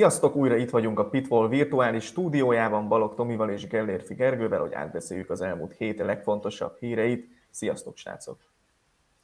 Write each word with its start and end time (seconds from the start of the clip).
Sziasztok, 0.00 0.36
újra 0.36 0.56
itt 0.56 0.70
vagyunk 0.70 0.98
a 0.98 1.08
Pitfall 1.08 1.48
virtuális 1.48 2.04
stúdiójában 2.04 2.88
Balog 2.88 3.14
Tomival 3.14 3.50
és 3.50 3.66
Gellérfi 3.66 4.14
Gergővel, 4.14 4.60
hogy 4.60 4.72
átbeszéljük 4.72 5.30
az 5.30 5.40
elmúlt 5.40 5.72
hét 5.76 5.98
legfontosabb 5.98 6.76
híreit. 6.78 7.28
Sziasztok, 7.50 7.96
srácok! 7.96 8.38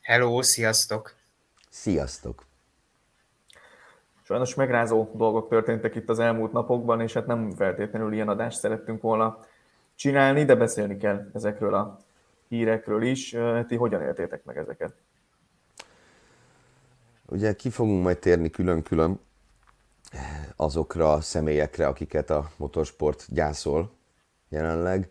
Hello, 0.02 0.43
sziasztok! 0.43 1.15
Sziasztok! 1.70 2.45
Sajnos 4.23 4.55
megrázó 4.55 5.11
dolgok 5.15 5.48
történtek 5.48 5.95
itt 5.95 6.09
az 6.09 6.19
elmúlt 6.19 6.52
napokban, 6.52 7.01
és 7.01 7.12
hát 7.12 7.27
nem 7.27 7.51
feltétlenül 7.51 8.12
ilyen 8.12 8.29
adást 8.29 8.59
szerettünk 8.59 9.02
volna 9.02 9.38
csinálni, 9.95 10.45
de 10.45 10.55
beszélni 10.55 10.97
kell 10.97 11.30
ezekről 11.33 11.74
a 11.74 11.98
hírekről 12.48 13.02
is. 13.02 13.37
Ti 13.66 13.77
hogyan 13.77 14.02
éltétek 14.02 14.45
meg 14.45 14.56
ezeket? 14.56 14.95
Ugye 17.27 17.55
ki 17.55 17.70
fogunk 17.70 18.02
majd 18.02 18.19
térni 18.19 18.51
külön-külön 18.51 19.20
azokra 20.56 21.12
a 21.12 21.20
személyekre, 21.20 21.87
akiket 21.87 22.30
a 22.30 22.51
motorsport 22.56 23.27
gyászol 23.29 23.91
jelenleg. 24.48 25.11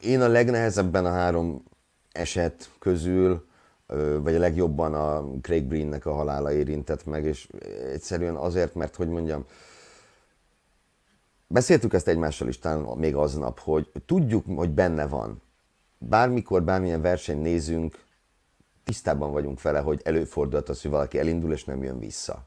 Én 0.00 0.20
a 0.20 0.28
legnehezebben 0.28 1.04
a 1.04 1.10
három 1.10 1.62
eset 2.12 2.70
közül, 2.78 3.46
vagy 4.18 4.34
a 4.34 4.38
legjobban 4.38 4.94
a 4.94 5.24
Craig 5.40 5.64
Breennek 5.64 6.06
a 6.06 6.12
halála 6.12 6.52
érintett 6.52 7.04
meg, 7.04 7.24
és 7.24 7.48
egyszerűen 7.92 8.34
azért, 8.34 8.74
mert 8.74 8.96
hogy 8.96 9.08
mondjam, 9.08 9.44
beszéltük 11.46 11.92
ezt 11.92 12.08
egymással 12.08 12.48
is 12.48 12.58
talán 12.58 12.98
még 12.98 13.14
aznap, 13.14 13.58
hogy 13.58 13.90
tudjuk, 14.06 14.44
hogy 14.56 14.70
benne 14.70 15.06
van. 15.06 15.42
Bármikor, 15.98 16.62
bármilyen 16.62 17.00
verseny 17.00 17.40
nézünk, 17.40 18.04
tisztában 18.84 19.32
vagyunk 19.32 19.62
vele, 19.62 19.78
hogy 19.78 20.00
előfordulhat 20.04 20.68
az, 20.68 20.82
hogy 20.82 20.90
valaki 20.90 21.18
elindul 21.18 21.52
és 21.52 21.64
nem 21.64 21.82
jön 21.82 21.98
vissza. 21.98 22.46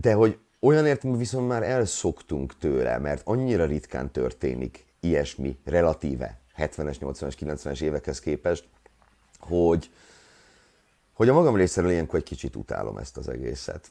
De 0.00 0.12
hogy 0.12 0.38
olyan 0.60 0.86
értelemben 0.86 1.18
viszont 1.18 1.48
már 1.48 1.62
elszoktunk 1.62 2.58
tőle, 2.58 2.98
mert 2.98 3.22
annyira 3.24 3.64
ritkán 3.64 4.10
történik 4.10 4.86
ilyesmi 5.00 5.58
relatíve 5.64 6.40
70-es, 6.56 6.96
80-es, 7.00 7.34
90-es 7.40 7.80
évekhez 7.80 8.20
képest, 8.20 8.68
hogy, 9.38 9.90
hogy 11.12 11.28
a 11.28 11.32
magam 11.32 11.56
részéről 11.56 11.90
ilyenkor 11.90 12.18
egy 12.18 12.24
kicsit 12.24 12.56
utálom 12.56 12.98
ezt 12.98 13.16
az 13.16 13.28
egészet, 13.28 13.90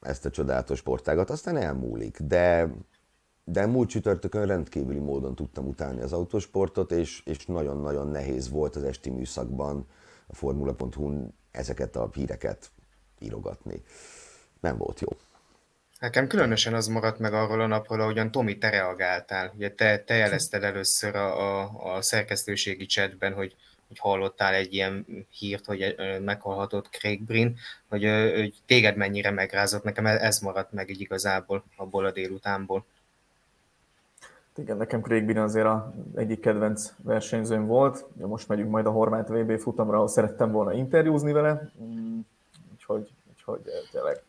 ezt 0.00 0.24
a 0.24 0.30
csodálatos 0.30 0.78
sportágat, 0.78 1.30
aztán 1.30 1.56
elmúlik, 1.56 2.20
de, 2.20 2.68
de 3.44 3.66
múlt 3.66 3.88
csütörtökön 3.88 4.46
rendkívüli 4.46 4.98
módon 4.98 5.34
tudtam 5.34 5.66
utálni 5.66 6.00
az 6.00 6.12
autósportot, 6.12 6.92
és, 6.92 7.22
és 7.24 7.46
nagyon-nagyon 7.46 8.08
nehéz 8.08 8.50
volt 8.50 8.76
az 8.76 8.82
esti 8.82 9.10
műszakban 9.10 9.86
a 10.26 10.34
formula.hu-n 10.34 11.34
ezeket 11.50 11.96
a 11.96 12.10
híreket 12.14 12.70
írogatni. 13.18 13.82
Nem 14.60 14.76
volt 14.76 15.00
jó. 15.00 15.08
Nekem 16.02 16.26
különösen 16.26 16.74
az 16.74 16.86
maradt 16.86 17.18
meg 17.18 17.34
arról 17.34 17.60
a 17.60 17.66
napról, 17.66 18.00
ahogyan 18.00 18.30
Tomi, 18.30 18.58
te 18.58 18.70
reagáltál. 18.70 19.52
Ugye 19.56 19.70
te, 19.70 19.98
te 19.98 20.14
jelezted 20.14 20.62
először 20.62 21.16
a, 21.16 21.60
a, 21.60 21.70
a 21.94 22.02
szerkesztőségi 22.02 22.86
chatben, 22.86 23.32
hogy, 23.32 23.56
hogy 23.88 23.98
hallottál 23.98 24.54
egy 24.54 24.74
ilyen 24.74 25.06
hírt, 25.30 25.66
hogy 25.66 25.94
meghalhatott 26.24 26.88
Craig 26.88 27.22
Brin, 27.22 27.58
hogy, 27.88 28.04
hogy 28.34 28.54
téged 28.66 28.96
mennyire 28.96 29.30
megrázott. 29.30 29.82
Nekem 29.82 30.06
ez 30.06 30.38
maradt 30.38 30.72
meg 30.72 30.90
így 30.90 31.00
igazából 31.00 31.64
abból 31.76 32.04
a 32.04 32.12
délutánból. 32.12 32.84
Igen, 34.56 34.76
nekem 34.76 35.00
Craig 35.00 35.24
Brin 35.24 35.38
azért 35.38 35.66
a 35.66 35.94
egyik 36.14 36.40
kedvenc 36.40 36.92
versenyzőm 37.02 37.66
volt. 37.66 38.04
Most 38.16 38.48
megyünk 38.48 38.70
majd 38.70 38.86
a 38.86 38.90
Horvát 38.90 39.28
VB 39.28 39.58
futamra, 39.58 39.96
ahol 39.96 40.08
szerettem 40.08 40.50
volna 40.50 40.72
interjúzni 40.72 41.32
vele. 41.32 41.70
Mm, 41.82 42.18
úgyhogy, 42.72 43.10
úgyhogy 43.30 43.60
tényleg 43.92 44.22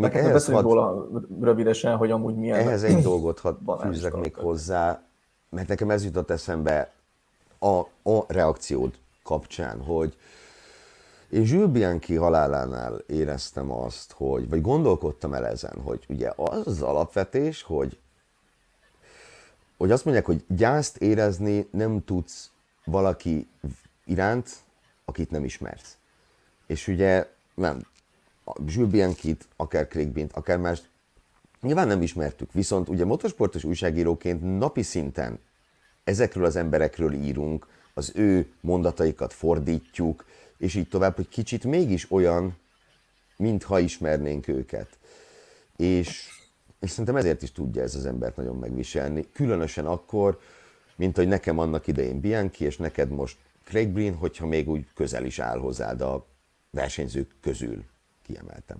meg 0.00 0.16
ehhez 0.16 0.32
beszéljünk 0.32 0.66
had... 0.66 0.74
róla 0.74 1.08
rövidesen, 1.40 1.96
hogy 1.96 2.10
amúgy 2.10 2.34
milyen... 2.34 2.58
Ehhez 2.58 2.82
egy 2.82 3.02
dolgot 3.10 3.38
hadd 3.38 3.80
fűzzek 3.80 4.14
még 4.14 4.34
hozzá, 4.34 5.02
mert 5.50 5.68
nekem 5.68 5.90
ez 5.90 6.04
jutott 6.04 6.30
eszembe 6.30 6.92
a, 7.58 7.78
a 8.10 8.24
reakciód 8.26 8.94
kapcsán, 9.22 9.80
hogy 9.80 10.16
én 11.30 11.42
Jules 11.46 11.70
Bianchi 11.70 12.14
halálánál 12.14 13.02
éreztem 13.06 13.70
azt, 13.70 14.12
hogy, 14.12 14.48
vagy 14.48 14.60
gondolkodtam 14.60 15.34
el 15.34 15.46
ezen, 15.46 15.80
hogy 15.84 16.04
ugye 16.08 16.32
az 16.36 16.66
az 16.66 16.82
alapvetés, 16.82 17.62
hogy 17.62 17.98
hogy 19.76 19.90
azt 19.90 20.04
mondják, 20.04 20.26
hogy 20.26 20.44
gyászt 20.48 20.96
érezni 20.96 21.68
nem 21.70 22.04
tudsz 22.04 22.50
valaki 22.84 23.48
iránt, 24.04 24.50
akit 25.04 25.30
nem 25.30 25.44
ismersz. 25.44 25.96
És 26.66 26.88
ugye 26.88 27.28
nem, 27.54 27.86
Jules 28.66 28.90
Bianchi-t, 28.90 29.48
akár 29.56 29.88
Craig 29.88 30.08
Bint, 30.08 30.32
akár 30.32 30.58
más, 30.58 30.82
nyilván 31.60 31.86
nem 31.86 32.02
ismertük, 32.02 32.52
viszont 32.52 32.88
ugye 32.88 33.04
motorsportos 33.04 33.64
újságíróként 33.64 34.58
napi 34.58 34.82
szinten 34.82 35.38
ezekről 36.04 36.44
az 36.44 36.56
emberekről 36.56 37.12
írunk, 37.12 37.66
az 37.94 38.12
ő 38.14 38.52
mondataikat 38.60 39.32
fordítjuk, 39.32 40.24
és 40.58 40.74
így 40.74 40.88
tovább, 40.88 41.16
hogy 41.16 41.28
kicsit 41.28 41.64
mégis 41.64 42.10
olyan, 42.10 42.56
mintha 43.36 43.78
ismernénk 43.78 44.48
őket. 44.48 44.88
És, 45.76 46.28
és 46.80 46.90
szerintem 46.90 47.16
ezért 47.16 47.42
is 47.42 47.52
tudja 47.52 47.82
ez 47.82 47.94
az 47.94 48.06
embert 48.06 48.36
nagyon 48.36 48.56
megviselni. 48.56 49.26
Különösen 49.32 49.86
akkor, 49.86 50.38
mint 50.96 51.16
hogy 51.16 51.28
nekem 51.28 51.58
annak 51.58 51.86
idején 51.86 52.20
Bianchi, 52.20 52.64
és 52.64 52.76
neked 52.76 53.10
most 53.10 53.36
Craig 53.64 53.88
Breen, 53.88 54.14
hogyha 54.14 54.46
még 54.46 54.68
úgy 54.68 54.86
közel 54.94 55.24
is 55.24 55.38
áll 55.38 55.58
hozzád 55.58 56.00
a 56.00 56.26
versenyzők 56.70 57.30
közül 57.40 57.84
kiemeltem. 58.26 58.78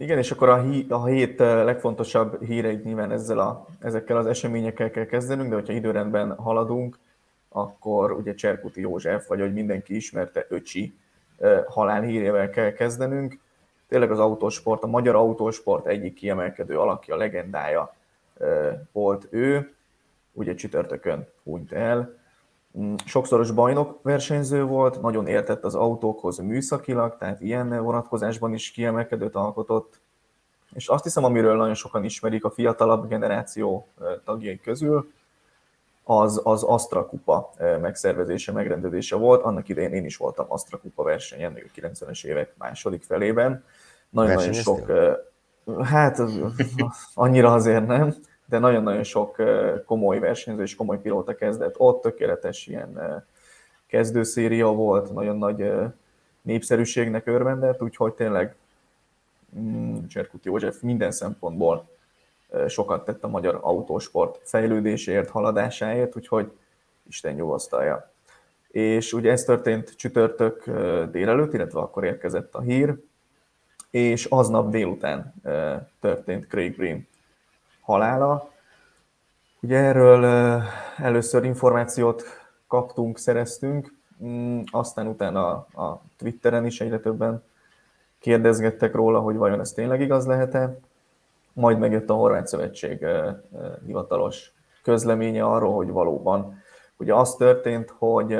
Igen, 0.00 0.18
és 0.18 0.30
akkor 0.30 0.48
a, 0.48 0.62
hí, 0.62 0.86
a 0.88 1.06
hét 1.06 1.40
eh, 1.40 1.64
legfontosabb 1.64 2.44
híreit 2.44 2.84
nyilván 2.84 3.10
ezzel 3.10 3.38
a, 3.38 3.66
ezekkel 3.80 4.16
az 4.16 4.26
eseményekkel 4.26 4.90
kell 4.90 5.04
kezdenünk, 5.06 5.48
de 5.48 5.54
hogyha 5.54 5.72
időrendben 5.72 6.34
haladunk, 6.34 6.98
akkor 7.48 8.12
ugye 8.12 8.34
Cserkuti 8.34 8.80
József, 8.80 9.26
vagy 9.26 9.40
hogy 9.40 9.52
mindenki 9.52 9.96
ismerte, 9.96 10.46
Öcsi 10.48 10.94
eh, 11.38 11.64
halálhírével 11.66 12.50
kell 12.50 12.72
kezdenünk. 12.72 13.38
Tényleg 13.88 14.10
az 14.10 14.18
autósport, 14.18 14.82
a 14.82 14.86
magyar 14.86 15.14
autósport 15.14 15.86
egyik 15.86 16.14
kiemelkedő 16.14 16.78
alakja, 16.78 17.16
legendája 17.16 17.94
eh, 18.40 18.78
volt 18.92 19.26
ő. 19.30 19.74
Ugye 20.32 20.54
csütörtökön 20.54 21.28
hunyt 21.42 21.72
el, 21.72 22.17
sokszoros 23.04 23.50
bajnok 23.50 23.98
versenyző 24.02 24.64
volt, 24.64 25.00
nagyon 25.00 25.26
értett 25.26 25.64
az 25.64 25.74
autókhoz 25.74 26.38
műszakilag, 26.38 27.16
tehát 27.18 27.40
ilyen 27.40 27.82
vonatkozásban 27.82 28.54
is 28.54 28.70
kiemelkedőt 28.70 29.34
alkotott. 29.34 30.00
És 30.72 30.88
azt 30.88 31.04
hiszem, 31.04 31.24
amiről 31.24 31.56
nagyon 31.56 31.74
sokan 31.74 32.04
ismerik 32.04 32.44
a 32.44 32.50
fiatalabb 32.50 33.08
generáció 33.08 33.88
tagjai 34.24 34.60
közül, 34.60 35.10
az 36.04 36.40
az 36.44 36.62
Astra 36.62 37.06
Kupa 37.06 37.50
megszervezése, 37.80 38.52
megrendezése 38.52 39.16
volt. 39.16 39.42
Annak 39.42 39.68
idején 39.68 39.92
én 39.92 40.04
is 40.04 40.16
voltam 40.16 40.46
Astra 40.48 40.78
Kupa 40.78 41.02
versenyen, 41.02 41.52
még 41.52 41.70
a 41.74 41.80
90-es 41.80 42.24
évek 42.24 42.54
második 42.58 43.02
felében. 43.02 43.64
Nagyon-nagyon 44.10 44.52
sok, 44.52 44.92
hát 45.82 46.22
annyira 47.14 47.52
azért 47.52 47.86
nem, 47.86 48.14
de 48.48 48.58
nagyon-nagyon 48.58 49.02
sok 49.02 49.36
komoly 49.86 50.18
versenyző 50.18 50.62
és 50.62 50.74
komoly 50.74 51.00
pilóta 51.00 51.34
kezdett 51.34 51.74
ott, 51.78 52.02
tökéletes 52.02 52.66
ilyen 52.66 53.24
kezdőszéria 53.86 54.66
volt, 54.66 55.12
nagyon 55.12 55.36
nagy 55.36 55.72
népszerűségnek 56.42 57.26
örvendett, 57.26 57.82
úgyhogy 57.82 58.12
tényleg 58.12 58.56
mm, 59.58 59.96
Cserkuti 60.08 60.48
József 60.48 60.80
minden 60.80 61.10
szempontból 61.10 61.88
sokat 62.68 63.04
tett 63.04 63.24
a 63.24 63.28
magyar 63.28 63.58
autósport 63.62 64.40
fejlődéséért, 64.42 65.30
haladásáért, 65.30 66.16
úgyhogy 66.16 66.50
Isten 67.08 67.34
nyugosztalja. 67.34 68.12
És 68.68 69.12
ugye 69.12 69.30
ez 69.30 69.44
történt 69.44 69.96
csütörtök 69.96 70.64
délelőtt, 71.10 71.52
illetve 71.52 71.80
akkor 71.80 72.04
érkezett 72.04 72.54
a 72.54 72.60
hír, 72.60 72.94
és 73.90 74.24
aznap 74.24 74.70
délután 74.70 75.34
történt 76.00 76.46
Craig 76.46 76.76
Green 76.76 77.06
halála. 77.88 78.50
Ugye 79.60 79.76
erről 79.76 80.24
először 80.96 81.44
információt 81.44 82.22
kaptunk, 82.66 83.18
szereztünk, 83.18 83.94
mm, 84.24 84.60
aztán 84.70 85.06
utána 85.06 85.50
a 85.56 86.02
Twitteren 86.16 86.66
is 86.66 86.80
egyre 86.80 86.98
többen 86.98 87.42
kérdezgettek 88.18 88.94
róla, 88.94 89.20
hogy 89.20 89.36
vajon 89.36 89.60
ez 89.60 89.72
tényleg 89.72 90.00
igaz 90.00 90.26
lehet-e. 90.26 90.78
Majd 91.52 91.78
megjött 91.78 92.10
a 92.10 92.14
Horvát 92.14 92.46
Szövetség 92.46 93.06
hivatalos 93.86 94.52
közleménye 94.82 95.44
arról, 95.44 95.74
hogy 95.74 95.88
valóban. 95.90 96.62
Ugye 96.96 97.14
az 97.14 97.34
történt, 97.34 97.94
hogy 97.98 98.32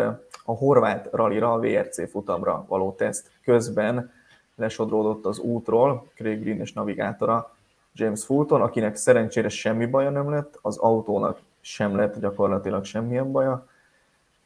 a 0.45 0.53
horvát 0.53 1.09
rallyra, 1.13 1.53
a 1.53 1.59
VRC 1.59 2.11
futamra 2.11 2.65
való 2.69 2.93
teszt 2.93 3.31
közben 3.45 4.13
lesodródott 4.55 5.27
az 5.27 5.39
útról, 5.39 6.07
Craig 6.15 6.43
Green 6.43 6.61
és 6.61 6.73
navigátora 6.73 7.57
James 7.93 8.25
Fulton, 8.25 8.61
akinek 8.61 8.97
szerencsére 8.97 9.49
semmi 9.49 9.87
baja 9.87 10.11
nem 10.11 10.31
lett, 10.31 10.59
az 10.63 10.77
autónak 10.77 11.39
sem 11.61 11.97
lett 11.97 12.19
gyakorlatilag 12.19 12.85
semmilyen 12.85 13.33
baja, 13.33 13.67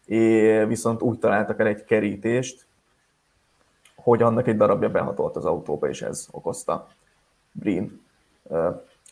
és 0.06 0.64
viszont 0.66 1.02
úgy 1.02 1.18
találtak 1.18 1.60
el 1.60 1.66
egy 1.66 1.84
kerítést, 1.84 2.66
hogy 3.96 4.22
annak 4.22 4.46
egy 4.46 4.56
darabja 4.56 4.90
behatolt 4.90 5.36
az 5.36 5.44
autóba, 5.44 5.88
és 5.88 6.02
ez 6.02 6.28
okozta 6.30 6.88
Brin 7.52 8.00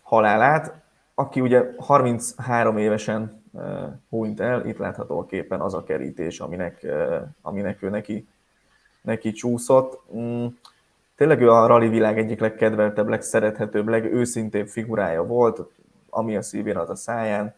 halálát, 0.02 0.80
aki 1.14 1.40
ugye 1.40 1.64
33 1.78 2.78
évesen 2.78 3.42
hunyt 4.08 4.40
el, 4.40 4.66
itt 4.66 4.78
látható 4.78 5.18
a 5.18 5.26
képen 5.26 5.60
az 5.60 5.74
a 5.74 5.84
kerítés, 5.84 6.40
aminek, 6.40 6.86
aminek 7.42 7.82
ő 7.82 7.88
neki, 7.88 8.28
neki 9.02 9.32
csúszott. 9.32 10.02
Tényleg 11.20 11.40
ő 11.40 11.50
a 11.50 11.66
rally 11.66 11.88
világ 11.88 12.18
egyik 12.18 12.40
legkedveltebb, 12.40 13.08
legszerethetőbb, 13.08 13.88
legőszintébb 13.88 14.68
figurája 14.68 15.22
volt, 15.22 15.60
ami 16.10 16.36
a 16.36 16.42
szívén, 16.42 16.76
az 16.76 16.90
a 16.90 16.94
száján. 16.94 17.54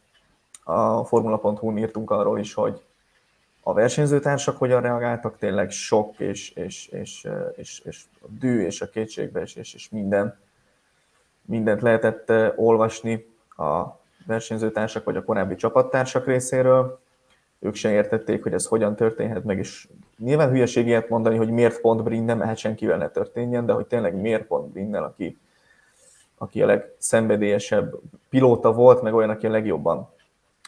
A 0.65 1.05
Formula.hu-n 1.05 1.79
írtunk 1.79 2.11
arról 2.11 2.39
is, 2.39 2.55
hogy 2.55 2.83
a 3.63 3.73
versenyzőtársak 3.73 4.57
hogyan 4.57 4.81
reagáltak, 4.81 5.39
tényleg 5.39 5.71
sok 5.71 6.19
és, 6.19 6.51
és, 6.51 6.87
és, 6.87 7.29
és, 7.57 7.81
és 7.85 8.05
a 8.21 8.27
dű 8.29 8.65
és 8.65 8.81
a 8.81 8.89
kétségbeesés 8.89 9.75
és 9.75 9.89
minden, 9.89 10.39
mindent 11.45 11.83
lehetett 11.83 12.33
olvasni 12.57 13.27
a 13.57 13.83
versenyzőtársak 14.27 15.05
vagy 15.05 15.17
a 15.17 15.25
korábbi 15.25 15.55
csapattársak 15.55 16.27
részéről. 16.27 17.01
Ők 17.59 17.75
sem 17.75 17.93
értették, 17.93 18.43
hogy 18.43 18.53
ez 18.53 18.67
hogyan 18.67 18.97
történhet 18.97 19.45
meg, 19.45 19.59
és 19.59 19.89
nyilván 20.25 20.51
hülyeség 20.51 20.87
ilyet 20.87 21.09
mondani, 21.09 21.37
hogy 21.37 21.51
miért 21.51 21.81
pont 21.81 22.03
Brin 22.03 22.23
nem 22.23 22.39
mehet 22.39 22.57
senkivel 22.57 22.99
ne 22.99 23.09
történjen, 23.09 23.67
de 23.67 23.73
hogy 23.73 23.87
tényleg 23.87 24.15
miért 24.15 24.47
pont 24.47 24.73
Brinnel, 24.73 25.05
aki, 25.05 25.39
aki 26.39 26.63
a 26.63 26.67
legszenvedélyesebb 26.67 27.95
pilóta 28.29 28.73
volt, 28.73 29.03
meg 29.03 29.15
olyan, 29.15 29.31
aki 29.31 29.47
a 29.47 29.51
legjobban 29.51 30.11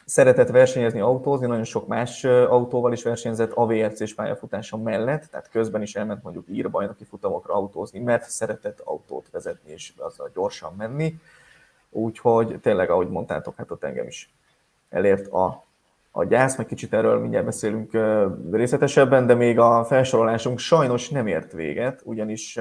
szeretett 0.05 0.49
versenyezni, 0.49 1.01
autózni, 1.01 1.47
nagyon 1.47 1.65
sok 1.65 1.87
más 1.87 2.25
autóval 2.25 2.93
is 2.93 3.03
versenyzett 3.03 3.53
a 3.53 3.67
VRC-s 3.67 4.15
pályafutása 4.15 4.77
mellett, 4.77 5.27
tehát 5.31 5.51
közben 5.51 5.83
is 5.83 5.95
elment 5.95 6.23
mondjuk 6.23 6.49
írabajnoki 6.49 7.05
futamokra 7.05 7.55
autózni, 7.55 7.99
mert 7.99 8.31
szeretett 8.31 8.81
autót 8.81 9.29
vezetni 9.31 9.73
és 9.73 9.93
azzal 9.97 10.31
gyorsan 10.35 10.75
menni. 10.77 11.19
Úgyhogy 11.91 12.59
tényleg, 12.61 12.91
ahogy 12.91 13.09
mondtátok, 13.09 13.57
hát 13.57 13.71
ott 13.71 13.85
engem 13.85 14.07
is 14.07 14.31
elért 14.89 15.33
a, 15.33 15.65
a 16.17 16.25
gyász, 16.25 16.57
meg 16.57 16.67
kicsit 16.67 16.93
erről 16.93 17.19
mindjárt 17.19 17.45
beszélünk 17.45 17.91
részletesebben, 18.51 19.27
de 19.27 19.35
még 19.35 19.59
a 19.59 19.85
felsorolásunk 19.85 20.59
sajnos 20.59 21.09
nem 21.09 21.27
ért 21.27 21.53
véget, 21.53 22.01
ugyanis 22.05 22.59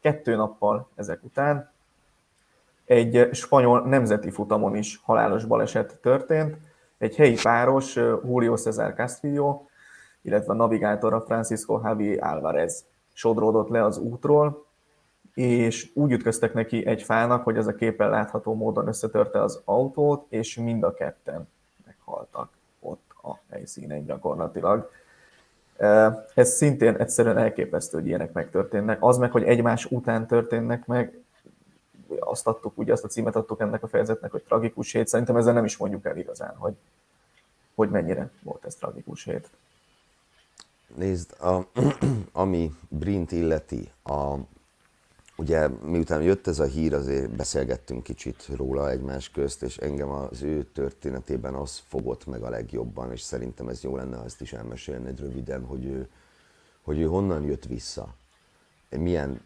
kettő 0.00 0.36
nappal 0.36 0.88
ezek 0.94 1.24
után 1.24 1.72
egy 2.84 3.28
spanyol 3.32 3.80
nemzeti 3.80 4.30
futamon 4.30 4.76
is 4.76 5.00
halálos 5.04 5.44
baleset 5.44 5.98
történt, 6.02 6.56
egy 6.98 7.16
helyi 7.16 7.36
páros, 7.42 7.96
Julio 7.96 8.56
César 8.56 8.94
Castillo, 8.94 9.62
illetve 10.22 10.52
a 10.52 10.56
navigátora 10.56 11.20
Francisco 11.20 11.80
Javi 11.84 12.18
Álvarez 12.18 12.84
sodródott 13.12 13.68
le 13.68 13.84
az 13.84 13.98
útról, 13.98 14.66
és 15.34 15.90
úgy 15.94 16.12
ütköztek 16.12 16.54
neki 16.54 16.86
egy 16.86 17.02
fának, 17.02 17.44
hogy 17.44 17.56
ez 17.56 17.66
a 17.66 17.74
képen 17.74 18.10
látható 18.10 18.54
módon 18.54 18.88
összetörte 18.88 19.42
az 19.42 19.62
autót, 19.64 20.26
és 20.28 20.56
mind 20.56 20.82
a 20.82 20.94
ketten 20.94 21.48
a 23.62 23.64
helyszínen 23.64 24.04
gyakorlatilag. 24.04 24.90
Ez 26.34 26.54
szintén 26.54 26.96
egyszerűen 26.96 27.38
elképesztő, 27.38 27.98
hogy 27.98 28.06
ilyenek 28.06 28.32
megtörténnek. 28.32 29.02
Az 29.02 29.18
meg, 29.18 29.30
hogy 29.30 29.42
egymás 29.42 29.84
után 29.84 30.26
történnek 30.26 30.86
meg, 30.86 31.22
azt 32.18 32.46
adtuk, 32.46 32.78
ugye 32.78 32.92
azt 32.92 33.04
a 33.04 33.08
címet 33.08 33.36
adtuk 33.36 33.60
ennek 33.60 33.82
a 33.82 33.88
fejezetnek, 33.88 34.30
hogy 34.30 34.42
tragikus 34.42 34.92
hét. 34.92 35.08
Szerintem 35.08 35.36
ezzel 35.36 35.52
nem 35.52 35.64
is 35.64 35.76
mondjuk 35.76 36.04
el 36.04 36.16
igazán, 36.16 36.54
hogy, 36.56 36.74
hogy 37.74 37.90
mennyire 37.90 38.30
volt 38.42 38.64
ez 38.64 38.74
tragikus 38.74 39.24
hét. 39.24 39.50
Nézd, 40.94 41.40
a, 41.40 41.66
ami 42.42 42.72
Brint 42.88 43.32
illeti, 43.32 43.90
a, 44.02 44.34
ugye 45.42 45.68
miután 45.68 46.22
jött 46.22 46.46
ez 46.46 46.58
a 46.58 46.64
hír, 46.64 46.94
azért 46.94 47.30
beszélgettünk 47.30 48.02
kicsit 48.02 48.48
róla 48.56 48.90
egymás 48.90 49.30
közt, 49.30 49.62
és 49.62 49.76
engem 49.76 50.10
az 50.10 50.42
ő 50.42 50.62
történetében 50.62 51.54
az 51.54 51.82
fogott 51.88 52.26
meg 52.26 52.42
a 52.42 52.50
legjobban, 52.50 53.12
és 53.12 53.20
szerintem 53.20 53.68
ez 53.68 53.82
jó 53.82 53.96
lenne, 53.96 54.16
ha 54.16 54.24
ezt 54.24 54.40
is 54.40 54.52
elmesélned 54.52 55.20
röviden, 55.20 55.64
hogy 55.64 55.84
ő, 55.84 56.08
hogy 56.82 57.00
ő 57.00 57.04
honnan 57.04 57.42
jött 57.42 57.64
vissza, 57.64 58.14
milyen 58.90 59.40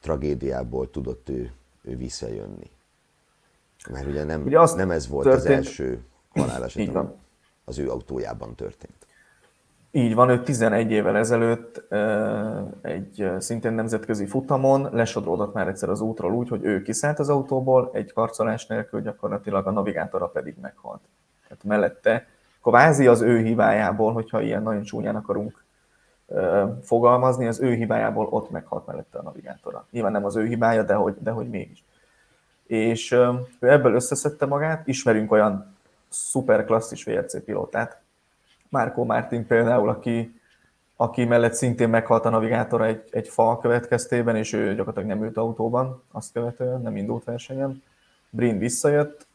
tragédiából 0.00 0.90
tudott 0.90 1.28
ő 1.28 1.52
ő 1.82 1.96
visszajönni. 1.96 2.70
Mert 3.90 4.06
ugye 4.06 4.24
nem, 4.24 4.42
ugye 4.44 4.74
nem 4.74 4.90
ez 4.90 5.08
volt 5.08 5.24
történt... 5.24 5.46
az 5.46 5.66
első 5.66 6.04
haláleset, 6.28 6.96
az 7.64 7.78
ő 7.78 7.90
autójában 7.90 8.54
történt. 8.54 9.06
Így 9.94 10.14
van, 10.14 10.28
ő 10.28 10.42
11 10.42 10.90
évvel 10.90 11.16
ezelőtt 11.16 11.92
egy 12.82 13.30
szintén 13.38 13.72
nemzetközi 13.72 14.26
futamon 14.26 14.88
lesodródott 14.92 15.54
már 15.54 15.68
egyszer 15.68 15.88
az 15.88 16.00
útról 16.00 16.32
úgy, 16.32 16.48
hogy 16.48 16.64
ő 16.64 16.82
kiszállt 16.82 17.18
az 17.18 17.28
autóból, 17.28 17.90
egy 17.92 18.12
karcolás 18.12 18.66
nélkül 18.66 19.00
gyakorlatilag 19.00 19.66
a 19.66 19.70
navigátora 19.70 20.26
pedig 20.26 20.56
meghalt. 20.60 21.00
Tehát 21.48 21.64
mellette 21.64 22.26
kvázi 22.62 23.06
az 23.06 23.20
ő 23.20 23.38
hibájából, 23.38 24.12
hogyha 24.12 24.40
ilyen 24.40 24.62
nagyon 24.62 24.82
csúnyán 24.82 25.16
akarunk 25.16 25.64
fogalmazni, 26.82 27.46
az 27.46 27.60
ő 27.60 27.72
hibájából 27.74 28.26
ott 28.26 28.50
meghalt 28.50 28.86
mellette 28.86 29.18
a 29.18 29.22
navigátora. 29.22 29.86
Nyilván 29.90 30.12
nem 30.12 30.24
az 30.24 30.36
ő 30.36 30.46
hibája, 30.46 30.82
de 30.82 30.94
hogy, 30.94 31.14
de 31.18 31.30
hogy 31.30 31.48
mégis. 31.48 31.84
És 32.66 33.12
ő 33.60 33.68
ebből 33.70 33.94
összeszedte 33.94 34.46
magát, 34.46 34.86
ismerünk 34.86 35.32
olyan 35.32 35.76
szuper 36.08 36.64
klasszis 36.64 37.04
VRC 37.04 37.44
pilótát, 37.44 38.01
Márkó 38.72 39.04
Mártin 39.04 39.46
például, 39.46 39.88
aki, 39.88 40.40
aki 40.96 41.24
mellett 41.24 41.54
szintén 41.54 41.88
meghalt 41.88 42.24
a 42.24 42.28
navigátora 42.28 42.86
egy, 42.86 43.02
egy 43.10 43.28
fa 43.28 43.58
következtében, 43.58 44.36
és 44.36 44.52
ő 44.52 44.74
gyakorlatilag 44.74 45.08
nem 45.08 45.24
ült 45.24 45.36
autóban, 45.36 46.02
azt 46.12 46.32
követően 46.32 46.80
nem 46.80 46.96
indult 46.96 47.24
versenyen. 47.24 47.82
Brin 48.30 48.58
visszajött, 48.58 49.26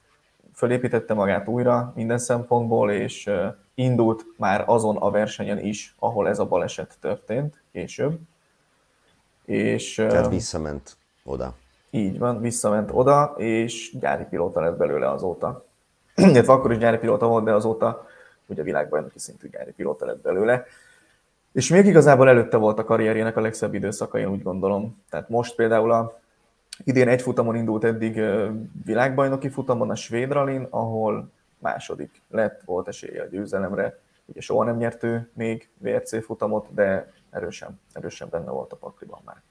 fölépítette 0.54 1.13
magát 1.13 1.48
újra 1.48 1.92
minden 1.95 2.18
szempontból, 2.18 2.92
és 2.92 3.30
indult 3.74 4.25
már 4.38 4.63
azon 4.66 4.98
a 4.98 5.12
versenyen 5.12 5.60
is, 5.60 5.95
ahol 6.00 6.28
ez 6.28 6.40
a 6.40 6.45
baleset 6.45 6.98
történt 7.00 7.62
később. 7.72 8.19
És, 9.45 9.95
Tehát 9.95 10.30
visszament 10.30 10.98
oda. 11.24 11.54
Így 11.90 12.18
van, 12.18 12.42
visszament 12.42 12.90
oda, 12.94 13.33
és 13.38 13.92
gyári 14.00 14.23
pilóta 14.23 14.59
lett 14.59 14.78
belőle 14.78 15.09
azóta. 15.09 15.66
Illetve 16.16 16.54
akkor 16.54 16.71
is 16.71 16.78
gyári 16.78 16.97
pilóta 16.97 17.28
volt, 17.28 17.44
de 17.44 17.54
azóta 17.54 18.06
ugye 18.47 18.63
világbajnoki 18.63 19.19
szintű 19.19 19.49
gyári 19.49 19.71
pilóta 19.71 20.06
lett 20.06 20.21
belőle. 20.21 20.66
És 21.51 21.69
még 21.69 21.85
igazából 21.85 22.30
előtte 22.30 22.57
volt 22.57 22.80
a 22.80 22.83
karrierjének 22.83 23.37
a 23.37 23.42
legszebb 23.42 23.73
időszaka, 23.73 24.19
én 24.19 24.27
úgy 24.27 24.44
gondolom. 24.44 25.04
Tehát 25.09 25.30
most 25.30 25.56
például 25.56 25.92
a 25.92 26.19
idén 26.83 27.07
egy 27.07 27.21
futamon 27.21 27.56
indult 27.56 27.83
eddig 27.83 28.21
világbajnoki 28.85 29.49
futamon, 29.49 29.89
a 29.89 29.95
svéd 29.95 30.31
rallin, 30.31 30.68
ahol 30.69 31.31
második 31.59 32.21
lett, 32.30 32.61
volt 32.66 32.87
esélye 32.87 33.21
a 33.21 33.25
győzelemre. 33.25 33.99
Ugye 34.25 34.42
soha 34.42 34.63
nem 34.63 34.77
nyert 34.77 35.04
ő 35.04 35.30
még 35.33 35.69
VRC 35.77 36.23
futamot, 36.23 36.73
de 36.73 37.11
erősen, 37.30 37.80
erősen 37.94 38.27
benne 38.31 38.49
volt 38.49 38.71
a 38.71 38.75
pakliban 38.75 39.21
már. 39.25 39.42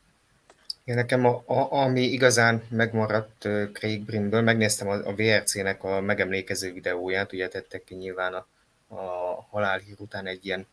Én 0.84 0.94
nekem, 0.94 1.24
a, 1.24 1.42
a, 1.46 1.72
ami 1.72 2.00
igazán 2.00 2.62
megmaradt 2.70 3.48
Craig 3.72 4.04
Brinből, 4.04 4.40
megnéztem 4.40 4.88
a, 4.88 4.94
a 4.94 5.14
VRC-nek 5.16 5.84
a 5.84 6.00
megemlékező 6.00 6.72
videóját, 6.72 7.32
ugye 7.32 7.48
tettek 7.48 7.84
ki 7.84 7.94
nyilván 7.94 8.34
a, 8.34 8.46
a 8.96 9.46
halálhír 9.50 9.94
után 9.98 10.26
egy 10.26 10.46
ilyen 10.46 10.66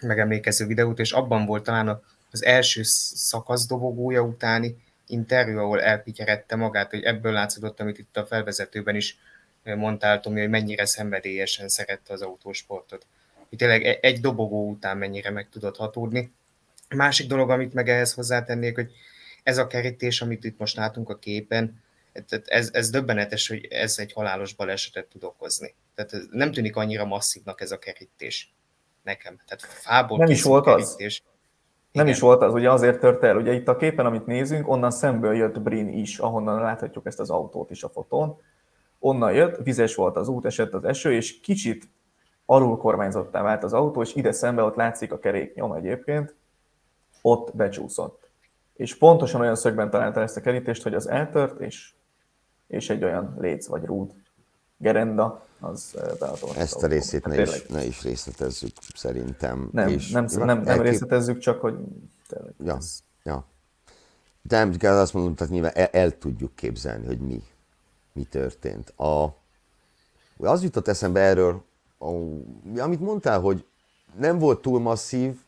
megemlékező 0.00 0.66
videót, 0.66 0.98
és 0.98 1.12
abban 1.12 1.46
volt 1.46 1.64
talán 1.64 2.02
az 2.30 2.44
első 2.44 2.82
szakasz 2.82 3.66
dobogója 3.66 4.22
utáni 4.22 4.76
interjú, 5.06 5.58
ahol 5.58 5.80
elpityerette 5.80 6.56
magát, 6.56 6.90
hogy 6.90 7.02
ebből 7.02 7.32
látszott, 7.32 7.80
amit 7.80 7.98
itt 7.98 8.16
a 8.16 8.26
felvezetőben 8.26 8.96
is 8.96 9.18
mondtál, 9.64 10.20
Tomi, 10.20 10.40
hogy 10.40 10.48
mennyire 10.48 10.86
szenvedélyesen 10.86 11.68
szerette 11.68 12.12
az 12.12 12.22
autósportot. 12.22 13.06
Hogy 13.48 13.58
tényleg 13.58 13.84
e- 13.84 13.98
egy 14.00 14.20
dobogó 14.20 14.70
után 14.70 14.98
mennyire 14.98 15.30
meg 15.30 15.48
tudott 15.48 15.76
hatódni. 15.76 16.32
Másik 16.88 17.28
dolog, 17.28 17.50
amit 17.50 17.74
meg 17.74 17.88
ehhez 17.88 18.12
hozzátennék, 18.12 18.74
hogy 18.74 18.90
ez 19.42 19.58
a 19.58 19.66
kerítés, 19.66 20.20
amit 20.20 20.44
itt 20.44 20.58
most 20.58 20.76
látunk 20.76 21.08
a 21.08 21.18
képen, 21.18 21.82
ez, 22.44 22.70
ez 22.72 22.90
döbbenetes, 22.90 23.48
hogy 23.48 23.64
ez 23.64 23.98
egy 23.98 24.12
halálos 24.12 24.54
balesetet 24.54 25.06
tud 25.06 25.24
okozni. 25.24 25.74
Tehát 25.94 26.12
ez 26.12 26.26
nem 26.30 26.52
tűnik 26.52 26.76
annyira 26.76 27.04
masszívnak 27.04 27.60
ez 27.60 27.70
a 27.70 27.78
kerítés 27.78 28.54
nekem. 29.02 29.40
Tehát 29.46 29.62
fából 29.62 30.18
nem 30.18 30.30
is 30.30 30.42
volt 30.42 30.64
kerítés. 30.64 31.22
az. 31.24 31.36
Nem 31.92 32.04
Igen. 32.04 32.16
is 32.16 32.20
volt 32.20 32.42
az, 32.42 32.52
ugye 32.52 32.70
azért 32.70 33.00
tört 33.00 33.22
el. 33.22 33.36
Ugye 33.36 33.52
itt 33.52 33.68
a 33.68 33.76
képen, 33.76 34.06
amit 34.06 34.26
nézünk, 34.26 34.68
onnan 34.68 34.90
szemből 34.90 35.34
jött 35.34 35.60
Brin 35.60 35.88
is, 35.88 36.18
ahonnan 36.18 36.60
láthatjuk 36.60 37.06
ezt 37.06 37.20
az 37.20 37.30
autót 37.30 37.70
is 37.70 37.82
a 37.82 37.88
fotón 37.88 38.40
onnan 38.98 39.32
jött, 39.32 39.56
vizes 39.56 39.94
volt 39.94 40.16
az 40.16 40.28
út, 40.28 40.44
esett 40.44 40.72
az 40.72 40.84
eső, 40.84 41.12
és 41.12 41.40
kicsit 41.40 41.90
alul 42.46 42.76
kormányzottá 42.76 43.42
vált 43.42 43.64
az 43.64 43.72
autó, 43.72 44.02
és 44.02 44.14
ide 44.14 44.32
szembe 44.32 44.62
ott 44.62 44.76
látszik 44.76 45.12
a 45.12 45.18
keréknyom 45.18 45.72
egyébként, 45.72 46.34
ott 47.22 47.56
becsúszott. 47.56 48.28
És 48.74 48.96
pontosan 48.96 49.40
olyan 49.40 49.56
szögben 49.56 49.90
találta 49.90 50.20
ezt 50.20 50.36
a 50.36 50.40
kerítést, 50.40 50.82
hogy 50.82 50.94
az 50.94 51.08
eltört, 51.08 51.60
és, 51.60 51.92
és 52.68 52.90
egy 52.90 53.04
olyan 53.04 53.36
léc 53.38 53.66
vagy 53.66 53.84
rúd 53.84 54.12
gerenda, 54.76 55.44
az 55.60 55.96
beadott. 56.18 56.56
Ezt 56.56 56.82
a 56.82 56.86
részét 56.86 57.26
ne 57.26 57.40
is, 57.40 57.66
ne 57.66 57.84
is 57.84 58.02
részletezzük 58.02 58.72
szerintem. 58.94 59.68
Nem, 59.72 59.88
és 59.88 60.10
nem, 60.10 60.26
nem, 60.30 60.60
nem 60.60 60.80
részletezzük, 60.80 61.38
csak 61.38 61.60
hogy 61.60 61.74
tényleg 62.26 62.54
ja. 62.64 62.76
ez 62.76 63.02
Ja. 63.28 63.44
De 64.42 64.58
nem 64.58 64.72
kell 64.76 64.96
azt 64.96 65.14
mondom, 65.14 65.34
tehát 65.34 65.52
nyilván 65.52 65.72
el, 65.74 65.86
el 65.86 66.18
tudjuk 66.18 66.54
képzelni, 66.54 67.06
hogy 67.06 67.18
mi, 67.18 67.42
mi 68.12 68.24
történt. 68.24 68.90
A, 68.90 69.36
az 70.36 70.62
jutott 70.62 70.88
eszembe 70.88 71.20
erről, 71.20 71.62
a, 71.98 72.10
amit 72.78 73.00
mondtál, 73.00 73.40
hogy 73.40 73.64
nem 74.18 74.38
volt 74.38 74.60
túl 74.60 74.80
masszív, 74.80 75.40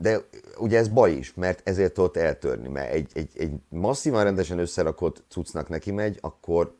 de 0.00 0.24
ugye 0.58 0.78
ez 0.78 0.88
baj 0.88 1.12
is, 1.12 1.34
mert 1.34 1.68
ezért 1.68 1.92
tudott 1.92 2.16
eltörni, 2.16 2.68
mert 2.68 2.92
egy, 2.92 3.10
egy, 3.14 3.30
egy 3.34 3.52
masszívan 3.68 4.24
rendesen 4.24 4.58
összerakott 4.58 5.22
cuccnak 5.28 5.68
neki 5.68 5.90
megy, 5.90 6.18
akkor, 6.20 6.74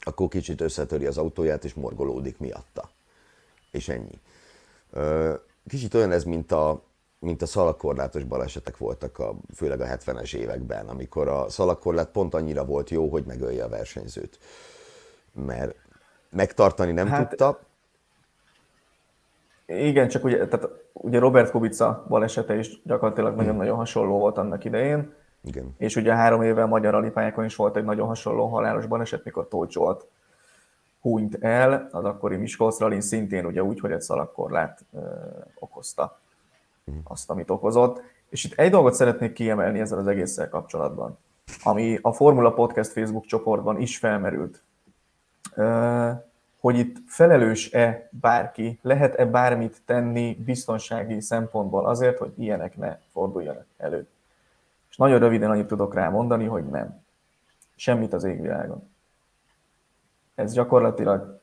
akkor 0.00 0.28
kicsit 0.28 0.60
összetöri 0.60 1.06
az 1.06 1.18
autóját, 1.18 1.64
és 1.64 1.74
morgolódik 1.74 2.38
miatta. 2.38 2.90
És 3.70 3.88
ennyi. 3.88 4.20
Kicsit 5.68 5.94
olyan 5.94 6.12
ez, 6.12 6.24
mint 6.24 6.52
a, 6.52 6.82
mint 7.18 7.42
a 7.42 7.46
szalagkorlátos 7.46 8.24
balesetek 8.24 8.76
voltak, 8.76 9.18
a, 9.18 9.36
főleg 9.54 9.80
a 9.80 9.86
70-es 9.86 10.34
években, 10.34 10.88
amikor 10.88 11.28
a 11.28 11.48
szalagkorlát 11.48 12.08
pont 12.08 12.34
annyira 12.34 12.64
volt 12.64 12.90
jó, 12.90 13.08
hogy 13.08 13.24
megölje 13.24 13.64
a 13.64 13.68
versenyzőt. 13.68 14.38
Mert 15.32 15.74
megtartani 16.30 16.92
nem 16.92 17.06
hát, 17.06 17.28
tudta. 17.28 17.60
Igen, 19.68 20.08
csak 20.08 20.24
ugye, 20.24 20.48
tehát 20.48 20.68
ugye 20.92 21.18
Robert 21.18 21.50
Kubica 21.50 22.04
balesete 22.08 22.56
is 22.56 22.82
gyakorlatilag 22.84 23.36
nagyon-nagyon 23.36 23.76
hasonló 23.76 24.18
volt 24.18 24.38
annak 24.38 24.64
idején. 24.64 25.12
Igen. 25.44 25.74
És 25.78 25.96
ugye 25.96 26.14
három 26.14 26.42
éve 26.42 26.62
a 26.62 26.66
magyar 26.66 26.94
alipályákon 26.94 27.44
is 27.44 27.56
volt 27.56 27.76
egy 27.76 27.84
nagyon 27.84 28.06
hasonló 28.06 28.46
halálos 28.46 28.86
baleset, 28.86 29.24
mikor 29.24 29.48
Tóth 29.48 29.72
Zsolt 29.72 30.06
hunyt 31.00 31.44
el, 31.44 31.88
az 31.92 32.04
akkori 32.04 32.36
Miskolc 32.36 32.78
Ralin 32.78 33.00
szintén 33.00 33.46
ugye 33.46 33.62
úgy, 33.62 33.80
hogy 33.80 33.92
egy 33.92 34.00
szalagkorlát 34.00 34.84
ö, 34.92 34.98
okozta 35.58 36.18
azt, 37.04 37.30
amit 37.30 37.50
okozott. 37.50 38.02
És 38.28 38.44
itt 38.44 38.58
egy 38.58 38.70
dolgot 38.70 38.94
szeretnék 38.94 39.32
kiemelni 39.32 39.80
ezzel 39.80 39.98
az 39.98 40.06
egésszel 40.06 40.48
kapcsolatban, 40.48 41.18
ami 41.62 41.98
a 42.02 42.12
Formula 42.12 42.52
Podcast 42.52 42.92
Facebook 42.92 43.24
csoportban 43.24 43.80
is 43.80 43.98
felmerült, 43.98 44.62
hogy 46.60 46.78
itt 46.78 46.96
felelős-e 47.06 48.08
bárki, 48.10 48.78
lehet-e 48.82 49.26
bármit 49.26 49.82
tenni 49.84 50.34
biztonsági 50.34 51.20
szempontból 51.20 51.86
azért, 51.86 52.18
hogy 52.18 52.32
ilyenek 52.36 52.76
ne 52.76 52.98
forduljanak 53.12 53.66
elő. 53.76 54.06
És 54.90 54.96
nagyon 54.96 55.18
röviden 55.18 55.50
annyit 55.50 55.66
tudok 55.66 55.94
rá 55.94 56.08
mondani, 56.08 56.44
hogy 56.44 56.64
nem. 56.64 57.02
Semmit 57.76 58.12
az 58.12 58.24
égvilágon. 58.24 58.90
Ez 60.34 60.52
gyakorlatilag 60.52 61.40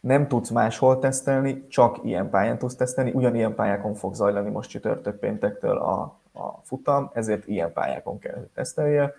nem 0.00 0.28
tudsz 0.28 0.50
máshol 0.50 0.98
tesztelni, 0.98 1.66
csak 1.66 1.98
ilyen 2.02 2.30
pályán 2.30 2.58
tudsz 2.58 2.76
tesztelni, 2.76 3.10
ugyanilyen 3.10 3.54
pályákon 3.54 3.94
fog 3.94 4.14
zajlani 4.14 4.50
most 4.50 4.70
csütörtök 4.70 5.18
péntektől 5.18 5.76
a, 5.76 6.00
a 6.32 6.60
futam, 6.62 7.10
ezért 7.12 7.46
ilyen 7.46 7.72
pályákon 7.72 8.18
kell 8.18 8.46
tesztelje. 8.54 9.14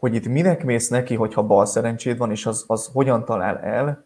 Hogy 0.00 0.14
itt 0.14 0.26
minek 0.26 0.64
mész 0.64 0.88
neki, 0.88 1.14
hogyha 1.14 1.42
bal 1.42 1.66
szerencséd 1.66 2.18
van, 2.18 2.30
és 2.30 2.46
az, 2.46 2.64
az 2.66 2.90
hogyan 2.92 3.24
talál 3.24 3.58
el, 3.58 4.04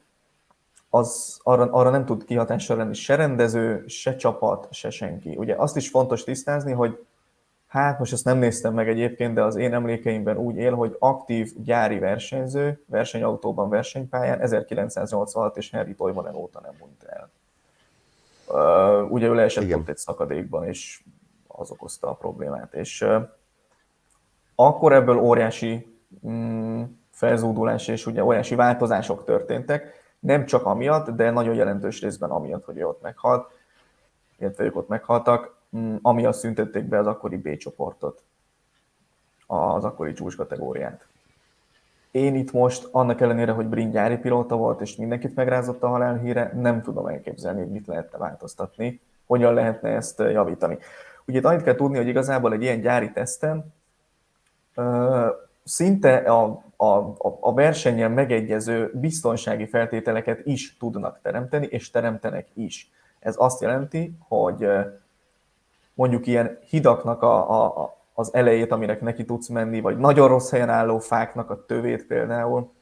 az 0.91 1.41
arra, 1.43 1.73
arra 1.73 1.91
nem 1.91 2.05
tud 2.05 2.25
kihatással 2.25 2.77
lenni 2.77 2.95
se 2.95 3.15
rendező, 3.15 3.85
se 3.87 4.17
csapat, 4.17 4.69
se 4.71 4.91
senki. 4.91 5.37
Ugye 5.37 5.55
azt 5.55 5.77
is 5.77 5.89
fontos 5.89 6.25
tisztázni, 6.25 6.73
hogy 6.73 6.99
Hát 7.75 7.99
most 7.99 8.13
ezt 8.13 8.25
nem 8.25 8.39
néztem 8.39 8.75
meg 8.75 8.89
egyébként, 8.89 9.35
de 9.35 9.43
az 9.43 9.57
én 9.57 9.75
emlékeimben 9.75 10.37
úgy 10.37 10.57
él, 10.57 10.75
hogy 10.75 10.97
aktív 10.99 11.53
gyári 11.65 11.99
versenyző, 11.99 12.83
versenyautóban, 12.87 13.69
versenypályán 13.69 14.41
1986 14.41 15.57
és 15.57 15.71
Henry 15.71 15.95
Toivonen 15.95 16.35
óta 16.35 16.61
nem 16.61 16.75
hunyt 16.79 17.03
el. 17.03 17.31
Uh, 18.47 19.13
ugye 19.13 19.27
ő 19.27 19.35
leesett 19.35 19.75
ott 19.75 19.89
egy 19.89 19.97
szakadékban, 19.97 20.67
és 20.67 21.03
az 21.47 21.71
okozta 21.71 22.09
a 22.09 22.15
problémát. 22.15 22.75
És 22.75 23.01
uh, 23.01 23.29
akkor 24.55 24.93
ebből 24.93 25.17
óriási 25.17 25.99
um, 26.21 27.01
felzúdulás 27.11 27.89
és 27.89 28.07
ugye 28.07 28.25
óriási 28.25 28.55
változások 28.55 29.25
történtek, 29.25 30.03
nem 30.19 30.47
csak 30.47 30.67
amiatt, 30.67 31.11
de 31.11 31.31
nagyon 31.31 31.55
jelentős 31.55 32.01
részben 32.01 32.31
amiatt, 32.31 32.65
hogy 32.65 32.79
ő 32.79 32.87
ott 32.87 33.03
meghalt, 33.03 33.51
illetve 34.39 34.65
ők 34.65 34.77
ott 34.77 34.89
meghaltak 34.89 35.55
Mm, 35.77 35.97
amiatt 36.03 36.35
szüntették 36.35 36.85
be 36.85 36.99
az 36.99 37.07
akkori 37.07 37.37
B 37.37 37.57
csoportot, 37.57 38.23
az 39.47 39.85
akkori 39.85 40.13
csúcs 40.13 40.37
kategóriát. 40.37 41.07
Én 42.11 42.35
itt 42.35 42.53
most, 42.53 42.89
annak 42.91 43.21
ellenére, 43.21 43.53
hogy 43.53 43.67
Brin 43.67 43.91
gyári 43.91 44.17
pilóta 44.17 44.57
volt, 44.57 44.81
és 44.81 44.97
mindenkit 44.97 45.35
megrázott 45.35 45.83
a 45.83 45.89
halálhíre, 45.89 46.53
nem 46.55 46.83
tudom 46.83 47.07
elképzelni, 47.07 47.61
hogy 47.61 47.71
mit 47.71 47.87
lehetne 47.87 48.19
változtatni, 48.19 49.01
hogyan 49.27 49.55
lehetne 49.55 49.89
ezt 49.89 50.19
javítani. 50.19 50.79
Ugye 51.27 51.39
itt 51.39 51.45
annyit 51.45 51.63
kell 51.63 51.75
tudni, 51.75 51.97
hogy 51.97 52.09
igazából 52.09 52.53
egy 52.53 52.63
ilyen 52.63 52.81
gyári 52.81 53.13
teszten 53.13 53.74
szinte 55.65 56.17
a, 56.17 56.63
a, 56.77 57.15
a 57.41 57.55
versenyen 57.55 58.11
megegyező 58.11 58.91
biztonsági 58.95 59.67
feltételeket 59.67 60.47
is 60.47 60.77
tudnak 60.77 61.21
teremteni, 61.23 61.67
és 61.67 61.91
teremtenek 61.91 62.49
is. 62.55 62.91
Ez 63.19 63.35
azt 63.39 63.61
jelenti, 63.61 64.17
hogy 64.29 64.69
mondjuk 65.95 66.27
ilyen 66.27 66.59
hidaknak 66.69 67.23
a, 67.23 67.65
a, 67.65 67.97
az 68.15 68.35
elejét, 68.35 68.73
aminek 68.73 69.01
neki 69.01 69.25
tudsz 69.25 69.49
menni, 69.49 69.81
vagy 69.81 69.99
nagyon 69.99 70.29
rossz 70.29 70.51
helyen 70.51 70.71
álló 70.71 70.99
fáknak 70.99 71.51
a 71.51 71.65
tövét 71.67 72.07
például, 72.07 72.73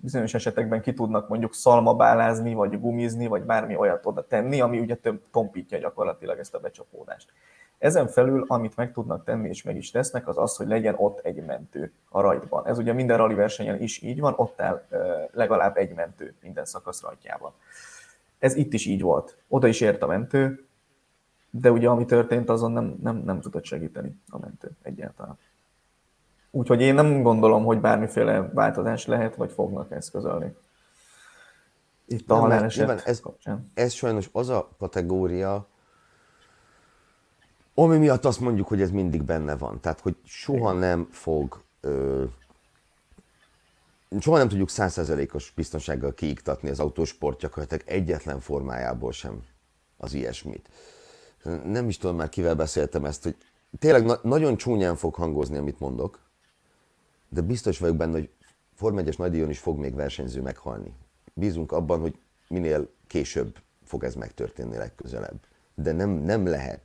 bizonyos 0.00 0.34
esetekben 0.34 0.80
ki 0.80 0.92
tudnak 0.92 1.28
mondjuk 1.28 1.54
szalmabálázni, 1.54 2.54
vagy 2.54 2.80
gumizni, 2.80 3.26
vagy 3.26 3.42
bármi 3.42 3.76
olyat 3.76 4.06
oda 4.06 4.26
tenni, 4.26 4.60
ami 4.60 4.78
ugye 4.78 4.94
több 4.94 5.22
tompítja 5.30 5.78
gyakorlatilag 5.78 6.38
ezt 6.38 6.54
a 6.54 6.58
becsapódást. 6.58 7.32
Ezen 7.78 8.08
felül, 8.08 8.44
amit 8.48 8.76
meg 8.76 8.92
tudnak 8.92 9.24
tenni, 9.24 9.48
és 9.48 9.62
meg 9.62 9.76
is 9.76 9.90
tesznek, 9.90 10.28
az 10.28 10.38
az, 10.38 10.56
hogy 10.56 10.66
legyen 10.66 10.94
ott 10.98 11.20
egy 11.20 11.44
mentő 11.44 11.92
a 12.08 12.20
rajtban. 12.20 12.66
Ez 12.66 12.78
ugye 12.78 12.92
minden 12.92 13.16
rally 13.16 13.34
versenyen 13.34 13.80
is 13.80 14.02
így 14.02 14.20
van, 14.20 14.34
ott 14.36 14.60
áll 14.60 14.86
legalább 15.32 15.76
egy 15.76 15.94
mentő 15.94 16.34
minden 16.42 16.64
szakasz 16.64 17.02
rajtjában. 17.02 17.52
Ez 18.38 18.54
itt 18.54 18.72
is 18.72 18.86
így 18.86 19.00
volt. 19.00 19.36
Oda 19.48 19.66
is 19.66 19.80
ért 19.80 20.02
a 20.02 20.06
mentő, 20.06 20.64
de 21.50 21.70
ugye 21.70 21.88
ami 21.88 22.04
történt, 22.04 22.48
azon 22.48 22.72
nem, 22.72 22.98
nem, 23.02 23.16
nem 23.16 23.40
tudott 23.40 23.64
segíteni 23.64 24.20
a 24.28 24.38
mentő 24.38 24.70
egyáltalán. 24.82 25.38
Úgyhogy 26.50 26.80
én 26.80 26.94
nem 26.94 27.22
gondolom, 27.22 27.64
hogy 27.64 27.80
bármiféle 27.80 28.50
változás 28.54 29.06
lehet, 29.06 29.36
vagy 29.36 29.52
fognak 29.52 29.90
eszközölni. 29.90 30.56
Itt 32.06 32.30
a 32.30 32.34
haláleset 32.34 33.06
ez, 33.06 33.22
ez 33.74 33.92
sajnos 33.92 34.28
az 34.32 34.48
a 34.48 34.68
kategória, 34.78 35.66
ami 37.74 37.98
miatt 37.98 38.24
azt 38.24 38.40
mondjuk, 38.40 38.68
hogy 38.68 38.80
ez 38.80 38.90
mindig 38.90 39.22
benne 39.22 39.56
van. 39.56 39.80
Tehát, 39.80 40.00
hogy 40.00 40.16
soha 40.24 40.72
nem 40.72 41.08
fog, 41.10 41.62
ö, 41.80 42.24
soha 44.20 44.38
nem 44.38 44.48
tudjuk 44.48 44.68
százszerzelékos 44.68 45.52
biztonsággal 45.56 46.14
kiiktatni 46.14 46.68
az 46.68 46.80
autósport 46.80 47.40
gyakorlatilag 47.40 47.82
egyetlen 47.86 48.40
formájából 48.40 49.12
sem 49.12 49.42
az 49.96 50.14
ilyesmit 50.14 50.68
nem 51.64 51.88
is 51.88 51.96
tudom 51.96 52.16
már 52.16 52.28
kivel 52.28 52.54
beszéltem 52.54 53.04
ezt, 53.04 53.22
hogy 53.22 53.36
tényleg 53.78 54.04
na- 54.04 54.20
nagyon 54.22 54.56
csúnyán 54.56 54.96
fog 54.96 55.14
hangozni, 55.14 55.56
amit 55.56 55.80
mondok, 55.80 56.18
de 57.30 57.40
biztos 57.40 57.78
vagyok 57.78 57.96
benne, 57.96 58.12
hogy 58.12 58.30
Form 58.74 58.98
1 58.98 59.14
nagydíjon 59.18 59.50
is 59.50 59.58
fog 59.58 59.78
még 59.78 59.94
versenyző 59.94 60.40
meghalni. 60.40 60.92
Bízunk 61.34 61.72
abban, 61.72 62.00
hogy 62.00 62.18
minél 62.48 62.88
később 63.06 63.58
fog 63.84 64.04
ez 64.04 64.14
megtörténni 64.14 64.76
legközelebb. 64.76 65.38
De 65.74 65.92
nem, 65.92 66.10
nem 66.10 66.46
lehet. 66.46 66.80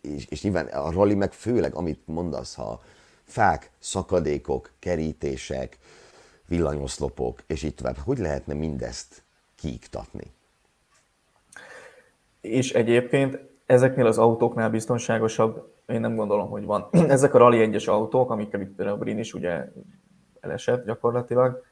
És, 0.00 0.26
és 0.26 0.42
nyilván 0.42 0.66
a 0.66 0.90
rally 0.90 1.14
meg 1.14 1.32
főleg, 1.32 1.74
amit 1.74 2.00
mondasz, 2.04 2.54
ha 2.54 2.82
fák, 3.24 3.70
szakadékok, 3.78 4.72
kerítések, 4.78 5.78
villanyoszlopok, 6.46 7.42
és 7.46 7.62
így 7.62 7.74
tovább. 7.74 7.96
Hogy 7.96 8.18
lehetne 8.18 8.54
mindezt 8.54 9.22
kiiktatni? 9.54 10.32
És 12.40 12.72
egyébként 12.72 13.38
ezeknél 13.66 14.06
az 14.06 14.18
autóknál 14.18 14.70
biztonságosabb, 14.70 15.72
én 15.88 16.00
nem 16.00 16.16
gondolom, 16.16 16.50
hogy 16.50 16.64
van. 16.64 16.88
Ezek 17.08 17.34
a 17.34 17.38
Rally 17.38 17.70
1-es 17.70 17.88
autók, 17.88 18.30
amikkel 18.30 18.60
itt 18.60 18.74
például 18.76 18.98
Brin 18.98 19.18
is 19.18 19.34
ugye 19.34 19.72
elesett 20.40 20.84
gyakorlatilag, 20.84 21.62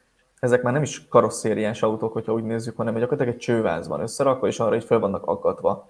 ezek 0.41 0.63
már 0.63 0.73
nem 0.73 0.83
is 0.83 1.09
karosszériás 1.09 1.83
autók, 1.83 2.13
hogyha 2.13 2.33
úgy 2.33 2.45
nézzük, 2.45 2.77
hanem 2.77 2.95
gyakorlatilag 2.95 3.35
egy 3.35 3.41
csőváz 3.41 3.89
van 3.89 4.01
összerakva, 4.01 4.47
és 4.47 4.61
arra 4.61 4.77
is 4.77 4.85
fel 4.85 4.99
vannak 4.99 5.27
akadva 5.27 5.89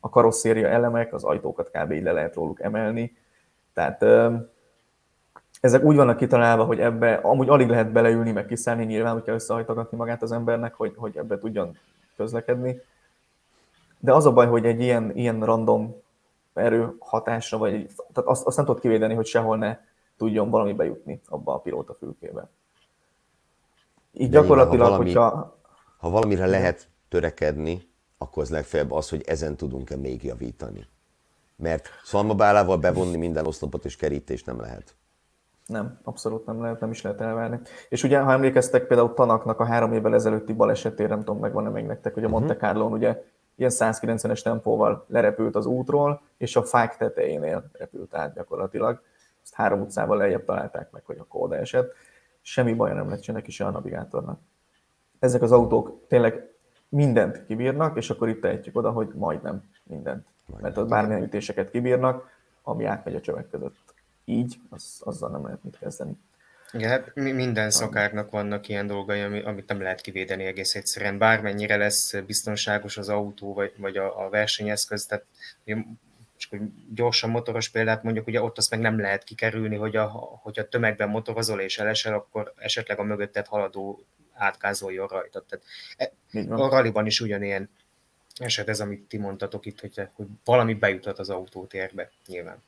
a 0.00 0.08
karosszéria 0.08 0.68
elemek, 0.68 1.14
az 1.14 1.24
ajtókat 1.24 1.70
kb. 1.70 1.92
így 1.92 2.02
le 2.02 2.12
lehet 2.12 2.34
róluk 2.34 2.60
emelni. 2.60 3.16
Tehát 3.72 4.04
ezek 5.60 5.82
úgy 5.82 5.96
vannak 5.96 6.16
kitalálva, 6.16 6.64
hogy 6.64 6.80
ebbe 6.80 7.14
amúgy 7.14 7.48
alig 7.48 7.68
lehet 7.68 7.92
beleülni, 7.92 8.32
meg 8.32 8.46
kiszállni 8.46 8.84
nyilván, 8.84 9.12
hogyha 9.12 9.32
összehajtogatni 9.32 9.96
magát 9.96 10.22
az 10.22 10.32
embernek, 10.32 10.74
hogy, 10.74 10.92
hogy 10.96 11.16
ebbe 11.16 11.38
tudjon 11.38 11.76
közlekedni. 12.16 12.80
De 13.98 14.12
az 14.12 14.26
a 14.26 14.32
baj, 14.32 14.46
hogy 14.46 14.66
egy 14.66 14.80
ilyen, 14.80 15.10
ilyen 15.14 15.44
random 15.44 16.02
erő 16.54 16.96
hatásra, 16.98 17.58
vagy 17.58 17.86
tehát 18.12 18.30
azt, 18.30 18.46
azt 18.46 18.56
nem 18.56 18.64
tudod 18.64 18.80
kivédeni, 18.80 19.14
hogy 19.14 19.26
sehol 19.26 19.56
ne 19.56 19.78
tudjon 20.16 20.50
valami 20.50 20.72
bejutni 20.72 21.20
abba 21.28 21.54
a 21.54 21.58
pilóta 21.58 21.94
fülkébe. 21.94 22.48
Így 24.12 24.30
De 24.30 24.40
gyakorlatilag, 24.40 24.86
ha 24.86 24.90
valami, 24.90 25.04
hogyha... 25.04 25.58
Ha 25.98 26.10
valamire 26.10 26.46
lehet 26.46 26.88
törekedni, 27.08 27.88
akkor 28.18 28.42
az 28.42 28.50
legfeljebb 28.50 28.92
az, 28.92 29.08
hogy 29.08 29.22
ezen 29.26 29.56
tudunk-e 29.56 29.96
még 29.96 30.24
javítani. 30.24 30.86
Mert 31.56 31.88
szalmabálával 32.04 32.76
bevonni 32.76 33.16
minden 33.16 33.46
oszlopot 33.46 33.84
és 33.84 33.96
kerítést 33.96 34.46
nem 34.46 34.60
lehet. 34.60 34.96
Nem, 35.66 35.98
abszolút 36.02 36.46
nem 36.46 36.60
lehet, 36.60 36.80
nem 36.80 36.90
is 36.90 37.02
lehet 37.02 37.20
elvárni. 37.20 37.60
És 37.88 38.02
ugye, 38.02 38.18
ha 38.18 38.32
emlékeztek 38.32 38.86
például 38.86 39.14
Tanaknak 39.14 39.60
a 39.60 39.64
három 39.64 39.92
évvel 39.92 40.14
ezelőtti 40.14 40.52
balesetére, 40.52 41.08
nem 41.08 41.18
tudom, 41.18 41.38
megvan-e 41.38 41.68
még 41.68 41.84
nektek, 41.84 42.14
hogy 42.14 42.24
a 42.24 42.28
Monte 42.28 42.52
mhm. 42.52 42.62
carlo 42.62 42.86
ugye 42.86 43.22
ilyen 43.56 43.70
190-es 43.74 44.42
tempóval 44.42 45.04
lerepült 45.08 45.56
az 45.56 45.66
útról, 45.66 46.22
és 46.36 46.56
a 46.56 46.62
fák 46.62 46.96
tetejénél 46.96 47.70
repült 47.72 48.14
át 48.14 48.34
gyakorlatilag. 48.34 49.02
Azt 49.42 49.54
három 49.54 49.80
utcával 49.80 50.16
lejjebb 50.16 50.44
találták 50.44 50.90
meg, 50.90 51.02
hogy 51.04 51.18
a 51.18 51.24
kóda 51.24 51.56
esett. 51.56 51.92
Semmi 52.40 52.74
baj 52.74 52.92
nem 52.92 53.08
lett 53.08 53.22
se 53.22 53.32
neki, 53.32 53.50
se 53.50 53.66
a 53.66 53.70
navigátornak. 53.70 54.40
Ezek 55.18 55.42
az 55.42 55.52
autók 55.52 56.06
tényleg 56.08 56.48
mindent 56.88 57.44
kibírnak, 57.46 57.96
és 57.96 58.10
akkor 58.10 58.28
itt 58.28 58.40
tehetjük 58.40 58.76
oda, 58.76 58.90
hogy 58.90 59.12
majdnem 59.14 59.62
mindent. 59.82 60.26
Mert 60.60 60.76
ott 60.76 60.88
bármilyen 60.88 61.22
ütéseket 61.22 61.70
kibírnak, 61.70 62.28
ami 62.62 62.84
átmegy 62.84 63.14
a 63.14 63.20
csövek 63.20 63.50
között. 63.50 63.76
Így, 64.24 64.60
az, 64.70 65.00
azzal 65.04 65.30
nem 65.30 65.44
lehet 65.44 65.64
mit 65.64 65.78
kezdeni. 65.78 66.18
Igen, 66.74 66.90
hát 66.90 67.14
minden 67.14 67.70
szakárnak 67.70 68.30
vannak 68.30 68.68
ilyen 68.68 68.86
dolgai, 68.86 69.20
amit 69.20 69.68
nem 69.68 69.80
lehet 69.80 70.00
kivédeni 70.00 70.44
egész 70.44 70.74
egyszerűen. 70.74 71.18
Bármennyire 71.18 71.76
lesz 71.76 72.14
biztonságos 72.26 72.96
az 72.96 73.08
autó, 73.08 73.54
vagy, 73.54 73.72
vagy 73.76 73.96
a, 73.96 74.24
a 74.24 74.28
versenyeszköz, 74.28 75.06
tehát 75.06 75.24
csak 76.36 76.50
hogy 76.50 76.60
gyorsan 76.94 77.30
motoros 77.30 77.68
példát 77.68 78.02
mondjuk, 78.02 78.26
ugye 78.26 78.42
ott 78.42 78.58
azt 78.58 78.70
meg 78.70 78.80
nem 78.80 79.00
lehet 79.00 79.24
kikerülni, 79.24 79.76
hogy 79.76 79.96
a, 79.96 80.06
hogy 80.42 80.58
a 80.58 80.68
tömegben 80.68 81.08
motorozol 81.08 81.60
és 81.60 81.78
elesel, 81.78 82.14
akkor 82.14 82.52
esetleg 82.56 82.98
a 82.98 83.02
mögötted 83.02 83.46
haladó 83.46 84.04
átkázoljon 84.32 85.06
rajta. 85.06 85.44
Tehát 85.48 85.64
e, 85.96 86.54
a 86.54 86.68
raliban 86.68 87.06
is 87.06 87.20
ugyanilyen 87.20 87.70
eset 88.36 88.68
ez, 88.68 88.80
amit 88.80 89.08
ti 89.08 89.18
mondtatok 89.18 89.66
itt, 89.66 89.80
hogy, 89.80 90.08
hogy 90.12 90.26
valami 90.44 90.74
bejutott 90.74 91.18
az 91.18 91.30
autótérbe, 91.30 92.10
nyilván. 92.26 92.62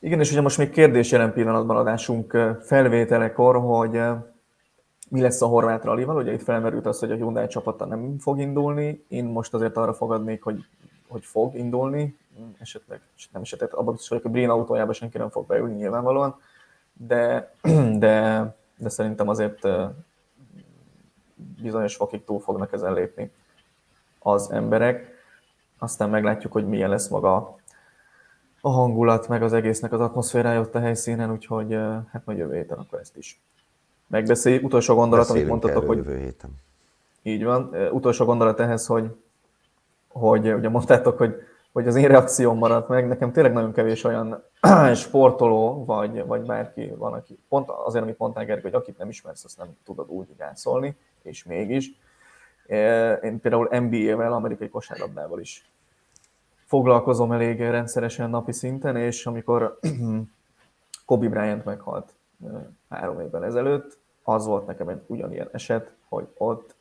Igen, 0.00 0.20
és 0.20 0.30
ugye 0.30 0.40
most 0.40 0.58
még 0.58 0.70
kérdés 0.70 1.10
jelen 1.10 1.32
pillanatban 1.32 1.76
adásunk 1.76 2.38
felvételekor, 2.60 3.56
hogy 3.56 4.00
mi 5.10 5.20
lesz 5.20 5.42
a 5.42 5.46
horvát 5.46 5.84
rallival, 5.84 6.16
ugye 6.16 6.32
itt 6.32 6.42
felmerült 6.42 6.86
az, 6.86 6.98
hogy 6.98 7.10
a 7.10 7.14
Hyundai 7.14 7.46
csapata 7.46 7.84
nem 7.84 8.18
fog 8.18 8.38
indulni, 8.38 9.04
én 9.08 9.24
most 9.24 9.54
azért 9.54 9.76
arra 9.76 9.94
fogadnék, 9.94 10.42
hogy, 10.42 10.64
hogy 11.08 11.24
fog 11.24 11.54
indulni, 11.54 12.16
esetleg 12.58 13.00
nem 13.32 13.42
esetleg, 13.42 13.74
abban 13.74 13.92
biztos 13.92 14.08
vagyok, 14.08 14.24
hogy 14.24 14.32
Breen 14.32 14.50
autójába 14.50 14.92
senki 14.92 15.18
nem 15.18 15.30
fog 15.30 15.46
beülni 15.46 15.74
nyilvánvalóan, 15.74 16.40
de, 16.92 17.52
de, 18.04 18.44
de 18.76 18.88
szerintem 18.88 19.28
azért 19.28 19.68
bizonyos 21.62 21.96
fokig 21.96 22.24
túl 22.24 22.40
fognak 22.40 22.72
ezen 22.72 22.92
lépni 22.92 23.30
az 24.18 24.50
emberek. 24.50 25.16
Aztán 25.78 26.10
meglátjuk, 26.10 26.52
hogy 26.52 26.68
milyen 26.68 26.90
lesz 26.90 27.08
maga 27.08 27.57
a 28.60 28.70
hangulat, 28.70 29.28
meg 29.28 29.42
az 29.42 29.52
egésznek 29.52 29.92
az 29.92 30.00
atmoszférája 30.00 30.60
ott 30.60 30.74
a 30.74 30.80
helyszínen, 30.80 31.32
úgyhogy 31.32 31.72
hát 32.12 32.22
majd 32.24 32.38
jövő 32.38 32.54
héten 32.54 32.78
akkor 32.78 32.98
ezt 32.98 33.16
is 33.16 33.40
megbeszéljük. 34.08 34.64
Utolsó 34.64 34.94
gondolat, 34.94 35.30
amit 35.30 35.46
mondtatok, 35.46 35.86
hogy... 35.86 35.96
Jövő 35.96 36.18
héten. 36.18 36.50
Így 37.22 37.44
van. 37.44 37.74
Utolsó 37.92 38.24
gondolat 38.24 38.60
ehhez, 38.60 38.86
hogy, 38.86 39.16
hogy 40.08 40.52
ugye 40.52 40.68
mondtátok, 40.68 41.18
hogy, 41.18 41.34
hogy 41.72 41.86
az 41.86 41.96
én 41.96 42.08
reakcióm 42.08 42.58
maradt 42.58 42.88
meg. 42.88 43.08
Nekem 43.08 43.32
tényleg 43.32 43.52
nagyon 43.52 43.72
kevés 43.72 44.04
olyan 44.04 44.42
sportoló, 44.94 45.84
vagy, 45.84 46.26
vagy 46.26 46.42
bárki 46.42 46.92
van, 46.96 47.12
aki 47.12 47.38
pont 47.48 47.68
azért, 47.68 48.04
amit 48.04 48.18
mondtál, 48.18 48.44
Gergő, 48.44 48.62
hogy 48.62 48.74
akit 48.74 48.98
nem 48.98 49.08
ismersz, 49.08 49.44
azt 49.44 49.58
nem 49.58 49.76
tudod 49.84 50.08
úgy 50.08 50.28
gászolni, 50.36 50.96
és 51.22 51.44
mégis. 51.44 51.90
Én 53.22 53.40
például 53.40 53.68
NBA-vel, 53.70 54.32
amerikai 54.32 54.68
kosárlabdával 54.68 55.40
is 55.40 55.70
foglalkozom 56.68 57.32
elég 57.32 57.60
rendszeresen 57.60 58.30
napi 58.30 58.52
szinten, 58.52 58.96
és 58.96 59.26
amikor 59.26 59.78
Kobe 61.06 61.28
Bryant 61.28 61.64
meghalt 61.64 62.14
három 62.88 63.20
évvel 63.20 63.44
ezelőtt, 63.44 63.98
az 64.22 64.46
volt 64.46 64.66
nekem 64.66 64.88
egy 64.88 65.02
ugyanilyen 65.06 65.48
eset, 65.52 65.92
hogy 66.08 66.28
ott, 66.36 66.74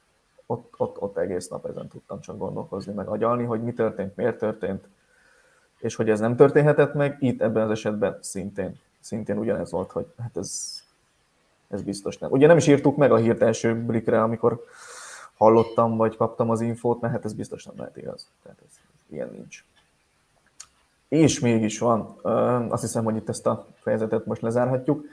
ott, 0.45 0.73
ott, 0.77 1.01
ott 1.01 1.17
egész 1.17 1.47
nap 1.47 1.65
ezen 1.65 1.87
tudtam 1.87 2.19
csak 2.19 2.37
gondolkozni, 2.37 2.93
meg 2.93 3.07
agyalni, 3.07 3.43
hogy 3.43 3.63
mi 3.63 3.73
történt, 3.73 4.15
miért 4.15 4.37
történt, 4.37 4.87
és 5.77 5.95
hogy 5.95 6.09
ez 6.09 6.19
nem 6.19 6.35
történhetett 6.35 6.93
meg, 6.93 7.17
itt 7.19 7.41
ebben 7.41 7.63
az 7.63 7.71
esetben 7.71 8.17
szintén, 8.21 8.79
szintén 8.99 9.37
ugyanez 9.37 9.71
volt, 9.71 9.91
hogy 9.91 10.05
hát 10.17 10.37
ez, 10.37 10.81
ez 11.67 11.81
biztos 11.81 12.17
nem. 12.17 12.31
Ugye 12.31 12.47
nem 12.47 12.57
is 12.57 12.67
írtuk 12.67 12.97
meg 12.97 13.11
a 13.11 13.17
hírt 13.17 13.41
első 13.41 13.75
blikre, 13.75 14.23
amikor 14.23 14.63
hallottam, 15.37 15.97
vagy 15.97 16.17
kaptam 16.17 16.49
az 16.49 16.61
infót, 16.61 17.01
mert 17.01 17.13
hát 17.13 17.25
ez 17.25 17.33
biztos 17.33 17.65
nem 17.65 17.75
lehet 17.77 17.97
igaz. 17.97 18.29
Tehát 18.43 18.57
ez, 18.65 18.79
ilyen 19.09 19.29
nincs. 19.31 19.63
És 21.09 21.39
mégis 21.39 21.79
van. 21.79 22.15
Azt 22.69 22.81
hiszem, 22.81 23.03
hogy 23.03 23.15
itt 23.15 23.29
ezt 23.29 23.47
a 23.47 23.65
fejezetet 23.75 24.25
most 24.25 24.41
lezárhatjuk. 24.41 25.05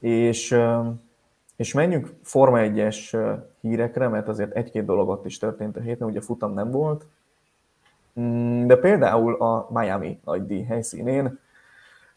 És, 0.00 0.58
és 1.56 1.72
menjünk 1.72 2.12
Forma 2.22 2.58
1-es 2.60 3.16
hírekre, 3.60 4.08
mert 4.08 4.28
azért 4.28 4.56
egy-két 4.56 4.84
dolog 4.84 5.08
ott 5.08 5.26
is 5.26 5.38
történt 5.38 5.76
a 5.76 5.80
héten, 5.80 6.08
ugye 6.08 6.20
futam 6.20 6.54
nem 6.54 6.70
volt, 6.70 7.06
mm, 8.20 8.66
de 8.66 8.76
például 8.76 9.34
a 9.34 9.68
Miami 9.70 10.20
díj 10.46 10.62
helyszínén 10.62 11.38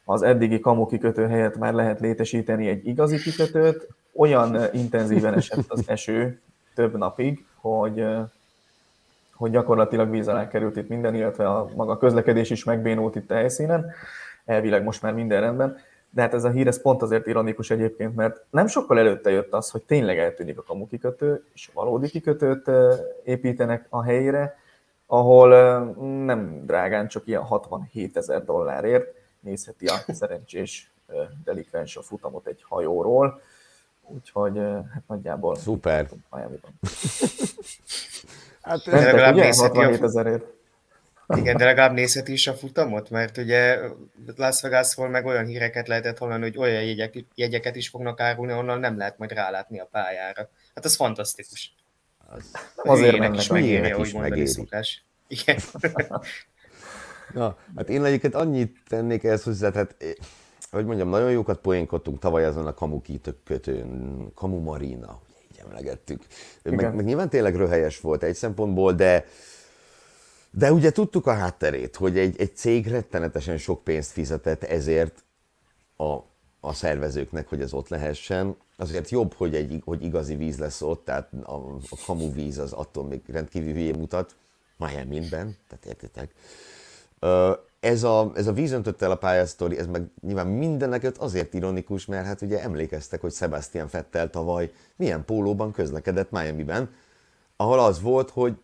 az 0.06 0.22
eddigi 0.22 0.60
kamu 0.60 0.86
kikötő 0.86 1.28
helyett 1.28 1.58
már 1.58 1.74
lehet 1.74 2.00
létesíteni 2.00 2.68
egy 2.68 2.88
igazi 2.88 3.18
kikötőt, 3.18 3.88
olyan 4.14 4.58
intenzíven 4.74 5.34
esett 5.34 5.66
az 5.68 5.84
eső 5.86 6.42
több 6.76 6.98
napig, 6.98 7.46
hogy 7.56 8.06
hogy 9.38 9.52
gyakorlatilag 9.52 10.10
víz 10.10 10.28
alá 10.28 10.48
került 10.48 10.76
itt 10.76 10.88
minden, 10.88 11.16
illetve 11.16 11.50
a 11.50 11.70
maga 11.76 11.98
közlekedés 11.98 12.50
is 12.50 12.64
megbénult 12.64 13.16
itt 13.16 13.32
a 13.32 13.36
helyszínen. 13.36 13.92
Elvileg 14.46 14.84
most 14.84 15.02
már 15.02 15.14
minden 15.14 15.42
rendben. 15.42 15.78
De 16.10 16.22
hát 16.22 16.34
ez 16.34 16.44
a 16.44 16.50
hír 16.50 16.68
ez 16.68 16.82
pont 16.82 17.02
azért 17.02 17.28
ironikus 17.28 17.70
egyébként, 17.70 18.16
mert 18.16 18.46
nem 18.50 18.68
sokkal 18.68 19.00
előtte 19.00 19.30
jött 19.30 19.54
az, 19.54 19.70
hogy 19.70 19.82
tényleg 19.82 20.20
eltűnik 20.20 20.58
a 20.58 20.64
kamu 20.64 20.88
kikötő, 20.88 21.44
és 21.54 21.70
valódi 21.74 22.10
kikötőt 22.10 22.70
építenek 23.24 23.86
a 23.90 24.04
helyére, 24.04 24.58
ahol 25.06 25.50
nem 26.26 26.66
drágán, 26.66 27.08
csak 27.08 27.28
ilyen 27.28 27.42
67 27.42 28.18
ezer 28.18 28.46
dollárért 28.46 29.14
nézheti 29.40 29.86
a 29.86 30.14
szerencsés 30.14 30.92
delikvens 31.44 31.98
a 31.98 32.02
futamot 32.02 32.48
egy 32.48 32.64
hajóról. 32.68 33.42
Úgyhogy 34.02 34.58
hát 34.94 35.04
nagyjából... 35.08 35.56
Szuper. 35.56 36.10
Hát 38.68 38.84
de 38.86 39.02
legalább 39.02 39.34
ugye? 39.34 39.46
67 39.46 40.02
ezerért. 40.02 40.44
Igen, 41.36 41.58
de 41.58 41.66
legalább 41.66 41.94
nézheti 41.94 42.32
is 42.32 42.48
a 42.48 42.54
futamot, 42.54 43.10
mert 43.10 43.38
ugye 43.38 43.80
Las 44.36 44.62
Vegasról 44.62 45.10
meg 45.10 45.26
olyan 45.26 45.46
híreket 45.46 45.88
lehetett 45.88 46.18
hallani, 46.18 46.42
hogy 46.42 46.58
olyan 46.58 46.84
jegyek, 46.84 47.14
jegyeket 47.36 47.76
is 47.76 47.90
fognak 47.90 48.20
árulni, 48.20 48.54
onnan 48.54 48.80
nem 48.80 48.98
lehet 48.98 49.18
majd 49.18 49.32
rálátni 49.32 49.80
a 49.80 49.88
pályára. 49.92 50.50
Hát 50.76 50.86
az 50.86 50.96
fantasztikus. 50.96 51.76
Az, 52.28 52.52
Azért 52.76 53.18
mennek 53.18 53.40
is 53.40 53.48
megéri, 53.48 53.92
ahogy 53.92 54.10
mondani 54.14 54.30
megéri. 54.30 54.48
szokás. 54.48 55.04
Igen. 55.28 55.58
Na, 57.34 57.58
hát 57.76 57.90
én 57.90 58.06
egyiket 58.06 58.36
annyit 58.36 58.78
tennék 58.88 59.24
ehhez 59.24 59.44
hozzá, 59.44 59.70
tehát 59.70 59.96
hogy 60.72 60.86
mondjam, 60.86 61.10
nagyon 61.10 61.32
jókat 61.32 61.60
poénkodtunk 61.60 62.20
tavaly 62.20 62.46
azon 62.46 62.68
a 62.68 62.74
Kamu 62.74 63.02
kötőn, 63.44 64.32
Kamu 64.34 64.60
Marina, 64.60 65.22
emlegettük. 65.68 66.24
Meg, 66.64 66.96
meg 66.96 67.06
nyilván 67.06 67.30
tényleg 67.30 67.56
röhelyes 67.56 68.00
volt 68.00 68.24
egy 68.24 68.36
szempontból, 68.36 68.94
de 68.94 69.26
de 70.52 70.74
ugye 70.74 70.92
tudtuk 70.92 71.28
a 71.28 71.34
hátterét, 71.34 71.96
hogy 71.96 72.18
egy, 72.18 72.40
egy 72.40 72.56
cég 72.56 72.88
rettenetesen 72.88 73.58
sok 73.58 73.84
pénzt 73.84 74.12
fizetett 74.12 74.64
ezért 74.64 75.24
a, 75.98 76.18
a 76.60 76.74
szervezőknek, 76.74 77.48
hogy 77.48 77.62
ez 77.62 77.74
ott 77.74 77.88
lehessen. 77.88 78.56
Azért 78.78 79.10
jobb, 79.10 79.34
hogy, 79.34 79.56
egy, 79.56 79.82
hogy 79.86 80.04
igazi 80.04 80.36
víz 80.36 80.58
lesz 80.58 80.82
ott, 80.82 81.06
tehát 81.06 81.34
a, 81.44 81.56
a 81.90 81.98
kamu 82.06 82.34
víz 82.34 82.58
az 82.58 82.72
attól 82.74 83.04
még 83.04 83.22
rendkívül 83.28 83.74
hülyé 83.74 83.92
mutat, 83.92 84.36
Miami-ben, 84.78 85.58
tehát 85.68 85.86
értitek 85.86 86.32
ez 87.88 88.04
a, 88.04 88.32
ez 88.36 88.48
a 88.48 88.54
víz 88.54 88.72
öntötte 88.72 89.06
el 89.06 89.12
a 89.12 89.16
pályasztori, 89.16 89.78
ez 89.78 89.88
meg 89.88 90.04
nyilván 90.22 90.48
mindenek 90.48 91.12
azért 91.18 91.54
ironikus, 91.54 92.06
mert 92.06 92.26
hát 92.26 92.42
ugye 92.42 92.62
emlékeztek, 92.62 93.22
hogy 93.22 93.34
Sebastian 93.34 93.88
Fettel 93.88 94.30
tavaly 94.30 94.72
milyen 94.96 95.26
pólóban 95.26 95.72
közlekedett 95.72 96.32
Miami-ben, 96.32 96.90
ahol 97.56 97.80
az 97.80 98.02
volt, 98.02 98.30
hogy 98.30 98.58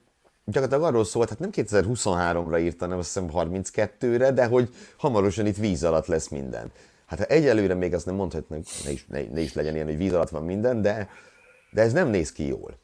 gyakorlatilag 0.46 0.84
arról 0.84 1.06
szólt, 1.06 1.30
hát 1.30 1.40
nem 1.40 1.50
2023-ra 1.54 2.60
írta, 2.60 2.86
nem 2.86 2.98
azt 2.98 3.14
hiszem 3.14 3.30
32-re, 3.34 4.32
de 4.32 4.46
hogy 4.46 4.70
hamarosan 4.98 5.46
itt 5.46 5.58
víz 5.58 5.84
alatt 5.84 6.06
lesz 6.06 6.28
minden. 6.28 6.72
Hát 7.06 7.20
ha 7.20 7.26
egyelőre 7.26 7.74
még 7.74 7.94
azt 7.94 8.06
nem 8.06 8.16
mondhatnánk, 8.16 8.66
ne 8.84 8.92
is, 8.92 9.06
ne, 9.08 9.22
ne 9.22 9.40
is 9.40 9.54
legyen 9.54 9.74
ilyen, 9.76 9.86
hogy 9.86 9.98
víz 9.98 10.14
alatt 10.14 10.30
van 10.30 10.44
minden, 10.44 10.82
de, 10.82 11.10
de 11.72 11.82
ez 11.82 11.94
nem 11.94 12.08
néz 12.08 12.32
ki 12.32 12.48
jól. 12.48 12.78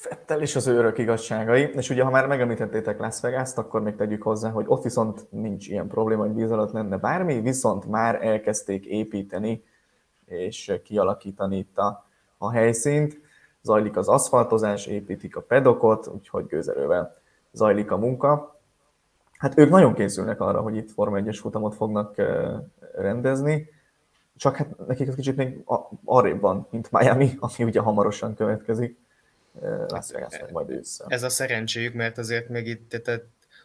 Fettel 0.00 0.40
és 0.40 0.56
az 0.56 0.66
őrök 0.66 0.98
igazságai, 0.98 1.70
és 1.74 1.90
ugye 1.90 2.02
ha 2.02 2.10
már 2.10 2.26
megemlítettétek 2.26 2.98
Las 2.98 3.20
vegas 3.20 3.56
akkor 3.56 3.82
még 3.82 3.96
tegyük 3.96 4.22
hozzá, 4.22 4.50
hogy 4.50 4.64
ott 4.68 4.82
viszont 4.82 5.26
nincs 5.30 5.68
ilyen 5.68 5.88
probléma, 5.88 6.22
hogy 6.22 6.34
víz 6.34 6.50
alatt 6.50 6.72
lenne 6.72 6.96
bármi, 6.96 7.40
viszont 7.40 7.86
már 7.86 8.24
elkezdték 8.24 8.86
építeni 8.86 9.64
és 10.24 10.80
kialakítani 10.84 11.56
itt 11.56 11.78
a, 11.78 12.06
a 12.38 12.50
helyszínt. 12.50 13.20
zajlik 13.62 13.96
az 13.96 14.08
aszfaltozás, 14.08 14.86
építik 14.86 15.36
a 15.36 15.40
pedokot, 15.40 16.06
úgyhogy 16.06 16.46
gőzerővel 16.46 17.16
zajlik 17.52 17.90
a 17.90 17.96
munka. 17.96 18.60
Hát 19.38 19.58
ők 19.58 19.70
nagyon 19.70 19.94
készülnek 19.94 20.40
arra, 20.40 20.60
hogy 20.60 20.76
itt 20.76 20.90
Forma 20.90 21.18
1-es 21.20 21.38
futamot 21.40 21.74
fognak 21.74 22.14
rendezni, 22.94 23.68
csak 24.36 24.56
hát 24.56 24.86
nekik 24.86 25.08
ez 25.08 25.14
kicsit 25.14 25.36
még 25.36 25.64
arrébb 26.04 26.40
van, 26.40 26.66
mint 26.70 26.90
Miami, 26.92 27.36
ami 27.38 27.64
ugye 27.64 27.80
hamarosan 27.80 28.34
következik. 28.34 29.08
Las 29.88 30.10
Vegas 30.12 30.40
meg 30.40 30.52
majd 30.52 30.70
ősszel. 30.70 31.06
Ez 31.08 31.22
a 31.22 31.28
szerencséjük, 31.28 31.94
mert 31.94 32.18
azért 32.18 32.48
még 32.48 32.66
itt, 32.66 32.88
tehát 32.88 33.22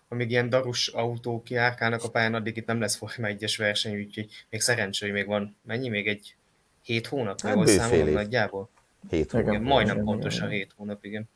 amíg 0.08 0.32
ilyen 0.32 0.50
darus 0.50 0.88
autók 0.88 1.44
kiárkálnak 1.44 2.04
a 2.04 2.10
pályán, 2.10 2.34
addig 2.34 2.58
itt 2.58 2.66
nem 2.66 2.80
lesz 2.80 2.96
Forma 2.96 3.28
1-es 3.32 3.56
verseny, 3.58 3.96
úgyhogy 3.96 4.46
még 4.50 4.62
szerencsé, 4.62 5.06
hogy 5.06 5.16
még 5.16 5.28
van, 5.28 5.56
mennyi? 5.62 5.90
Még 5.90 6.08
egy 6.08 6.36
hét 6.82 7.08
hónap, 7.08 7.42
hát 7.42 7.56
jól 7.56 7.68
számolom 7.68 8.10
nagyjából? 8.10 8.70
Hét 9.10 9.32
hónap. 9.32 9.48
Igen, 9.48 9.62
majdnem 9.62 9.96
igen, 9.96 10.06
pontosan 10.06 10.48
igen. 10.48 10.58
hét 10.58 10.74
hónap, 10.78 11.06
igen. 11.06 11.30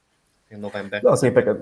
November. 0.47 1.01
De 1.01 1.09
a 1.09 1.17
képeket, 1.17 1.57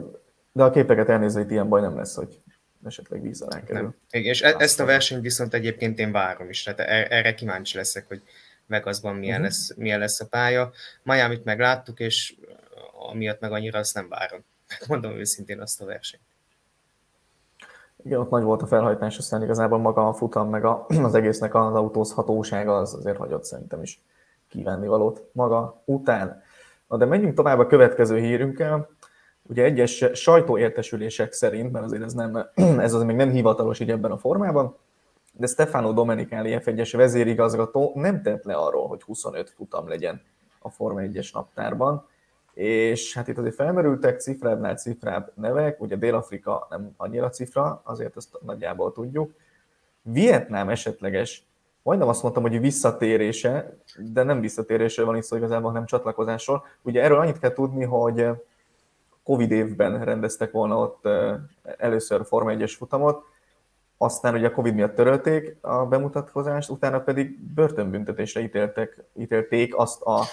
de 0.51 0.63
a 0.63 0.69
képeket 0.69 1.09
elnézve, 1.09 1.41
itt 1.41 1.51
ilyen 1.51 1.69
baj 1.69 1.81
nem 1.81 1.95
lesz, 1.95 2.15
hogy 2.15 2.39
esetleg 2.85 3.21
víz 3.21 3.41
alá 3.41 3.63
kerül. 3.63 3.81
Nem. 3.81 3.95
Igen, 4.11 4.31
és 4.31 4.41
e- 4.41 4.55
ezt 4.57 4.79
a 4.79 4.85
versenyt 4.85 5.21
viszont 5.21 5.53
egyébként 5.53 5.99
én 5.99 6.11
várom 6.11 6.49
is, 6.49 6.63
tehát 6.63 6.79
e- 6.79 7.15
erre 7.15 7.33
kíváncsi 7.33 7.77
leszek, 7.77 8.07
hogy 8.07 8.21
Vegasban 8.65 9.15
milyen, 9.15 9.41
uh-huh. 9.41 9.47
lesz, 9.47 9.75
milyen 9.75 9.99
lesz 9.99 10.19
a 10.19 10.25
pálya. 10.25 10.71
Miami-t 11.03 11.43
megláttuk, 11.43 11.99
és 11.99 12.35
amiatt 13.07 13.39
meg 13.39 13.51
annyira 13.51 13.79
azt 13.79 13.93
nem 13.93 14.09
várom. 14.09 14.43
Mondom 14.87 15.11
őszintén 15.11 15.61
azt 15.61 15.81
a 15.81 15.85
versenyt. 15.85 16.23
Igen, 18.03 18.19
ott 18.19 18.29
nagy 18.29 18.43
volt 18.43 18.61
a 18.61 18.67
felhajtás, 18.67 19.17
aztán 19.17 19.43
igazából 19.43 19.77
maga 19.77 20.07
a 20.07 20.13
futam, 20.13 20.49
meg 20.49 20.65
a, 20.65 20.85
az 21.03 21.15
egésznek 21.15 21.55
az 21.55 21.73
autózhatósága 21.73 22.77
az 22.77 22.93
azért 22.93 23.17
hagyott 23.17 23.43
szerintem 23.43 23.81
is 23.81 24.01
kívánni 24.49 24.87
valót 24.87 25.23
maga 25.31 25.81
után. 25.85 26.41
Na 26.87 26.97
de 26.97 27.05
menjünk 27.05 27.33
tovább 27.33 27.59
a 27.59 27.67
következő 27.67 28.17
hírünkkel. 28.17 28.89
Ugye 29.43 29.63
egyes 29.63 30.05
sajtóértesülések 30.13 31.33
szerint, 31.33 31.71
mert 31.71 31.85
azért 31.85 32.03
ez, 32.03 32.13
nem, 32.13 32.49
ez 32.85 32.93
az 32.93 33.03
még 33.03 33.15
nem 33.15 33.29
hivatalos 33.29 33.79
így 33.79 33.91
ebben 33.91 34.11
a 34.11 34.17
formában, 34.17 34.75
de 35.33 35.47
Stefano 35.47 35.93
Domenicali 35.93 36.57
F1-es 36.59 36.93
vezérigazgató 36.95 37.91
nem 37.95 38.21
tett 38.21 38.43
le 38.43 38.53
arról, 38.53 38.87
hogy 38.87 39.01
25 39.01 39.49
futam 39.49 39.87
legyen 39.87 40.21
a 40.59 40.69
Forma 40.69 40.99
1-es 41.03 41.33
naptárban, 41.33 42.07
és 42.57 43.13
hát 43.13 43.27
itt 43.27 43.37
azért 43.37 43.55
felmerültek 43.55 44.19
cifrábbnál 44.19 44.75
cifrább 44.75 45.31
nevek, 45.35 45.81
ugye 45.81 45.95
Dél-Afrika 45.95 46.67
nem 46.69 46.93
annyira 46.97 47.29
cifra, 47.29 47.81
azért 47.83 48.17
ezt 48.17 48.37
nagyjából 48.45 48.91
tudjuk. 48.91 49.33
Vietnám 50.01 50.69
esetleges, 50.69 51.47
majdnem 51.81 52.07
azt 52.07 52.21
mondtam, 52.21 52.43
hogy 52.43 52.59
visszatérése, 52.59 53.77
de 53.97 54.23
nem 54.23 54.41
visszatérése 54.41 55.03
van 55.03 55.15
itt 55.15 55.23
szó 55.23 55.35
igazából, 55.35 55.69
hanem 55.69 55.85
csatlakozásról. 55.85 56.65
Ugye 56.81 57.03
erről 57.03 57.19
annyit 57.19 57.39
kell 57.39 57.53
tudni, 57.53 57.83
hogy 57.83 58.27
Covid 59.23 59.51
évben 59.51 60.03
rendeztek 60.03 60.51
volna 60.51 60.77
ott 60.77 61.07
először 61.77 62.25
Forma 62.25 62.51
1-es 62.53 62.73
futamot, 62.77 63.23
aztán 63.97 64.33
ugye 64.33 64.47
a 64.47 64.51
Covid 64.51 64.73
miatt 64.73 64.95
törölték 64.95 65.57
a 65.61 65.85
bemutatkozást, 65.85 66.69
utána 66.69 66.99
pedig 66.99 67.39
börtönbüntetésre 67.39 68.41
ítéltek, 68.41 69.03
ítélték 69.15 69.77
azt 69.77 70.01
a 70.01 70.23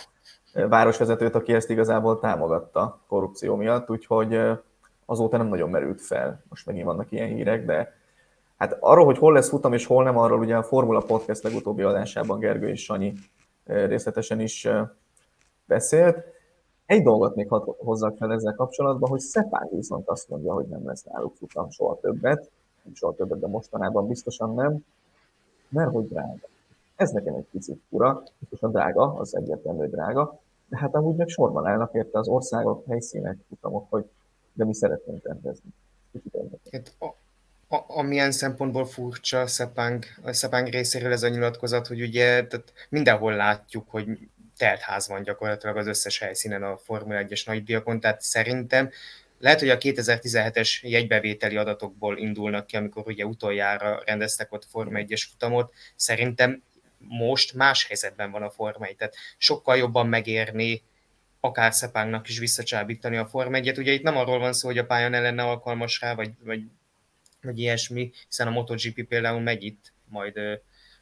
városvezetőt, 0.54 1.34
aki 1.34 1.52
ezt 1.52 1.70
igazából 1.70 2.18
támogatta 2.18 3.00
korrupció 3.08 3.56
miatt, 3.56 3.90
úgyhogy 3.90 4.40
azóta 5.06 5.36
nem 5.36 5.46
nagyon 5.46 5.70
merült 5.70 6.00
fel. 6.00 6.42
Most 6.48 6.66
megint 6.66 6.86
vannak 6.86 7.12
ilyen 7.12 7.28
hírek, 7.28 7.64
de 7.64 7.92
hát 8.56 8.76
arról, 8.80 9.04
hogy 9.04 9.18
hol 9.18 9.32
lesz 9.32 9.48
futam 9.48 9.72
és 9.72 9.86
hol 9.86 10.04
nem, 10.04 10.18
arról 10.18 10.38
ugye 10.38 10.56
a 10.56 10.62
Formula 10.62 11.00
Podcast 11.00 11.42
legutóbbi 11.42 11.82
adásában 11.82 12.38
Gergő 12.38 12.68
és 12.68 12.84
Sanyi 12.84 13.12
részletesen 13.64 14.40
is 14.40 14.68
beszélt. 15.64 16.32
Egy 16.86 17.02
dolgot 17.02 17.34
még 17.34 17.48
hozzak 17.78 18.16
fel 18.16 18.32
ezzel 18.32 18.54
kapcsolatban, 18.54 19.10
hogy 19.10 19.20
Szepán 19.20 19.68
viszont 19.70 20.08
azt 20.08 20.28
mondja, 20.28 20.52
hogy 20.52 20.66
nem 20.66 20.86
lesz 20.86 21.02
náluk 21.04 21.34
futam 21.36 21.70
soha 21.70 21.98
többet, 22.00 22.50
soha 22.94 23.14
többet, 23.14 23.38
de 23.38 23.46
mostanában 23.46 24.06
biztosan 24.06 24.54
nem, 24.54 24.84
mert 25.68 25.92
hogy 25.92 26.08
drága. 26.08 26.48
Ez 26.96 27.10
nekem 27.10 27.34
egy 27.34 27.46
picit 27.50 27.82
fura, 27.88 28.22
biztosan 28.38 28.70
drága, 28.70 29.14
az 29.14 29.36
egyértelmű 29.36 29.86
drága, 29.86 30.40
hát 30.74 30.94
amúgy 30.94 31.16
meg 31.16 31.28
sorban 31.28 31.66
állnak 31.66 31.94
érte 31.94 32.18
az 32.18 32.28
országok, 32.28 32.84
helyszínek, 32.88 33.36
futamok, 33.48 33.86
hogy 33.90 34.04
de 34.52 34.64
mi 34.64 34.74
szeretnénk 34.74 35.26
rendezni. 35.26 35.68
Hát, 36.70 36.94
a, 36.98 37.06
a, 37.76 37.84
amilyen 37.86 38.32
szempontból 38.32 38.84
furcsa 38.86 39.46
Szepáng, 39.46 40.04
a 40.22 40.32
Szepáng 40.32 40.68
részéről 40.68 41.12
ez 41.12 41.22
a 41.22 41.28
nyilatkozat, 41.28 41.86
hogy 41.86 42.00
ugye 42.00 42.46
tehát 42.46 42.72
mindenhol 42.88 43.34
látjuk, 43.34 43.90
hogy 43.90 44.18
teltház 44.56 45.08
van 45.08 45.22
gyakorlatilag 45.22 45.76
az 45.76 45.86
összes 45.86 46.18
helyszínen 46.18 46.62
a 46.62 46.76
Formula 46.76 47.24
1-es 47.28 47.46
nagydiakon, 47.46 48.00
tehát 48.00 48.20
szerintem 48.20 48.90
lehet, 49.38 49.58
hogy 49.58 49.68
a 49.68 49.78
2017-es 49.78 50.80
jegybevételi 50.80 51.56
adatokból 51.56 52.18
indulnak 52.18 52.66
ki, 52.66 52.76
amikor 52.76 53.02
ugye 53.06 53.24
utoljára 53.24 54.02
rendeztek 54.04 54.52
ott 54.52 54.64
Forma 54.64 54.98
1-es 55.02 55.24
futamot. 55.30 55.72
Szerintem 55.96 56.62
most 57.08 57.52
más 57.52 57.86
helyzetben 57.86 58.30
van 58.30 58.42
a 58.42 58.50
Forma 58.50 58.86
1, 58.86 58.96
tehát 58.96 59.14
sokkal 59.38 59.76
jobban 59.76 60.06
megérni 60.06 60.82
akár 61.40 61.72
Szepánknak 61.72 62.28
is 62.28 62.38
visszacsábítani 62.38 63.16
a 63.16 63.26
Forma 63.26 63.56
1 63.56 63.78
Ugye 63.78 63.92
itt 63.92 64.02
nem 64.02 64.16
arról 64.16 64.38
van 64.38 64.52
szó, 64.52 64.68
hogy 64.68 64.78
a 64.78 64.86
pálya 64.86 65.08
ne 65.08 65.20
lenne 65.20 65.42
alkalmas 65.42 66.00
rá, 66.00 66.14
vagy, 66.14 66.30
vagy, 66.44 66.62
vagy 67.42 67.58
ilyesmi, 67.58 68.12
hiszen 68.28 68.46
a 68.46 68.50
MotoGP 68.50 69.04
például 69.08 69.40
megy 69.40 69.62
itt 69.62 69.92
majd 70.08 70.38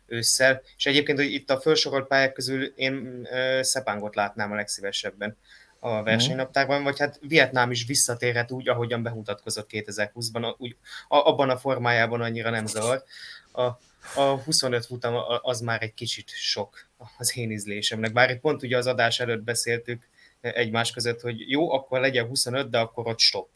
ősszel. 0.06 0.62
És 0.76 0.86
egyébként, 0.86 1.18
hogy 1.18 1.32
itt 1.32 1.50
a 1.50 1.60
felsorolt 1.60 2.06
pályák 2.06 2.32
közül 2.32 2.62
én 2.64 3.28
Szepángot 3.60 4.14
látnám 4.14 4.52
a 4.52 4.54
legszívesebben 4.54 5.36
a 5.78 6.02
versenynaptárban, 6.02 6.82
vagy 6.82 6.98
hát 6.98 7.18
Vietnám 7.20 7.70
is 7.70 7.86
visszatérhet 7.86 8.50
úgy, 8.50 8.68
ahogyan 8.68 9.02
bemutatkozott 9.02 9.68
2020-ban, 9.72 10.54
úgy, 10.58 10.76
abban 11.08 11.50
a 11.50 11.58
formájában 11.58 12.20
annyira 12.20 12.50
nem 12.50 12.66
zavar. 12.66 13.04
A, 13.52 13.68
a 14.14 14.20
25 14.20 14.86
futam 14.86 15.14
az 15.42 15.60
már 15.60 15.82
egy 15.82 15.94
kicsit 15.94 16.28
sok 16.28 16.86
az 17.18 17.36
én 17.36 17.50
ízlésemnek. 17.50 18.12
Bár 18.12 18.30
itt 18.30 18.40
pont 18.40 18.62
ugye 18.62 18.76
az 18.76 18.86
adás 18.86 19.20
előtt 19.20 19.42
beszéltük 19.42 20.08
egymás 20.40 20.90
között, 20.90 21.20
hogy 21.20 21.50
jó, 21.50 21.72
akkor 21.72 22.00
legyen 22.00 22.26
25, 22.26 22.70
de 22.70 22.78
akkor 22.78 23.06
ott 23.06 23.18
stop. 23.18 23.48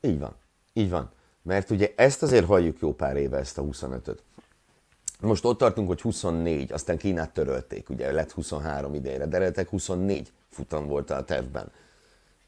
Így 0.00 0.18
van, 0.18 0.36
így 0.72 0.90
van. 0.90 1.12
Mert 1.42 1.70
ugye 1.70 1.92
ezt 1.96 2.22
azért 2.22 2.46
halljuk 2.46 2.80
jó 2.80 2.94
pár 2.94 3.16
éve, 3.16 3.38
ezt 3.38 3.58
a 3.58 3.62
25-öt. 3.62 4.22
Most 5.20 5.44
ott 5.44 5.58
tartunk, 5.58 5.88
hogy 5.88 6.00
24, 6.00 6.72
aztán 6.72 6.98
Kínát 6.98 7.32
törölték, 7.32 7.88
ugye 7.88 8.12
lett 8.12 8.32
23 8.32 8.94
idejére, 8.94 9.26
de 9.26 9.36
eredetileg 9.36 9.68
24 9.68 10.32
futam 10.50 10.86
volt 10.86 11.10
a 11.10 11.24
tervben. 11.24 11.72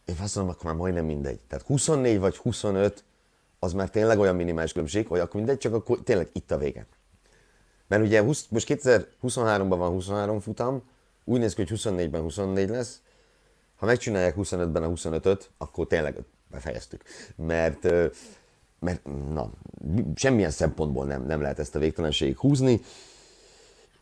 Én 0.04 0.16
azt 0.20 0.34
mondom, 0.34 0.54
akkor 0.54 0.64
már 0.70 0.80
majdnem 0.80 1.04
mindegy. 1.04 1.38
Tehát 1.48 1.66
24 1.66 2.18
vagy 2.18 2.36
25, 2.36 3.04
az 3.64 3.72
már 3.72 3.90
tényleg 3.90 4.18
olyan 4.18 4.36
minimális 4.36 4.72
különbség, 4.72 5.06
hogy 5.06 5.20
akkor 5.20 5.34
mindegy, 5.34 5.58
csak 5.58 5.74
akkor 5.74 5.98
tényleg 6.02 6.28
itt 6.32 6.50
a 6.50 6.58
vége. 6.58 6.86
Mert 7.86 8.02
ugye 8.02 8.22
20, 8.22 8.46
most 8.48 8.66
2023-ban 8.68 9.66
van 9.68 9.90
23 9.90 10.40
futam, 10.40 10.82
úgy 11.24 11.38
néz 11.38 11.54
ki, 11.54 11.64
hogy 11.66 11.78
24-ben 11.80 12.20
24 12.20 12.68
lesz, 12.68 13.00
ha 13.76 13.86
megcsinálják 13.86 14.34
25-ben 14.38 14.82
a 14.82 14.88
25-öt, 14.88 15.50
akkor 15.58 15.86
tényleg 15.86 16.16
befejeztük. 16.50 17.02
Mert, 17.36 17.82
mert 18.78 19.04
na, 19.32 19.50
semmilyen 20.14 20.50
szempontból 20.50 21.04
nem, 21.04 21.26
nem 21.26 21.40
lehet 21.40 21.58
ezt 21.58 21.74
a 21.74 21.78
végtelenségig 21.78 22.38
húzni. 22.38 22.80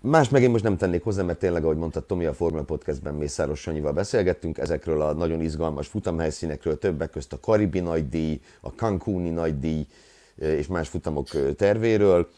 Más 0.03 0.29
meg 0.29 0.43
én 0.43 0.51
most 0.51 0.65
nem 0.65 0.77
tennék 0.77 1.03
hozzá, 1.03 1.23
mert 1.23 1.39
tényleg, 1.39 1.65
ahogy 1.65 1.77
mondta 1.77 2.01
Tomi, 2.01 2.27
a 2.27 2.33
Formula 2.33 2.65
Podcastben 2.65 3.15
Mészáros 3.15 3.61
Sanyival 3.61 3.93
beszélgettünk 3.93 4.59
ezekről 4.59 5.03
a 5.03 5.13
nagyon 5.13 5.41
izgalmas 5.41 5.87
futamhelyszínekről, 5.87 6.79
többek 6.79 7.11
közt 7.11 7.33
a 7.33 7.41
Karibi 7.41 7.81
nagydíj, 7.81 8.41
a 8.61 8.69
Cancúni 8.69 9.31
nagydíj 9.31 9.87
és 10.35 10.67
más 10.67 10.89
futamok 10.89 11.55
tervéről. 11.57 12.29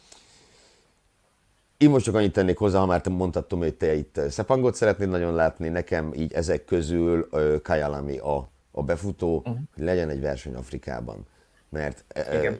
Én 1.77 1.91
most 1.91 2.05
csak 2.05 2.15
annyit 2.15 2.33
tennék 2.33 2.59
hozzá, 2.59 2.79
ha 2.79 2.87
már 2.87 3.01
te 3.01 3.11
mondtad, 3.11 3.47
Tomi, 3.47 3.63
hogy 3.63 3.75
te 3.75 3.95
itt 3.95 4.21
Szepangot 4.29 4.75
szeretnéd 4.75 5.09
nagyon 5.09 5.35
látni, 5.35 5.69
nekem 5.69 6.13
így 6.15 6.33
ezek 6.33 6.65
közül 6.65 7.29
Kajalami 7.63 8.19
a, 8.19 8.51
a 8.71 8.83
befutó, 8.83 9.37
uh-huh. 9.37 9.57
hogy 9.75 9.85
legyen 9.85 10.09
egy 10.09 10.21
verseny 10.21 10.55
Afrikában. 10.55 11.27
Mert, 11.69 12.05
Igen. 12.33 12.59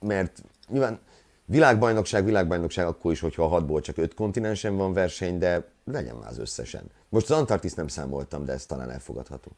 mert 0.00 0.42
nyilván 0.68 0.98
Világbajnokság, 1.44 2.24
világbajnokság 2.24 2.86
akkor 2.86 3.12
is, 3.12 3.20
hogyha 3.20 3.44
a 3.44 3.48
hatból 3.48 3.80
csak 3.80 3.98
öt 3.98 4.14
kontinensen 4.14 4.76
van 4.76 4.92
verseny, 4.92 5.38
de 5.38 5.64
legyen 5.84 6.16
már 6.16 6.28
az 6.28 6.38
összesen. 6.38 6.90
Most 7.08 7.30
az 7.30 7.38
Antarktisz 7.38 7.74
nem 7.74 7.88
számoltam, 7.88 8.44
de 8.44 8.52
ez 8.52 8.66
talán 8.66 8.90
elfogadható. 8.90 9.50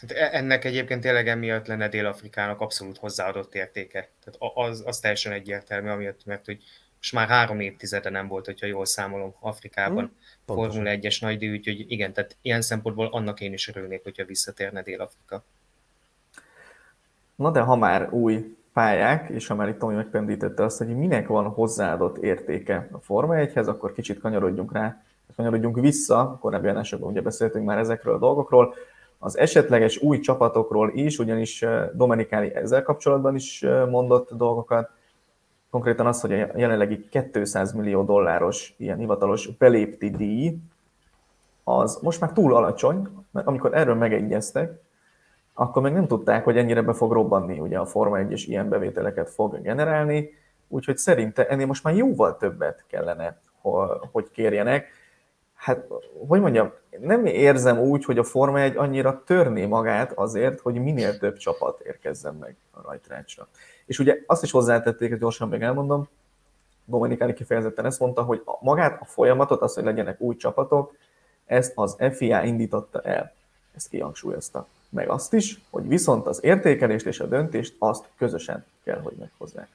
Hát 0.00 0.10
e- 0.10 0.30
ennek 0.32 0.64
egyébként 0.64 1.00
tényleg 1.00 1.28
emiatt 1.28 1.66
lenne 1.66 1.88
Dél-Afrikának 1.88 2.60
abszolút 2.60 2.98
hozzáadott 2.98 3.54
értéke. 3.54 4.08
Tehát 4.24 4.54
az, 4.54 4.82
az 4.86 4.98
teljesen 4.98 5.32
egyértelmű, 5.32 5.88
amiatt, 5.88 6.24
mert 6.24 6.44
hogy 6.44 6.62
most 6.96 7.12
már 7.12 7.28
három 7.28 7.60
évtizede 7.60 8.10
nem 8.10 8.28
volt, 8.28 8.44
hogyha 8.44 8.66
jól 8.66 8.84
számolom, 8.84 9.34
Afrikában 9.40 10.04
hmm, 10.04 10.56
Formula 10.56 10.90
1-es 10.94 11.20
nagydíj, 11.20 11.50
úgyhogy 11.50 11.90
igen, 11.90 12.12
tehát 12.12 12.36
ilyen 12.42 12.62
szempontból 12.62 13.06
annak 13.06 13.40
én 13.40 13.52
is 13.52 13.68
örülnék, 13.68 14.02
hogyha 14.02 14.24
visszatérne 14.24 14.82
Dél-Afrika. 14.82 15.44
Na 17.34 17.50
de 17.50 17.60
ha 17.60 17.76
már 17.76 18.12
új 18.12 18.56
pályák, 18.72 19.28
és 19.28 19.46
ha 19.46 19.54
már 19.54 19.68
itt 19.68 19.78
Tomi 19.78 19.94
megpendítette 19.94 20.64
azt, 20.64 20.78
hogy 20.78 20.96
minek 20.96 21.26
van 21.26 21.44
hozzáadott 21.44 22.16
értéke 22.16 22.88
a 22.92 22.98
Forma 22.98 23.34
1-hez, 23.36 23.66
akkor 23.66 23.92
kicsit 23.92 24.20
kanyarodjunk 24.20 24.72
rá 24.72 25.02
kanyarodjunk 25.36 25.80
vissza, 25.80 26.38
korábbi 26.40 26.68
adásokban 26.68 27.10
ugye 27.10 27.20
beszéltünk 27.20 27.66
már 27.66 27.78
ezekről 27.78 28.14
a 28.14 28.18
dolgokról, 28.18 28.74
az 29.18 29.38
esetleges 29.38 29.98
új 29.98 30.18
csapatokról 30.18 30.90
is, 30.94 31.18
ugyanis 31.18 31.64
Domenikáli 31.92 32.54
ezzel 32.54 32.82
kapcsolatban 32.82 33.34
is 33.34 33.64
mondott 33.90 34.34
dolgokat, 34.34 34.90
konkrétan 35.70 36.06
az, 36.06 36.20
hogy 36.20 36.32
a 36.32 36.48
jelenlegi 36.56 37.08
200 37.32 37.72
millió 37.72 38.04
dolláros 38.04 38.74
ilyen 38.76 38.98
hivatalos 38.98 39.56
belépti 39.56 40.10
díj, 40.10 40.56
az 41.64 41.98
most 42.02 42.20
már 42.20 42.32
túl 42.32 42.54
alacsony, 42.54 43.08
mert 43.30 43.46
amikor 43.46 43.74
erről 43.74 43.94
megegyeztek, 43.94 44.80
akkor 45.60 45.82
még 45.82 45.92
nem 45.92 46.06
tudták, 46.06 46.44
hogy 46.44 46.58
ennyire 46.58 46.82
be 46.82 46.92
fog 46.92 47.12
robbanni, 47.12 47.58
ugye 47.58 47.78
a 47.78 47.86
Forma 47.86 48.18
1 48.18 48.30
és 48.30 48.46
ilyen 48.46 48.68
bevételeket 48.68 49.30
fog 49.30 49.62
generálni, 49.62 50.30
úgyhogy 50.68 50.96
szerinte 50.96 51.48
ennél 51.48 51.66
most 51.66 51.84
már 51.84 51.94
jóval 51.94 52.36
többet 52.36 52.84
kellene, 52.86 53.40
hogy 54.12 54.30
kérjenek. 54.30 54.88
Hát, 55.54 55.86
hogy 56.28 56.40
mondjam, 56.40 56.72
nem 57.00 57.26
érzem 57.26 57.78
úgy, 57.78 58.04
hogy 58.04 58.18
a 58.18 58.24
Forma 58.24 58.60
1 58.60 58.76
annyira 58.76 59.22
törné 59.24 59.66
magát 59.66 60.12
azért, 60.12 60.60
hogy 60.60 60.74
minél 60.74 61.18
több 61.18 61.36
csapat 61.36 61.80
érkezzen 61.80 62.34
meg 62.34 62.56
a 62.70 62.80
rajtrácsra. 62.82 63.48
És 63.86 63.98
ugye 63.98 64.18
azt 64.26 64.42
is 64.42 64.50
hozzátették, 64.50 65.10
hogy 65.10 65.18
gyorsan 65.18 65.48
még 65.48 65.62
elmondom, 65.62 66.08
Dominikáni 66.84 67.32
kifejezetten 67.32 67.84
ezt 67.84 68.00
mondta, 68.00 68.22
hogy 68.22 68.42
magát 68.60 69.00
a 69.00 69.04
folyamatot, 69.04 69.60
az, 69.60 69.74
hogy 69.74 69.84
legyenek 69.84 70.20
új 70.20 70.36
csapatok, 70.36 70.96
ezt 71.46 71.72
az 71.74 71.96
FIA 72.12 72.42
indította 72.42 73.00
el. 73.00 73.32
Ezt 73.74 73.88
kihangsúlyozta. 73.88 74.66
Meg 74.90 75.08
azt 75.08 75.32
is, 75.32 75.60
hogy 75.70 75.88
viszont 75.88 76.26
az 76.26 76.44
értékelést 76.44 77.06
és 77.06 77.20
a 77.20 77.26
döntést 77.26 77.74
azt 77.78 78.04
közösen 78.18 78.64
kell, 78.84 79.00
hogy 79.00 79.14
meghozzák. 79.18 79.68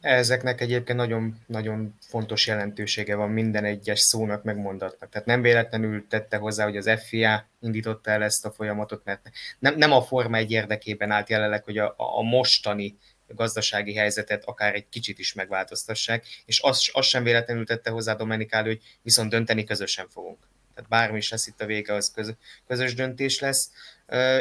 Ezeknek 0.00 0.60
egyébként 0.60 0.98
nagyon, 0.98 1.36
nagyon 1.46 1.94
fontos 2.00 2.46
jelentősége 2.46 3.14
van 3.14 3.30
minden 3.30 3.64
egyes 3.64 4.00
szónak, 4.00 4.42
megmondatnak. 4.42 5.10
Tehát 5.10 5.26
nem 5.26 5.42
véletlenül 5.42 6.06
tette 6.08 6.36
hozzá, 6.36 6.64
hogy 6.64 6.76
az 6.76 6.90
FIA 7.06 7.46
indította 7.60 8.10
el 8.10 8.22
ezt 8.22 8.46
a 8.46 8.50
folyamatot, 8.50 9.04
mert 9.04 9.30
nem, 9.58 9.76
nem 9.76 9.92
a 9.92 10.02
Forma 10.02 10.36
egy 10.36 10.50
érdekében 10.50 11.10
állt 11.10 11.28
jelenleg, 11.28 11.64
hogy 11.64 11.78
a, 11.78 11.94
a 11.96 12.22
mostani 12.22 12.98
gazdasági 13.26 13.94
helyzetet 13.94 14.44
akár 14.44 14.74
egy 14.74 14.88
kicsit 14.88 15.18
is 15.18 15.32
megváltoztassák, 15.32 16.24
és 16.46 16.58
azt, 16.60 16.90
azt 16.92 17.08
sem 17.08 17.22
véletlenül 17.22 17.66
tette 17.66 17.90
hozzá 17.90 18.14
Domenicál, 18.14 18.64
hogy 18.64 18.80
viszont 19.02 19.30
dönteni 19.30 19.64
közösen 19.64 20.08
fogunk. 20.08 20.38
Tehát 20.80 21.04
bármi 21.04 21.18
is 21.18 21.30
lesz 21.30 21.46
itt 21.46 21.60
a 21.60 21.66
vége, 21.66 21.94
az 21.94 22.10
köz, 22.10 22.34
közös 22.66 22.94
döntés 22.94 23.40
lesz. 23.40 23.70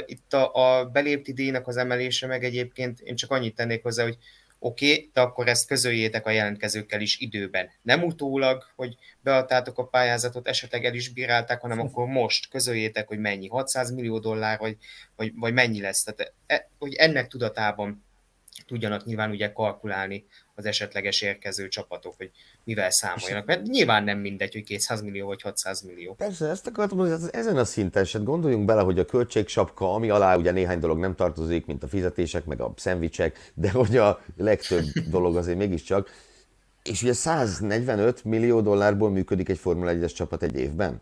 Itt 0.05 0.33
a, 0.33 0.53
a 0.53 0.85
belépti 0.85 1.33
díjnak 1.33 1.67
az 1.67 1.77
emelése 1.77 2.27
meg 2.27 2.43
egyébként 2.43 2.99
én 2.99 3.15
csak 3.15 3.31
annyit 3.31 3.55
tennék 3.55 3.83
hozzá, 3.83 4.03
hogy 4.03 4.17
oké, 4.59 4.91
okay, 4.91 5.09
de 5.13 5.21
akkor 5.21 5.47
ezt 5.47 5.67
közöljétek 5.67 6.25
a 6.25 6.29
jelentkezőkkel 6.29 7.01
is 7.01 7.19
időben. 7.19 7.69
Nem 7.81 8.03
utólag, 8.03 8.63
hogy 8.75 8.95
beadtátok 9.21 9.77
a 9.77 9.87
pályázatot, 9.87 10.47
esetleg 10.47 10.85
el 10.85 10.93
is 10.93 11.09
bírálták, 11.09 11.61
hanem 11.61 11.79
akkor 11.79 12.05
most 12.05 12.49
közöljétek, 12.49 13.07
hogy 13.07 13.19
mennyi, 13.19 13.47
600 13.47 13.91
millió 13.91 14.19
dollár, 14.19 14.59
vagy, 14.59 14.77
vagy, 15.15 15.31
vagy 15.35 15.53
mennyi 15.53 15.81
lesz. 15.81 16.03
Tehát, 16.03 16.33
e, 16.47 16.69
hogy 16.77 16.93
ennek 16.93 17.27
tudatában 17.27 18.05
tudjanak 18.67 19.05
nyilván 19.05 19.29
ugye 19.29 19.51
kalkulálni 19.51 20.25
az 20.55 20.65
esetleges 20.65 21.21
érkező 21.21 21.67
csapatok, 21.67 22.13
hogy 22.17 22.31
mivel 22.63 22.89
számoljanak. 22.89 23.45
Mert 23.45 23.61
nyilván 23.61 24.03
nem 24.03 24.19
mindegy, 24.19 24.53
hogy 24.53 24.63
200 24.63 25.01
millió 25.01 25.27
vagy 25.27 25.41
600 25.41 25.81
millió. 25.81 26.13
Persze, 26.13 26.47
ezt 26.47 26.67
akartam 26.67 26.97
mondani, 26.97 27.21
hogy 27.21 27.29
ezen 27.33 27.57
a 27.57 27.65
szinten 27.65 28.05
hát 28.11 28.23
gondoljunk 28.23 28.65
bele, 28.65 28.81
hogy 28.81 28.99
a 28.99 29.05
költségsapka, 29.05 29.93
ami 29.93 30.09
alá 30.09 30.35
ugye 30.35 30.51
néhány 30.51 30.79
dolog 30.79 30.99
nem 30.99 31.15
tartozik, 31.15 31.65
mint 31.65 31.83
a 31.83 31.87
fizetések, 31.87 32.45
meg 32.45 32.61
a 32.61 32.73
szendvicsek, 32.75 33.51
de 33.53 33.71
hogy 33.71 33.97
a 33.97 34.21
legtöbb 34.37 34.83
dolog 35.11 35.37
azért 35.37 35.57
mégiscsak, 35.57 36.09
és 36.83 37.01
ugye 37.01 37.13
145 37.13 38.23
millió 38.23 38.61
dollárból 38.61 39.09
működik 39.09 39.49
egy 39.49 39.57
Formula 39.57 39.91
1-es 39.93 40.13
csapat 40.15 40.43
egy 40.43 40.55
évben. 40.55 41.01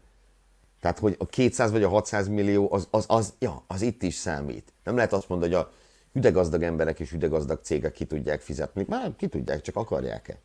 Tehát, 0.82 1.00
hogy 1.00 1.16
a 1.18 1.26
200 1.26 1.72
vagy 1.72 1.84
a 1.84 1.90
600 1.90 2.28
millió, 2.28 2.74
az, 2.74 2.88
az, 2.92 3.06
az, 3.08 3.34
ja, 3.40 3.64
az 3.68 3.82
itt 3.82 4.04
is 4.04 4.14
számít. 4.14 4.74
Nem 4.84 4.96
lehet 4.96 5.14
azt 5.14 5.30
mondani, 5.30 5.54
hogy 5.54 5.64
a 5.64 5.72
gazdag 6.14 6.64
emberek 6.64 7.00
és 7.00 7.18
gazdag 7.18 7.60
cégek 7.62 7.92
ki 7.92 8.06
tudják 8.06 8.42
fizetni. 8.42 8.86
Már 8.88 9.12
ki 9.18 9.28
tudják, 9.28 9.62
csak 9.62 9.76
akarják-e? 9.76 10.38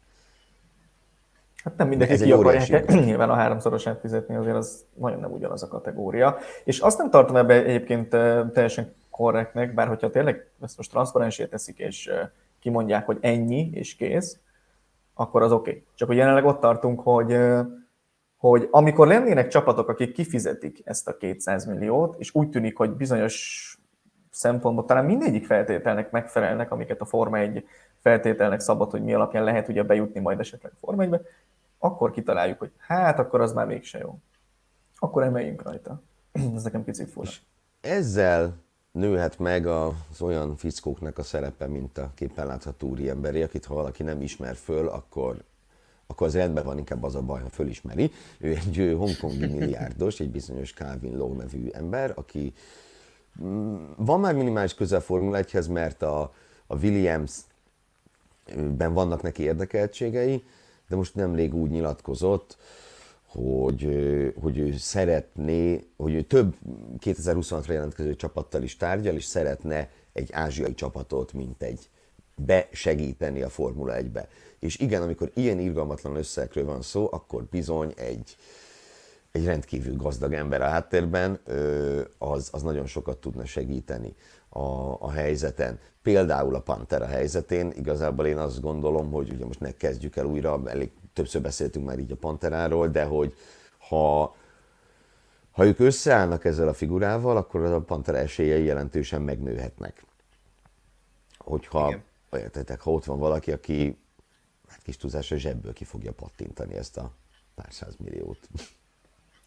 Hát 1.64 1.77
nem 1.77 1.88
mindenki 1.88 2.16
ki 2.16 2.33
akarják 2.33 2.87
nyilván 3.05 3.31
a 3.31 3.35
háromszorosát 3.35 4.01
fizetni, 4.01 4.35
azért 4.35 4.57
az 4.57 4.85
nagyon 4.94 5.20
nem 5.20 5.33
ugyanaz 5.33 5.62
a 5.62 5.68
kategória. 5.68 6.37
És 6.64 6.81
azt 6.81 6.98
nem 6.98 7.11
tartom 7.11 7.37
ebbe 7.37 7.64
egyébként 7.64 8.09
teljesen 8.53 8.94
korrektnek, 9.11 9.75
bár 9.75 9.88
hogyha 9.88 10.11
tényleg 10.11 10.46
ezt 10.61 10.77
most 10.77 10.90
transzparensé 10.90 11.46
teszik, 11.46 11.79
és 11.79 12.11
kimondják, 12.61 13.07
hogy 13.07 13.18
ennyi, 13.20 13.70
és 13.72 13.94
kész, 13.94 14.38
akkor 15.14 15.42
az 15.42 15.53
oké. 15.53 15.70
Okay. 15.70 15.85
Csak 15.94 16.09
hogy 16.09 16.16
jelenleg 16.16 16.44
ott 16.44 16.61
tartunk, 16.61 17.01
hogy, 17.01 17.38
hogy 18.37 18.68
amikor 18.70 19.07
lennének 19.07 19.48
csapatok, 19.48 19.88
akik 19.88 20.12
kifizetik 20.12 20.81
ezt 20.85 21.09
a 21.09 21.16
200 21.16 21.64
milliót, 21.64 22.14
és 22.18 22.35
úgy 22.35 22.48
tűnik, 22.48 22.77
hogy 22.77 22.90
bizonyos 22.90 23.66
szempontból 24.33 24.85
talán 24.85 25.05
mindegyik 25.05 25.47
feltételnek 25.47 26.11
megfelelnek, 26.11 26.71
amiket 26.71 27.01
a 27.01 27.05
Forma 27.05 27.38
1 27.38 27.66
feltételnek 28.01 28.61
szabad, 28.61 28.90
hogy 28.90 29.03
mi 29.03 29.14
alapján 29.14 29.45
lehet 29.45 29.68
ugye 29.68 29.83
bejutni 29.83 30.21
majd 30.21 30.40
esetleg 30.40 30.73
Forma 30.81 31.03
1 31.03 31.21
akkor 31.79 32.11
kitaláljuk, 32.11 32.59
hogy 32.59 32.71
hát 32.77 33.18
akkor 33.18 33.40
az 33.40 33.53
már 33.53 33.66
mégse 33.66 33.99
jó. 33.99 34.18
Akkor 34.99 35.23
emeljünk 35.23 35.62
rajta. 35.62 36.03
Ez 36.55 36.62
nekem 36.62 36.85
picit 36.85 37.11
fura. 37.11 37.31
Ezzel 37.81 38.55
nőhet 38.92 39.38
meg 39.38 39.66
az 39.66 40.21
olyan 40.21 40.57
fickóknak 40.57 41.18
a 41.18 41.23
szerepe, 41.23 41.66
mint 41.66 41.99
a 41.99 42.11
képen 42.14 42.47
látható 42.47 42.88
úriemberi, 42.88 43.42
akit 43.42 43.64
ha 43.64 43.75
valaki 43.75 44.03
nem 44.03 44.23
ismer 44.23 44.55
föl, 44.55 44.88
akkor, 44.88 45.37
akkor 46.07 46.27
az 46.27 46.35
rendben 46.35 46.64
van, 46.64 46.79
inkább 46.79 47.03
az 47.03 47.14
a 47.14 47.23
baj, 47.23 47.42
ha 47.42 47.49
fölismeri. 47.49 48.11
Ő 48.38 48.51
egy 48.51 48.95
hongkongi 48.97 49.47
milliárdos, 49.47 50.21
egy 50.21 50.31
bizonyos 50.31 50.73
Calvin 50.73 51.16
Low 51.16 51.35
nevű 51.35 51.68
ember, 51.73 52.12
aki 52.14 52.53
van 53.97 54.21
már 54.21 54.35
minimális 54.35 54.75
közel 54.75 55.01
Formula 55.01 55.38
1-hez, 55.42 55.73
mert 55.73 56.03
a, 56.03 56.33
a 56.66 56.77
Williams-ben 56.77 58.92
vannak 58.92 59.23
neki 59.23 59.42
érdekeltségei, 59.42 60.45
de 60.88 60.97
most 60.97 61.14
nemrég 61.14 61.55
úgy 61.55 61.71
nyilatkozott, 61.71 62.57
hogy, 63.27 63.83
hogy 64.40 64.59
ő 64.59 64.77
szeretné, 64.77 65.87
hogy 65.97 66.14
ő 66.14 66.23
több 66.23 66.57
2026-ra 67.01 67.68
jelentkező 67.68 68.16
csapattal 68.16 68.62
is 68.62 68.77
tárgyal, 68.77 69.14
és 69.14 69.25
szeretne 69.25 69.90
egy 70.12 70.33
ázsiai 70.33 70.75
csapatot, 70.75 71.33
mint 71.33 71.62
egy 71.62 71.88
besegíteni 72.35 73.42
a 73.42 73.49
Formula 73.49 73.95
1-be. 73.97 74.29
És 74.59 74.79
igen, 74.79 75.03
amikor 75.03 75.31
ilyen 75.35 75.59
irgalmatlan 75.59 76.16
összegről 76.16 76.64
van 76.64 76.83
szó, 76.83 77.09
akkor 77.11 77.45
bizony 77.45 77.92
egy, 77.97 78.37
egy 79.33 79.45
rendkívül 79.45 79.97
gazdag 79.97 80.33
ember 80.33 80.62
a 80.62 80.68
háttérben, 80.68 81.40
az, 82.18 82.49
az 82.53 82.62
nagyon 82.62 82.87
sokat 82.87 83.18
tudna 83.18 83.45
segíteni 83.45 84.14
a, 84.49 84.61
a 84.99 85.11
helyzeten. 85.11 85.79
Például 86.03 86.55
a 86.55 86.61
Pantera 86.61 87.07
helyzetén, 87.07 87.71
igazából 87.71 88.27
én 88.27 88.38
azt 88.38 88.61
gondolom, 88.61 89.11
hogy 89.11 89.31
ugye 89.33 89.45
most 89.45 89.61
ne 89.61 89.73
kezdjük 89.73 90.16
el 90.16 90.25
újra, 90.25 90.62
elég 90.66 90.90
többször 91.12 91.42
beszéltünk 91.42 91.87
már 91.87 91.99
így 91.99 92.12
a 92.12 92.16
Panteráról, 92.16 92.88
de 92.88 93.05
hogy 93.05 93.35
ha, 93.79 94.37
ha 95.51 95.64
ők 95.64 95.79
összeállnak 95.79 96.45
ezzel 96.45 96.68
a 96.68 96.75
figurával, 96.75 97.37
akkor 97.37 97.64
a 97.64 97.81
Pantera 97.81 98.18
esélyei 98.18 98.64
jelentősen 98.64 99.23
megnőhetnek. 99.23 100.05
Hogyha, 101.38 101.95
értetek, 102.31 102.81
ha 102.81 102.92
ott 102.92 103.05
van 103.05 103.18
valaki, 103.18 103.53
aki 103.53 103.99
hát 104.68 104.83
kis 104.83 104.97
túlzásra 104.97 105.37
zsebből 105.37 105.73
ki 105.73 105.85
fogja 105.85 106.12
pattintani 106.12 106.75
ezt 106.75 106.97
a 106.97 107.12
pár 107.55 107.68
milliót. 107.99 108.49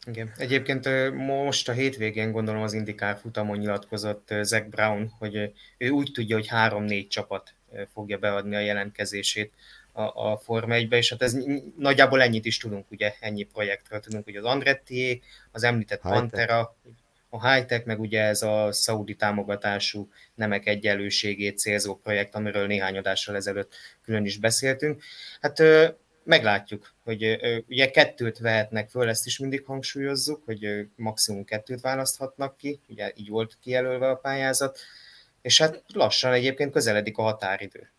Igen. 0.08 0.32
Egyébként 0.38 1.12
most 1.13 1.70
a 1.70 1.72
hétvégén 1.72 2.32
gondolom 2.32 2.62
az 2.62 2.74
Indikár 2.74 3.18
futamon 3.18 3.58
nyilatkozott 3.58 4.34
Zach 4.41 4.68
Brown, 4.68 5.13
hogy 5.18 5.54
ő 5.78 5.89
úgy 5.89 6.12
tudja, 6.13 6.36
hogy 6.36 6.48
három-négy 6.48 7.08
csapat 7.08 7.54
fogja 7.94 8.18
beadni 8.18 8.56
a 8.56 8.60
jelentkezését 8.60 9.52
a, 9.91 10.02
a 10.02 10.38
Forma 10.38 10.76
1-be, 10.78 10.98
és 10.98 11.10
hát 11.10 11.22
ez 11.22 11.38
nagyjából 11.78 12.22
ennyit 12.22 12.46
is 12.46 12.58
tudunk, 12.58 12.91
ugye 12.91 13.13
ennyi 13.20 13.44
projektről 13.44 14.00
tudunk, 14.00 14.24
hogy 14.24 14.36
az 14.36 14.44
Andretti, 14.44 15.22
az 15.52 15.63
említett 15.63 16.02
High 16.02 16.13
Pantera, 16.13 16.76
a 17.30 17.52
Hightech, 17.52 17.86
meg 17.86 18.00
ugye 18.00 18.22
ez 18.22 18.41
a 18.41 18.72
szaudi 18.72 19.15
támogatású 19.15 20.10
nemek 20.36 20.68
egyenlőségét 20.68 21.58
célzó 21.58 21.96
projekt, 21.96 22.36
amiről 22.36 22.68
néhány 22.68 22.98
adással 22.98 23.36
ezelőtt 23.36 23.76
külön 24.04 24.26
is 24.26 24.38
beszéltünk. 24.38 25.04
Hát 25.41 25.62
meglátjuk, 26.24 26.94
hogy 27.06 27.39
ugye 27.70 27.89
kettőt 27.89 28.38
vehetnek 28.38 28.89
föl, 28.89 29.10
ezt 29.10 29.26
is 29.26 29.39
mindig 29.39 29.65
hangsúlyozzuk, 29.65 30.41
hogy 30.46 30.88
maximum 30.96 31.44
kettőt 31.44 31.82
választhatnak 31.82 32.58
ki, 32.58 32.80
ugye 32.88 33.12
így 33.15 33.30
volt 33.30 33.58
kijelölve 33.62 34.10
a 34.10 34.15
pályázat, 34.15 34.80
és 35.41 35.62
hát 35.62 35.84
lassan 35.88 36.34
egyébként 36.34 36.72
közeledik 36.72 37.18
a 37.18 37.22
határidő. 37.22 37.89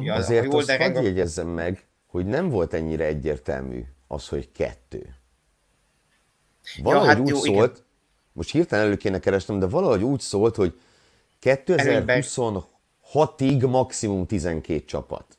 Ja, 0.00 0.14
Azért 0.14 0.52
azt 0.52 0.70
hadd 0.70 0.96
a... 0.96 1.00
jegyezzem 1.00 1.48
meg, 1.48 1.86
hogy 2.06 2.26
nem 2.26 2.48
volt 2.48 2.74
ennyire 2.74 3.04
egyértelmű 3.04 3.82
az, 4.06 4.28
hogy 4.28 4.52
kettő. 4.52 5.14
Valahogy 6.82 7.08
ja, 7.08 7.14
hát 7.14 7.22
úgy 7.22 7.28
jó, 7.28 7.36
szólt, 7.36 7.72
igen. 7.72 7.86
most 8.32 8.50
hirtelen 8.50 8.84
elő 8.84 8.96
kéne 8.96 9.18
keresnem, 9.18 9.58
de 9.58 9.66
valahogy 9.66 10.02
úgy 10.02 10.20
szólt, 10.20 10.56
hogy 10.56 10.80
2026-ig 11.42 13.70
maximum 13.70 14.26
12 14.26 14.84
csapat. 14.84 15.38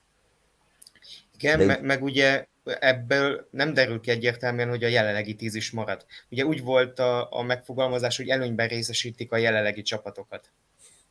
Igen, 1.38 1.58
De... 1.58 1.66
meg, 1.66 1.84
meg 1.84 2.04
ugye 2.04 2.48
ebből 2.80 3.48
nem 3.52 3.74
derül 3.74 4.00
ki 4.00 4.12
egyértelműen, 4.12 4.70
hogy 4.70 4.84
a 4.84 4.88
jelenlegi 4.88 5.36
tíz 5.36 5.56
is 5.56 5.72
marad. 5.72 6.06
Ugye 6.30 6.46
úgy 6.46 6.62
volt 6.62 7.00
a, 7.00 7.32
a 7.32 7.42
megfogalmazás, 7.42 8.18
hogy 8.18 8.30
előnyben 8.30 8.68
részesítik 8.68 9.32
a 9.32 9.38
jelenlegi 9.38 9.82
csapatokat. 9.82 10.52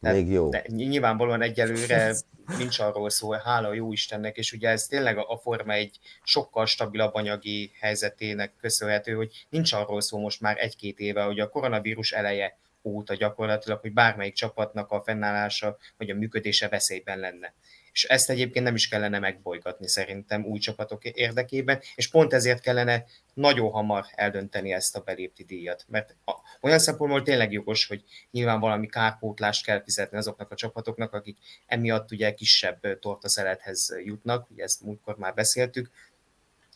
Tehát, 0.00 0.16
Még 0.16 0.30
jó. 0.30 0.48
De 0.48 0.64
nyilvánvalóan 0.66 1.42
egyelőre 1.42 2.14
nincs 2.58 2.78
arról 2.78 3.10
szó, 3.10 3.30
hála 3.30 3.72
jó 3.72 3.92
Istennek, 3.92 4.36
és 4.36 4.52
ugye 4.52 4.68
ez 4.68 4.86
tényleg 4.86 5.18
a 5.18 5.38
Forma 5.42 5.72
egy 5.72 5.98
sokkal 6.22 6.66
stabilabb 6.66 7.14
anyagi 7.14 7.72
helyzetének 7.80 8.52
köszönhető, 8.60 9.14
hogy 9.14 9.46
nincs 9.50 9.72
arról 9.72 10.00
szó 10.00 10.18
most 10.18 10.40
már 10.40 10.56
egy-két 10.58 10.98
éve, 10.98 11.22
hogy 11.22 11.40
a 11.40 11.48
koronavírus 11.48 12.12
eleje 12.12 12.58
óta 12.82 13.14
gyakorlatilag, 13.14 13.80
hogy 13.80 13.92
bármelyik 13.92 14.34
csapatnak 14.34 14.90
a 14.90 15.02
fennállása 15.02 15.76
vagy 15.96 16.10
a 16.10 16.14
működése 16.14 16.68
veszélyben 16.68 17.18
lenne 17.18 17.54
és 17.92 18.04
ezt 18.04 18.30
egyébként 18.30 18.64
nem 18.64 18.74
is 18.74 18.88
kellene 18.88 19.18
megbolygatni 19.18 19.88
szerintem 19.88 20.44
új 20.44 20.58
csapatok 20.58 21.04
érdekében, 21.04 21.80
és 21.94 22.08
pont 22.08 22.32
ezért 22.32 22.60
kellene 22.60 23.04
nagyon 23.34 23.70
hamar 23.70 24.04
eldönteni 24.14 24.72
ezt 24.72 24.96
a 24.96 25.00
belépti 25.00 25.44
díjat, 25.44 25.84
mert 25.88 26.16
olyan 26.60 26.78
szempontból 26.78 27.22
tényleg 27.22 27.52
jogos, 27.52 27.86
hogy 27.86 28.04
nyilván 28.30 28.60
valami 28.60 28.86
kárpótlást 28.86 29.64
kell 29.64 29.82
fizetni 29.82 30.16
azoknak 30.16 30.50
a 30.50 30.54
csapatoknak, 30.54 31.12
akik 31.12 31.38
emiatt 31.66 32.10
ugye 32.10 32.34
kisebb 32.34 32.98
tortaszelethez 32.98 33.94
jutnak, 34.04 34.50
ugye 34.50 34.62
ezt 34.62 34.82
múltkor 34.82 35.16
már 35.16 35.34
beszéltük, 35.34 35.90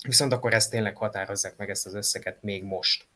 viszont 0.02 0.32
akkor 0.32 0.54
ezt 0.54 0.70
tényleg 0.70 0.96
határozzák 0.96 1.56
meg 1.56 1.70
ezt 1.70 1.86
az 1.86 1.94
összeget 1.94 2.42
még 2.42 2.64
most. 2.64 3.06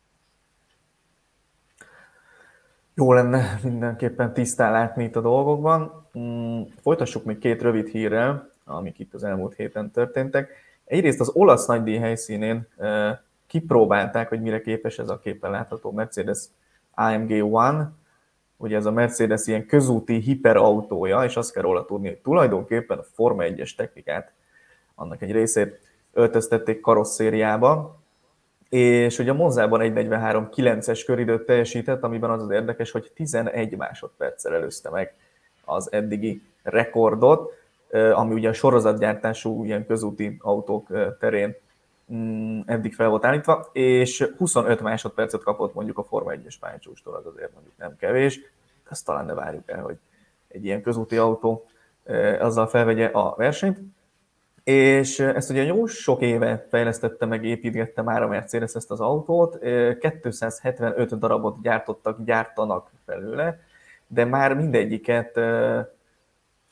Jó 2.94 3.12
lenne 3.12 3.60
mindenképpen 3.62 4.32
tisztán 4.32 4.72
látni 4.72 5.04
itt 5.04 5.16
a 5.16 5.20
dolgokban. 5.20 5.99
Mm, 6.18 6.62
folytassuk 6.82 7.24
még 7.24 7.38
két 7.38 7.62
rövid 7.62 7.88
hírrel, 7.88 8.52
amik 8.64 8.98
itt 8.98 9.14
az 9.14 9.24
elmúlt 9.24 9.54
héten 9.54 9.90
történtek. 9.90 10.50
Egyrészt 10.84 11.20
az 11.20 11.28
olasz 11.28 11.66
nagydíj 11.66 11.96
helyszínén 11.96 12.68
kipróbálták, 13.46 14.28
hogy 14.28 14.40
mire 14.40 14.60
képes 14.60 14.98
ez 14.98 15.08
a 15.08 15.18
képen 15.18 15.50
látható 15.50 15.90
Mercedes 15.90 16.38
AMG 16.94 17.54
One, 17.54 17.92
ugye 18.56 18.76
ez 18.76 18.86
a 18.86 18.92
Mercedes 18.92 19.46
ilyen 19.46 19.66
közúti 19.66 20.20
hiperautója, 20.20 21.24
és 21.24 21.36
azt 21.36 21.52
kell 21.52 21.62
róla 21.62 21.84
tudni, 21.84 22.08
hogy 22.08 22.18
tulajdonképpen 22.18 22.98
a 22.98 23.02
Forma 23.02 23.42
1-es 23.46 23.74
technikát, 23.74 24.32
annak 24.94 25.22
egy 25.22 25.32
részét 25.32 25.80
öltöztették 26.12 26.80
karosszériába, 26.80 27.98
és 28.68 29.18
ugye 29.18 29.30
a 29.30 29.34
Monzában 29.34 29.80
1.43.9-es 29.80 31.02
köridőt 31.06 31.46
teljesített, 31.46 32.02
amiben 32.02 32.30
az 32.30 32.42
az 32.42 32.50
érdekes, 32.50 32.90
hogy 32.90 33.10
11 33.14 33.76
másodperccel 33.76 34.54
előzte 34.54 34.90
meg 34.90 35.14
az 35.74 35.92
eddigi 35.92 36.42
rekordot, 36.62 37.52
ami 38.14 38.34
ugye 38.34 38.48
a 38.48 38.52
sorozatgyártású 38.52 39.64
ilyen 39.64 39.86
közúti 39.86 40.36
autók 40.40 40.88
terén 41.18 41.56
mm, 42.12 42.60
eddig 42.66 42.94
fel 42.94 43.08
volt 43.08 43.24
állítva, 43.24 43.68
és 43.72 44.28
25 44.38 44.80
másodpercet 44.80 45.42
kapott 45.42 45.74
mondjuk 45.74 45.98
a 45.98 46.02
Forma 46.02 46.32
1-es 46.34 46.54
pálycsústól, 46.60 47.14
az 47.14 47.26
azért 47.26 47.52
mondjuk 47.52 47.74
nem 47.76 47.96
kevés, 47.96 48.40
ezt 48.90 49.04
talán 49.04 49.24
ne 49.24 49.34
várjuk 49.34 49.70
el, 49.70 49.82
hogy 49.82 49.96
egy 50.48 50.64
ilyen 50.64 50.82
közúti 50.82 51.16
autó 51.16 51.64
azzal 52.40 52.66
felvegye 52.66 53.06
a 53.06 53.34
versenyt. 53.36 53.78
És 54.64 55.18
ezt 55.18 55.50
ugye 55.50 55.62
jó 55.62 55.86
sok 55.86 56.20
éve 56.20 56.66
fejlesztette 56.68 57.26
meg, 57.26 57.44
építgette 57.44 58.02
már 58.02 58.22
a 58.22 58.28
Mercedes 58.28 58.74
ezt 58.74 58.90
az 58.90 59.00
autót, 59.00 59.58
275 60.20 61.18
darabot 61.18 61.62
gyártottak, 61.62 62.24
gyártanak 62.24 62.90
belőle, 63.04 63.60
de 64.12 64.24
már 64.24 64.54
mindegyiket 64.54 65.40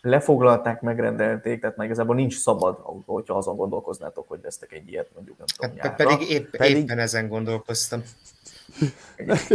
lefoglalták, 0.01 0.81
megrendelték, 0.81 1.61
tehát 1.61 1.77
meg 1.77 1.87
igazából 1.87 2.15
nincs 2.15 2.39
szabad 2.39 2.79
autó, 2.83 3.15
hogyha 3.15 3.35
azon 3.35 3.57
gondolkoznátok, 3.57 4.29
hogy 4.29 4.41
vesztek 4.41 4.73
egy 4.73 4.91
ilyet 4.91 5.09
mondjuk 5.15 5.37
nem 5.39 5.47
tudom 5.47 5.79
hát, 5.79 5.97
Pedig, 5.97 6.31
épp, 6.31 6.57
pedig 6.57 6.77
éppen 6.77 6.99
ezen 6.99 7.29
gondolkoztam. 7.29 8.03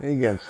Igen. 0.00 0.40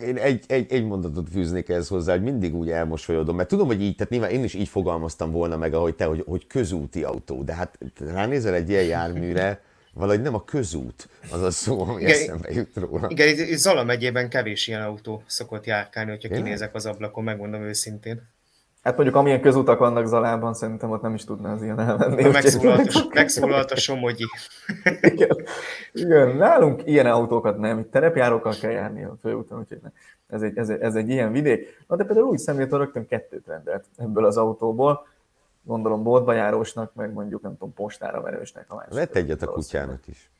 Én 0.00 0.16
egy, 0.16 0.44
egy, 0.46 0.72
egy 0.72 0.84
mondatot 0.84 1.28
fűznék 1.28 1.68
ehhez 1.68 1.88
hozzá, 1.88 2.12
hogy 2.12 2.22
mindig 2.22 2.54
úgy 2.54 2.70
elmosolyodom, 2.70 3.36
mert 3.36 3.48
tudom, 3.48 3.66
hogy 3.66 3.82
így, 3.82 3.96
tehát 3.96 4.12
nyilván 4.12 4.30
én 4.30 4.44
is 4.44 4.54
így 4.54 4.68
fogalmaztam 4.68 5.30
volna 5.30 5.56
meg, 5.56 5.74
ahogy 5.74 5.94
te, 5.94 6.04
hogy, 6.04 6.24
hogy 6.26 6.46
közúti 6.46 7.04
autó, 7.04 7.42
de 7.42 7.54
hát 7.54 7.78
ránézel 7.98 8.54
egy 8.54 8.68
ilyen 8.68 8.84
járműre, 8.84 9.62
valahogy 9.94 10.22
nem 10.22 10.34
a 10.34 10.44
közút 10.44 11.08
az 11.32 11.42
a 11.42 11.50
szó, 11.50 11.82
ami 11.82 12.00
igen, 12.00 12.14
eszembe 12.14 12.50
jut 12.50 12.76
róla. 12.76 13.06
Igen, 13.10 13.28
itt 13.28 13.56
Zala 13.56 13.84
megyében 13.84 14.28
kevés 14.28 14.68
ilyen 14.68 14.82
autó 14.82 15.22
szokott 15.26 15.66
járkálni, 15.66 16.10
hogyha 16.10 16.34
kinézek 16.34 16.74
az 16.74 16.86
ablakon, 16.86 17.24
megmondom 17.24 17.62
őszintén. 17.62 18.22
Hát 18.82 18.96
mondjuk 18.96 19.16
amilyen 19.16 19.40
közutak 19.40 19.78
vannak 19.78 20.06
Zalában, 20.06 20.54
szerintem 20.54 20.90
ott 20.90 21.02
nem 21.02 21.14
is 21.14 21.24
tudná 21.24 21.52
az 21.52 21.62
ilyen 21.62 21.80
elmenni. 21.80 22.28
Megszólalt, 22.28 22.92
a, 22.94 23.06
megszólalt 23.14 23.70
a 23.70 23.76
Somogyi. 23.76 24.24
Igen. 25.00 25.46
Igen, 25.92 26.36
nálunk 26.36 26.82
ilyen 26.84 27.06
autókat 27.06 27.58
nem, 27.58 27.78
itt 27.78 27.90
terepjárókkal 27.90 28.54
kell 28.60 28.70
járni 28.70 29.04
a 29.04 29.16
főúton, 29.20 29.58
úgyhogy 29.58 29.78
ez 30.28 30.42
egy, 30.42 30.58
ez, 30.58 30.68
egy, 30.68 30.80
ez 30.80 30.94
egy 30.94 31.08
ilyen 31.08 31.32
vidék. 31.32 31.84
Na 31.86 31.96
de 31.96 32.04
például 32.04 32.26
úgy 32.26 32.38
szemléltől 32.38 32.78
rögtön 32.78 33.06
kettőt 33.06 33.46
rendelt 33.46 33.84
ebből 33.96 34.24
az 34.24 34.36
autóból, 34.36 35.06
gondolom 35.62 36.02
boltba 36.02 36.32
járósnak, 36.32 36.94
meg 36.94 37.12
mondjuk 37.12 37.42
nem 37.42 37.52
tudom, 37.52 37.74
postára 37.74 38.20
verősnek. 38.20 38.64
A 38.68 38.84
Vett 38.88 39.14
egyet 39.14 39.42
a 39.42 39.46
kutyának 39.46 40.06
is. 40.06 40.30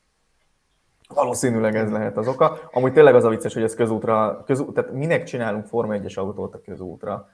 Valószínűleg 1.13 1.75
ez 1.75 1.91
lehet 1.91 2.17
az 2.17 2.27
oka. 2.27 2.59
Amúgy 2.71 2.93
tényleg 2.93 3.15
az 3.15 3.23
a 3.23 3.29
vicces, 3.29 3.53
hogy 3.53 3.63
ez 3.63 3.75
közútra, 3.75 4.43
közút, 4.45 4.73
tehát 4.73 4.91
minek 4.91 5.23
csinálunk 5.23 5.65
Forma 5.65 5.95
1-es 5.97 6.17
autót 6.17 6.53
a 6.53 6.61
közútra? 6.61 7.29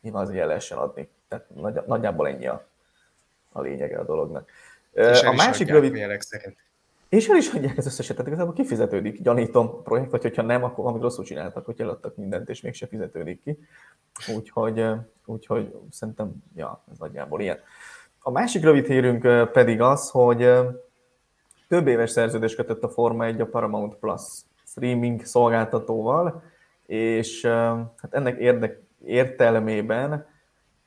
nyilván 0.00 0.22
az 0.22 0.30
el 0.30 0.46
lehessen 0.46 0.78
adni. 0.78 1.08
Tehát 1.28 1.50
nagy, 1.54 1.80
nagyjából 1.86 2.28
ennyi 2.28 2.46
a, 2.46 2.68
a 3.52 3.60
lényege 3.60 3.98
a 3.98 4.04
dolognak. 4.04 4.50
És 4.92 5.22
a 5.22 5.32
másik 5.32 5.68
rövid... 5.68 5.92
És 7.08 7.28
el 7.28 7.36
is 7.36 7.52
adják 7.52 7.78
az 7.78 7.86
összeset, 7.86 8.16
tehát 8.16 8.30
igazából 8.30 8.54
kifizetődik, 8.54 9.22
gyanítom 9.22 9.66
a 9.66 9.82
projekt, 9.82 10.10
vagy 10.10 10.22
hogyha 10.22 10.42
nem, 10.42 10.64
akkor 10.64 10.86
amit 10.86 11.02
rosszul 11.02 11.24
csináltak, 11.24 11.64
hogy 11.64 11.80
eladtak 11.80 12.16
mindent, 12.16 12.48
és 12.48 12.60
mégse 12.60 12.86
fizetődik 12.86 13.42
ki. 13.42 13.58
Úgyhogy, 14.36 14.84
úgyhogy 15.24 15.74
szerintem, 15.90 16.32
ja, 16.54 16.84
ez 16.90 16.98
nagyjából 16.98 17.40
ilyen. 17.40 17.58
A 18.18 18.30
másik 18.30 18.62
rövid 18.62 18.86
hírünk 18.86 19.50
pedig 19.52 19.80
az, 19.80 20.10
hogy 20.10 20.50
több 21.68 21.86
éves 21.86 22.10
szerződés 22.10 22.54
kötött 22.54 22.82
a 22.82 22.88
Forma 22.88 23.24
1 23.24 23.40
a 23.40 23.46
Paramount 23.46 23.94
Plus 23.94 24.22
streaming 24.64 25.24
szolgáltatóval, 25.24 26.42
és 26.86 27.44
hát 27.96 28.08
ennek 28.10 28.38
érdek, 28.38 28.82
értelmében 29.04 30.26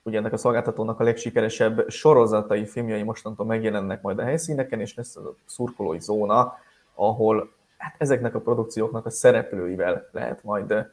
ugye 0.04 0.18
ennek 0.18 0.34
a 0.34 0.38
szolgáltatónak 0.38 1.00
a 1.00 1.04
legsikeresebb 1.04 1.90
sorozatai, 1.90 2.66
filmjei 2.66 3.04
mostantól 3.04 3.46
megjelennek 3.46 4.02
majd 4.02 4.20
a 4.20 4.24
helyszíneken, 4.24 4.80
és 4.80 4.96
lesz 4.96 5.16
az 5.16 5.26
a 5.26 5.36
szurkolói 5.46 6.00
zóna, 6.00 6.58
ahol 6.96 7.54
hát 7.78 7.96
ezeknek 7.98 8.36
a 8.36 8.40
produkcióknak 8.40 9.06
a 9.06 9.10
szereplőivel 9.10 10.10
lehet 10.12 10.44
majd 10.44 10.88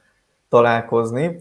találkozni. 0.49 1.41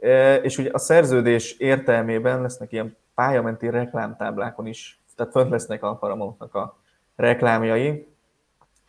E, 0.00 0.34
és 0.34 0.58
ugye 0.58 0.70
a 0.72 0.78
szerződés 0.78 1.52
értelmében 1.52 2.42
lesznek 2.42 2.72
ilyen 2.72 2.96
pályamenti 3.14 3.70
reklámtáblákon 3.70 4.66
is, 4.66 5.00
tehát 5.16 5.32
fönt 5.32 5.50
lesznek 5.50 5.82
a 5.82 5.94
Paramountnak 5.94 6.54
a 6.54 6.78
reklámjai 7.16 8.08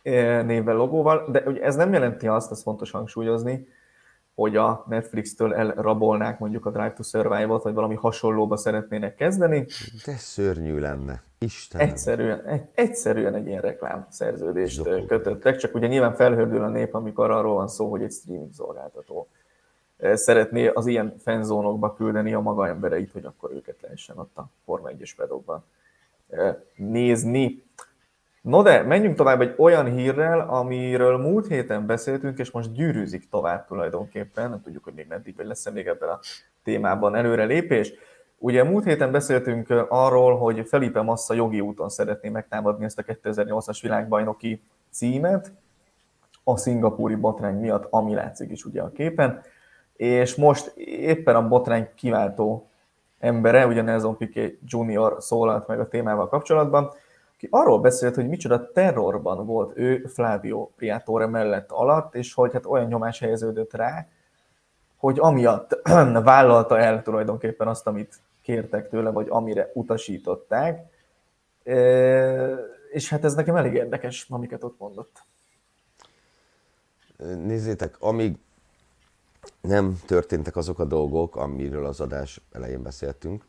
e, 0.02 0.42
névvel, 0.42 0.74
logóval, 0.74 1.26
de 1.30 1.42
ugye 1.46 1.62
ez 1.62 1.76
nem 1.76 1.92
jelenti 1.92 2.28
azt, 2.28 2.50
ez 2.50 2.62
fontos 2.62 2.90
hangsúlyozni, 2.90 3.68
hogy 4.40 4.56
a 4.56 4.84
Netflix-től 4.88 5.54
elrabolnák 5.54 6.38
mondjuk 6.38 6.66
a 6.66 6.70
Drive 6.70 6.92
to 6.92 7.02
Survive-ot, 7.02 7.62
vagy 7.62 7.74
valami 7.74 7.94
hasonlóba 7.94 8.56
szeretnének 8.56 9.14
kezdeni. 9.14 9.66
De 10.04 10.12
szörnyű 10.16 10.78
lenne. 10.78 11.22
Isten. 11.38 11.80
Egyszerűen, 11.80 12.44
egy, 12.44 12.62
egyszerűen 12.74 13.34
egy 13.34 13.46
ilyen 13.46 13.60
reklám 13.60 14.06
szerződést 14.10 14.74
Zsokol. 14.74 15.06
kötöttek, 15.06 15.56
csak 15.56 15.74
ugye 15.74 15.86
nyilván 15.86 16.14
felhördül 16.14 16.62
a 16.62 16.68
nép, 16.68 16.94
amikor 16.94 17.30
arról 17.30 17.54
van 17.54 17.68
szó, 17.68 17.90
hogy 17.90 18.02
egy 18.02 18.12
streaming 18.12 18.52
szolgáltató 18.52 19.28
szeretné 20.14 20.66
az 20.66 20.86
ilyen 20.86 21.14
fenzónokba 21.18 21.94
küldeni 21.94 22.34
a 22.34 22.40
maga 22.40 22.68
embereit, 22.68 23.12
hogy 23.12 23.24
akkor 23.24 23.52
őket 23.52 23.76
lehessen 23.80 24.18
ott 24.18 24.36
a 24.36 24.48
Forma 24.64 24.88
1-es 24.98 25.12
pedokban 25.16 25.64
nézni. 26.76 27.62
No 28.40 28.62
de, 28.62 28.82
menjünk 28.82 29.16
tovább 29.16 29.40
egy 29.40 29.54
olyan 29.56 29.84
hírrel, 29.84 30.40
amiről 30.40 31.18
múlt 31.18 31.46
héten 31.46 31.86
beszéltünk, 31.86 32.38
és 32.38 32.50
most 32.50 32.72
gyűrűzik 32.72 33.28
tovább 33.28 33.66
tulajdonképpen. 33.66 34.50
Nem 34.50 34.62
tudjuk, 34.62 34.84
hogy 34.84 34.94
még 34.94 35.06
meddig, 35.08 35.36
vagy 35.36 35.46
lesz-e 35.46 35.70
még 35.70 35.86
ebben 35.86 36.08
a 36.08 36.18
témában 36.64 37.14
előrelépés. 37.14 37.92
Ugye 38.38 38.64
múlt 38.64 38.84
héten 38.84 39.10
beszéltünk 39.12 39.86
arról, 39.88 40.36
hogy 40.36 40.68
Felipe 40.68 41.00
Massa 41.00 41.34
jogi 41.34 41.60
úton 41.60 41.88
szeretné 41.88 42.28
megtámadni 42.28 42.84
ezt 42.84 42.98
a 42.98 43.02
2008-as 43.02 43.78
világbajnoki 43.82 44.62
címet, 44.90 45.52
a 46.44 46.56
szingapúri 46.56 47.14
botrány 47.14 47.54
miatt, 47.54 47.86
ami 47.90 48.14
látszik 48.14 48.50
is 48.50 48.64
ugye 48.64 48.82
a 48.82 48.92
képen, 48.92 49.42
és 49.96 50.34
most 50.34 50.72
éppen 50.86 51.34
a 51.34 51.48
botrány 51.48 51.88
kiváltó 51.94 52.68
embere, 53.18 53.66
ugye 53.66 53.82
Nelson 53.82 54.16
Piquet 54.16 54.54
Junior 54.66 55.16
szólalt 55.18 55.66
meg 55.66 55.80
a 55.80 55.88
témával 55.88 56.28
kapcsolatban, 56.28 56.92
ki 57.40 57.48
arról 57.50 57.80
beszélt, 57.80 58.14
hogy 58.14 58.28
micsoda 58.28 58.72
terrorban 58.72 59.46
volt 59.46 59.78
ő 59.78 60.04
Flavio 60.06 60.66
Priatore 60.76 61.26
mellett 61.26 61.70
alatt, 61.70 62.14
és 62.14 62.34
hogy 62.34 62.52
hát 62.52 62.66
olyan 62.66 62.86
nyomás 62.86 63.18
helyeződött 63.18 63.72
rá, 63.72 64.06
hogy 64.96 65.18
amiatt 65.18 65.80
vállalta 66.22 66.78
el 66.78 67.02
tulajdonképpen 67.02 67.68
azt, 67.68 67.86
amit 67.86 68.20
kértek 68.42 68.88
tőle, 68.88 69.10
vagy 69.10 69.26
amire 69.28 69.70
utasították, 69.74 70.92
És 72.90 73.08
hát 73.08 73.24
ez 73.24 73.34
nekem 73.34 73.56
elég 73.56 73.74
érdekes, 73.74 74.26
amiket 74.28 74.64
ott 74.64 74.78
mondott. 74.78 75.22
Nézzétek, 77.44 77.96
amíg 77.98 78.38
nem 79.60 79.98
történtek 80.06 80.56
azok 80.56 80.78
a 80.78 80.84
dolgok, 80.84 81.36
amiről 81.36 81.86
az 81.86 82.00
adás 82.00 82.40
elején 82.52 82.82
beszéltünk, 82.82 83.44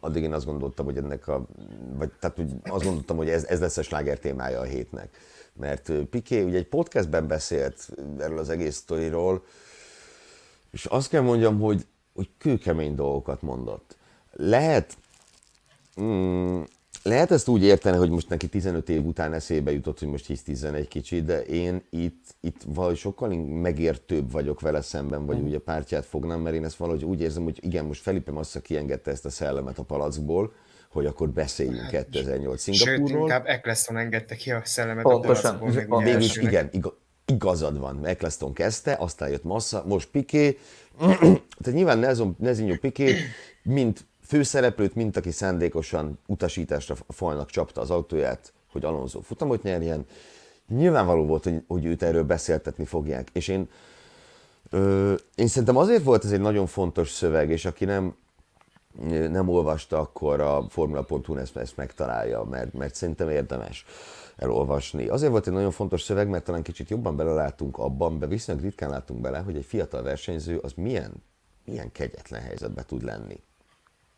addig 0.00 0.22
én 0.22 0.32
azt 0.32 0.44
gondoltam, 0.44 0.84
hogy 0.84 0.96
ennek 0.96 1.28
a, 1.28 1.46
vagy 1.92 2.12
tehát 2.20 2.36
hogy 2.36 2.52
azt 2.62 2.84
gondoltam, 2.84 3.16
hogy 3.16 3.28
ez, 3.28 3.44
ez 3.44 3.60
lesz 3.60 3.76
a 3.76 3.82
sláger 3.82 4.18
témája 4.18 4.60
a 4.60 4.64
hétnek. 4.64 5.18
Mert 5.52 5.92
Piqué 5.92 6.42
ugye 6.42 6.56
egy 6.56 6.68
podcastben 6.68 7.26
beszélt 7.26 7.88
erről 8.18 8.38
az 8.38 8.48
egész 8.48 8.76
sztoriról, 8.76 9.44
és 10.70 10.84
azt 10.84 11.08
kell 11.08 11.22
mondjam, 11.22 11.60
hogy, 11.60 11.86
hogy 12.14 12.30
kőkemény 12.38 12.94
dolgokat 12.94 13.42
mondott. 13.42 13.96
Lehet, 14.32 14.96
mm, 16.00 16.62
lehet 17.02 17.30
ezt 17.30 17.48
úgy 17.48 17.62
érteni, 17.62 17.96
hogy 17.96 18.10
most 18.10 18.28
neki 18.28 18.48
15 18.48 18.88
év 18.88 19.06
után 19.06 19.32
eszébe 19.32 19.72
jutott, 19.72 19.98
hogy 19.98 20.08
most 20.08 20.26
hisz 20.26 20.42
11 20.42 20.88
kicsit, 20.88 21.24
de 21.24 21.42
én 21.42 21.82
itt, 21.90 22.24
itt 22.40 22.60
valahogy 22.66 22.96
sokkal 22.96 23.28
megértőbb 23.44 24.32
vagyok 24.32 24.60
vele 24.60 24.80
szemben, 24.80 25.26
vagy 25.26 25.38
mm. 25.38 25.44
ugye 25.44 25.58
pártját 25.58 26.06
fognám, 26.06 26.40
mert 26.40 26.56
én 26.56 26.64
ezt 26.64 26.76
valahogy 26.76 27.04
úgy 27.04 27.20
érzem, 27.20 27.42
hogy 27.42 27.58
igen, 27.62 27.84
most 27.84 28.02
Felipe 28.02 28.32
Massa 28.32 28.60
kiengedte 28.60 29.10
ezt 29.10 29.24
a 29.24 29.30
szellemet 29.30 29.78
a 29.78 29.82
palackból, 29.82 30.52
hogy 30.90 31.06
akkor 31.06 31.28
beszéljünk 31.28 31.88
2008 31.88 32.50
hát, 32.50 32.58
Szingapurról. 32.58 33.08
Sőt, 33.08 33.18
inkább 33.18 33.46
Eccleston 33.46 33.96
engedte 33.96 34.34
ki 34.34 34.50
a 34.50 34.60
szellemet 34.64 35.02
Pontosan. 35.02 35.54
a 35.54 35.58
palackból. 35.58 36.02
Végül 36.02 36.20
is 36.20 36.36
igen, 36.36 36.68
igaz, 36.72 36.92
igazad 37.26 37.78
van, 37.78 38.06
Eccleston 38.06 38.52
kezdte, 38.52 38.96
aztán 38.98 39.30
jött 39.30 39.44
Massa, 39.44 39.84
most 39.86 40.08
Piqué, 40.08 40.58
tehát 41.60 41.72
nyilván 41.72 42.16
Nezinho 42.38 42.76
Piqué, 42.76 43.14
mint 43.62 44.06
főszereplőt, 44.30 44.94
mint 44.94 45.16
aki 45.16 45.30
szándékosan 45.30 46.18
utasításra 46.26 46.94
a 47.06 47.12
falnak 47.12 47.50
csapta 47.50 47.80
az 47.80 47.90
autóját, 47.90 48.52
hogy 48.72 48.84
Alonso 48.84 49.20
futamot 49.20 49.62
nyerjen. 49.62 50.06
Nyilvánvaló 50.68 51.26
volt, 51.26 51.44
hogy, 51.44 51.62
hogy 51.66 51.84
őt 51.84 52.02
erről 52.02 52.24
beszéltetni 52.24 52.84
fogják. 52.84 53.28
És 53.32 53.48
én, 53.48 53.68
ö, 54.70 55.14
én 55.34 55.46
szerintem 55.46 55.76
azért 55.76 56.02
volt 56.02 56.24
ez 56.24 56.32
egy 56.32 56.40
nagyon 56.40 56.66
fontos 56.66 57.10
szöveg, 57.10 57.50
és 57.50 57.64
aki 57.64 57.84
nem, 57.84 58.14
nem 59.08 59.48
olvasta, 59.48 59.98
akkor 59.98 60.40
a 60.40 60.66
Formula.hu 60.68 61.36
ezt, 61.36 61.56
ezt 61.56 61.76
megtalálja, 61.76 62.42
mert, 62.42 62.72
mert 62.72 62.94
szerintem 62.94 63.28
érdemes 63.28 63.84
elolvasni. 64.36 65.08
Azért 65.08 65.30
volt 65.30 65.46
egy 65.46 65.52
nagyon 65.52 65.70
fontos 65.70 66.02
szöveg, 66.02 66.28
mert 66.28 66.44
talán 66.44 66.62
kicsit 66.62 66.90
jobban 66.90 67.16
belelátunk 67.16 67.78
abban, 67.78 68.18
de 68.18 68.26
viszonylag 68.26 68.64
ritkán 68.64 68.90
látunk 68.90 69.20
bele, 69.20 69.38
hogy 69.38 69.56
egy 69.56 69.64
fiatal 69.64 70.02
versenyző 70.02 70.58
az 70.58 70.72
milyen, 70.76 71.12
milyen 71.64 71.92
kegyetlen 71.92 72.42
helyzetbe 72.42 72.84
tud 72.84 73.02
lenni 73.02 73.40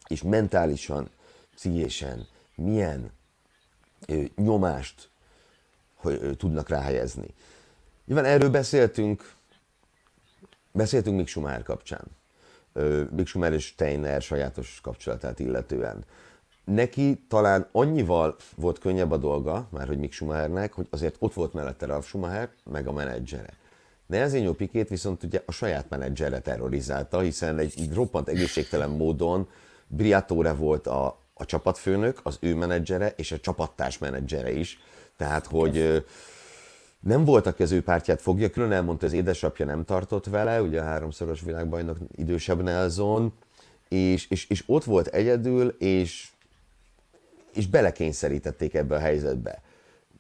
és 0.07 0.23
mentálisan, 0.23 1.11
pszichésen 1.55 2.27
milyen 2.55 3.11
ö, 4.07 4.23
nyomást 4.37 5.11
hogy, 5.95 6.19
ö, 6.23 6.35
tudnak 6.35 6.69
ráhelyezni. 6.69 7.35
Nyilván 8.07 8.25
erről 8.25 8.51
beszéltünk, 8.51 9.35
beszéltünk 10.73 11.17
Mick 11.17 11.29
Schumacher 11.29 11.63
kapcsán. 11.63 12.05
Ö, 12.73 13.05
Mick 13.11 13.27
Schumacher 13.29 13.55
és 13.55 13.65
Steiner 13.65 14.23
sajátos 14.23 14.79
kapcsolatát 14.83 15.39
illetően. 15.39 16.05
Neki 16.65 17.25
talán 17.29 17.69
annyival 17.73 18.37
volt 18.55 18.79
könnyebb 18.79 19.11
a 19.11 19.17
dolga, 19.17 19.69
már 19.71 19.87
hogy 19.87 19.99
Mick 19.99 20.13
Schumachernek, 20.13 20.73
hogy 20.73 20.87
azért 20.91 21.17
ott 21.19 21.35
volt 21.35 21.53
mellette 21.53 21.87
Ralf 21.87 22.07
Schumacher, 22.07 22.51
meg 22.65 22.87
a 22.87 22.93
menedzsere. 22.93 23.61
Nezinho 24.07 24.53
Pikét 24.53 24.89
viszont 24.89 25.23
ugye 25.23 25.43
a 25.47 25.53
saját 25.53 25.89
menedzsere 25.89 26.41
terrorizálta, 26.41 27.21
hiszen 27.21 27.59
egy, 27.59 27.75
egy 27.77 27.95
roppant 27.95 28.29
egészségtelen 28.29 28.91
módon 28.91 29.49
Briatore 29.95 30.53
volt 30.53 30.87
a, 30.87 31.19
a 31.35 31.45
csapatfőnök, 31.45 32.21
az 32.23 32.37
ő 32.41 32.55
menedzsere 32.55 33.13
és 33.17 33.33
a 33.33 33.41
csapattárs 33.41 33.99
menedzsere 33.99 34.53
is. 34.53 34.79
Tehát, 35.17 35.47
hogy 35.47 36.05
nem 37.01 37.25
volt, 37.25 37.47
aki 37.47 37.63
az 37.63 37.73
ő 37.73 37.83
pártját 37.83 38.21
fogja, 38.21 38.51
külön 38.51 38.73
elmondta, 38.73 39.07
az 39.07 39.13
édesapja 39.13 39.67
nem 39.67 39.85
tartott 39.85 40.27
vele, 40.27 40.63
ugye 40.63 40.81
a 40.81 40.85
háromszoros 40.85 41.41
világbajnok 41.41 41.97
idősebb 42.17 42.63
Nelson, 42.63 43.33
és, 43.89 44.31
és, 44.31 44.49
és 44.49 44.65
ott 44.67 44.85
volt 44.85 45.07
egyedül, 45.07 45.69
és, 45.79 46.29
és 47.55 47.67
belekényszerítették 47.67 48.75
ebbe 48.75 48.95
a 48.97 49.01
helyzetbe. 49.01 49.63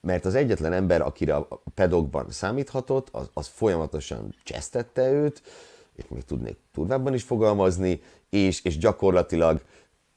Mert 0.01 0.25
az 0.25 0.35
egyetlen 0.35 0.73
ember, 0.73 1.01
akire 1.01 1.35
a 1.35 1.63
pedokban 1.75 2.31
számíthatott, 2.31 3.09
az, 3.13 3.31
az 3.33 3.47
folyamatosan 3.47 4.35
csesztette 4.45 5.11
őt, 5.11 5.43
és 5.95 6.05
még 6.09 6.25
tudnék 6.25 6.57
turvábban 6.73 7.15
is 7.15 7.23
fogalmazni, 7.23 8.03
és, 8.33 8.65
és 8.65 8.79
gyakorlatilag, 8.79 9.63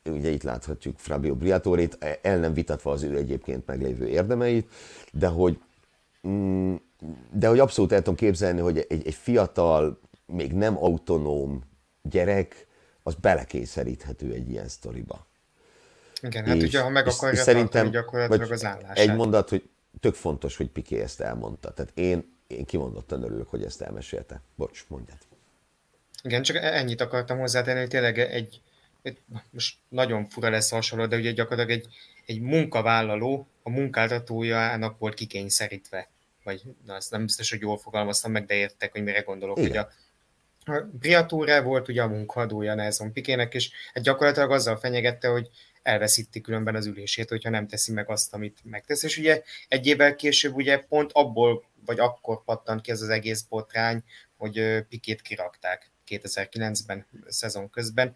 ugye 0.04 0.30
itt 0.30 0.44
láthatjuk 0.44 1.00
Fabio 1.00 1.36
Briatorit, 1.36 1.98
el 2.22 2.38
nem 2.38 2.54
vitatva 2.54 2.92
az 2.92 3.04
ő 3.04 3.18
egyébként 3.18 3.66
meglévő 3.66 4.08
érdemeit, 4.08 4.72
de 5.12 5.28
hogy, 5.28 5.60
mm, 6.28 6.76
de 7.32 7.48
hogy 7.48 7.60
abszolút 7.60 7.92
el 7.92 7.98
tudom 7.98 8.16
képzelni, 8.16 8.60
hogy 8.60 8.86
egy, 8.90 9.08
egy 9.08 9.14
fiatal, 9.14 10.00
még 10.26 10.54
nem 10.54 10.78
autonóm 10.78 11.64
gyerek, 12.02 12.68
az 13.04 13.16
belekényszeríthető 13.16 14.34
egy 14.34 14.50
ilyen 14.50 14.68
sztoriba. 14.68 15.28
Igen, 16.22 16.46
hát 16.46 16.56
és, 16.56 16.64
ugye, 16.64 16.82
ha 16.82 16.90
meg 16.90 17.08
akarja 17.08 17.42
szerintem, 17.44 17.90
gyakorlatilag 17.90 18.52
az 18.52 18.66
állását. 18.66 18.98
Egy 18.98 19.16
mondat, 19.16 19.50
hogy 19.50 19.70
tök 20.00 20.14
fontos, 20.14 20.58
hogy 20.58 20.70
Piqué 20.70 21.02
ezt 21.02 21.22
elmondta. 21.22 21.74
Tehát 21.74 21.92
én, 21.96 22.38
én 22.48 22.66
kimondottan 22.66 23.24
örülök, 23.24 23.50
hogy 23.50 23.64
ezt 23.64 23.82
elmesélte. 23.82 24.42
Bocs, 24.56 24.86
mondjad. 24.88 25.18
Igen, 26.26 26.42
csak 26.42 26.56
e- 26.56 26.78
ennyit 26.78 27.02
akartam 27.02 27.40
hozzátenni, 27.40 27.80
hogy 27.80 27.90
tényleg 27.90 28.20
egy, 28.20 28.62
egy 29.02 29.18
most 29.50 29.78
nagyon 29.90 30.30
fura 30.30 30.50
lesz 30.50 30.70
hasonló, 30.70 31.06
de 31.06 31.18
ugye 31.18 31.32
gyakorlatilag 31.32 31.80
egy, 31.80 31.94
egy 32.26 32.42
munkavállaló 32.42 33.48
a 33.64 33.70
munkáltatójának 33.70 35.00
volt 35.00 35.14
kikényszerítve. 35.14 36.10
Vagy 36.44 36.62
na, 36.86 36.94
azt 36.94 37.12
nem 37.12 37.26
biztos, 37.26 37.50
hogy 37.50 37.62
jól 37.62 37.78
fogalmaztam 37.78 38.32
meg, 38.32 38.46
de 38.46 38.54
értek, 38.54 38.92
hogy 38.92 39.04
mire 39.04 39.20
gondolok. 39.20 39.58
Igen. 39.58 39.70
Hogy 39.70 39.78
a, 39.78 40.78
a 40.78 40.90
Briatore 41.00 41.62
volt 41.62 41.88
ugye 41.88 42.02
a 42.02 42.08
munkahadója 42.08 42.76
Nelson 42.76 43.14
Pikének, 43.14 43.54
és 43.54 43.72
hát 43.94 44.04
gyakorlatilag 44.04 44.52
azzal 44.52 44.78
fenyegette, 44.78 45.28
hogy 45.28 45.50
elveszíti 45.82 46.42
különben 46.42 46.76
az 46.76 46.86
ülését, 46.86 47.30
hogyha 47.30 47.50
nem 47.50 47.68
teszi 47.68 47.92
meg 47.92 48.10
azt, 48.10 48.34
amit 48.34 48.60
megtesz. 48.64 49.04
És 49.04 49.18
ugye 49.18 49.42
egy 49.68 49.88
évvel 49.88 50.16
később 50.16 50.56
ugye 50.56 50.78
pont 50.78 51.12
abból, 51.14 51.64
vagy 51.86 52.00
akkor 52.00 52.44
pattant 52.44 52.82
ki 52.82 52.92
ez 52.92 53.02
az 53.02 53.10
egész 53.10 53.42
botrány, 53.42 54.04
hogy 54.38 54.86
Pikét 54.90 55.22
kirakták. 55.22 55.94
2009-ben, 56.08 57.06
szezon 57.28 57.70
közben. 57.70 58.16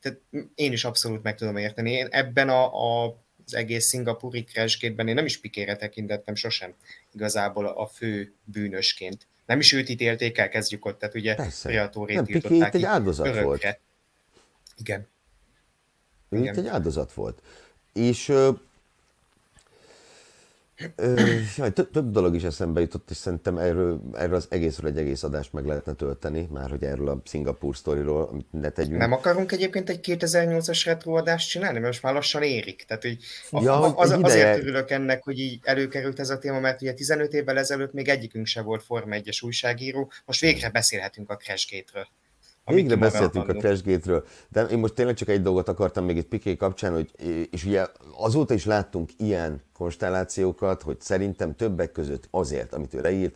Tehát 0.00 0.20
én 0.54 0.72
is 0.72 0.84
abszolút 0.84 1.22
meg 1.22 1.34
tudom 1.36 1.56
érteni. 1.56 1.92
Én 1.92 2.06
ebben 2.10 2.48
a, 2.48 2.64
a 3.04 3.24
az 3.46 3.54
egész 3.54 3.86
szingapúri 3.86 4.44
crashgate 4.44 5.02
én 5.02 5.14
nem 5.14 5.24
is 5.24 5.40
pikére 5.40 5.76
tekintettem 5.76 6.34
sosem 6.34 6.74
igazából 7.12 7.66
a 7.66 7.86
fő 7.86 8.34
bűnösként. 8.44 9.26
Nem 9.46 9.58
is 9.58 9.72
őt 9.72 9.88
ítélték 9.88 10.38
el, 10.38 10.48
kezdjük 10.48 10.84
ott, 10.84 10.98
tehát 10.98 11.14
ugye 11.14 11.36
Priatórit 11.62 12.22
tiltották 12.22 12.74
egy 12.74 12.84
áldozat 12.84 13.26
örökre. 13.26 13.44
volt. 13.44 13.80
Igen. 14.76 15.06
Ő 16.28 16.38
Igen. 16.38 16.52
itt 16.54 16.60
egy 16.60 16.66
áldozat 16.66 17.12
volt. 17.12 17.42
És 17.92 18.32
jaj, 21.56 21.72
több, 21.72 21.90
több 21.90 22.10
dolog 22.10 22.34
is 22.34 22.42
eszembe 22.42 22.80
jutott, 22.80 23.10
és 23.10 23.16
szerintem 23.16 23.58
erről, 23.58 24.00
erről 24.14 24.34
az 24.34 24.46
egészről 24.50 24.90
egy 24.90 24.98
egész 24.98 25.22
adást 25.22 25.52
meg 25.52 25.64
lehetne 25.64 25.92
tölteni, 25.92 26.48
már 26.50 26.70
hogy 26.70 26.82
erről 26.82 27.08
a 27.08 27.20
Szingapúr 27.24 27.76
sztoriról, 27.76 28.28
amit 28.30 28.46
ne 28.50 28.70
tegyünk. 28.70 28.98
Nem 28.98 29.12
akarunk 29.12 29.52
egyébként 29.52 29.90
egy 29.90 30.00
2008-as 30.02 30.82
retroadást 30.84 31.48
csinálni, 31.48 31.78
mert 31.78 31.90
most 31.90 32.02
már 32.02 32.14
lassan 32.14 32.42
érik. 32.42 32.84
Tehát, 32.84 33.02
hogy 33.02 33.18
ja, 33.62 33.80
a, 33.80 33.98
az, 33.98 34.10
azért 34.10 34.58
örülök 34.58 34.90
ennek, 34.90 35.24
hogy 35.24 35.38
így 35.38 35.60
előkerült 35.62 36.20
ez 36.20 36.30
a 36.30 36.38
téma, 36.38 36.60
mert 36.60 36.82
ugye 36.82 36.92
15 36.92 37.32
évvel 37.32 37.58
ezelőtt 37.58 37.92
még 37.92 38.08
egyikünk 38.08 38.46
se 38.46 38.62
volt 38.62 38.82
Forma 38.82 39.16
1-es 39.18 39.44
újságíró, 39.44 40.10
most 40.24 40.40
végre 40.40 40.70
beszélhetünk 40.70 41.30
a 41.30 41.36
Crashgate-ről. 42.66 42.96
Végre 42.96 42.96
beszéltünk 42.96 43.48
a 43.48 43.52
Crashgate-ről, 43.52 44.24
de 44.48 44.62
én 44.62 44.78
most 44.78 44.94
tényleg 44.94 45.14
csak 45.14 45.28
egy 45.28 45.42
dolgot 45.42 45.68
akartam 45.68 46.04
még 46.04 46.16
itt 46.16 46.28
Piqué 46.28 46.56
kapcsán, 46.56 46.92
hogy, 46.92 47.10
és 47.50 47.64
ugye 47.64 47.86
azóta 48.16 48.54
is 48.54 48.64
láttunk 48.64 49.10
ilyen 49.16 49.62
konstellációkat, 49.72 50.82
hogy 50.82 51.00
szerintem 51.00 51.54
többek 51.54 51.92
között 51.92 52.28
azért, 52.30 52.74
amit 52.74 52.94
ő 52.94 53.00
leírt, 53.00 53.34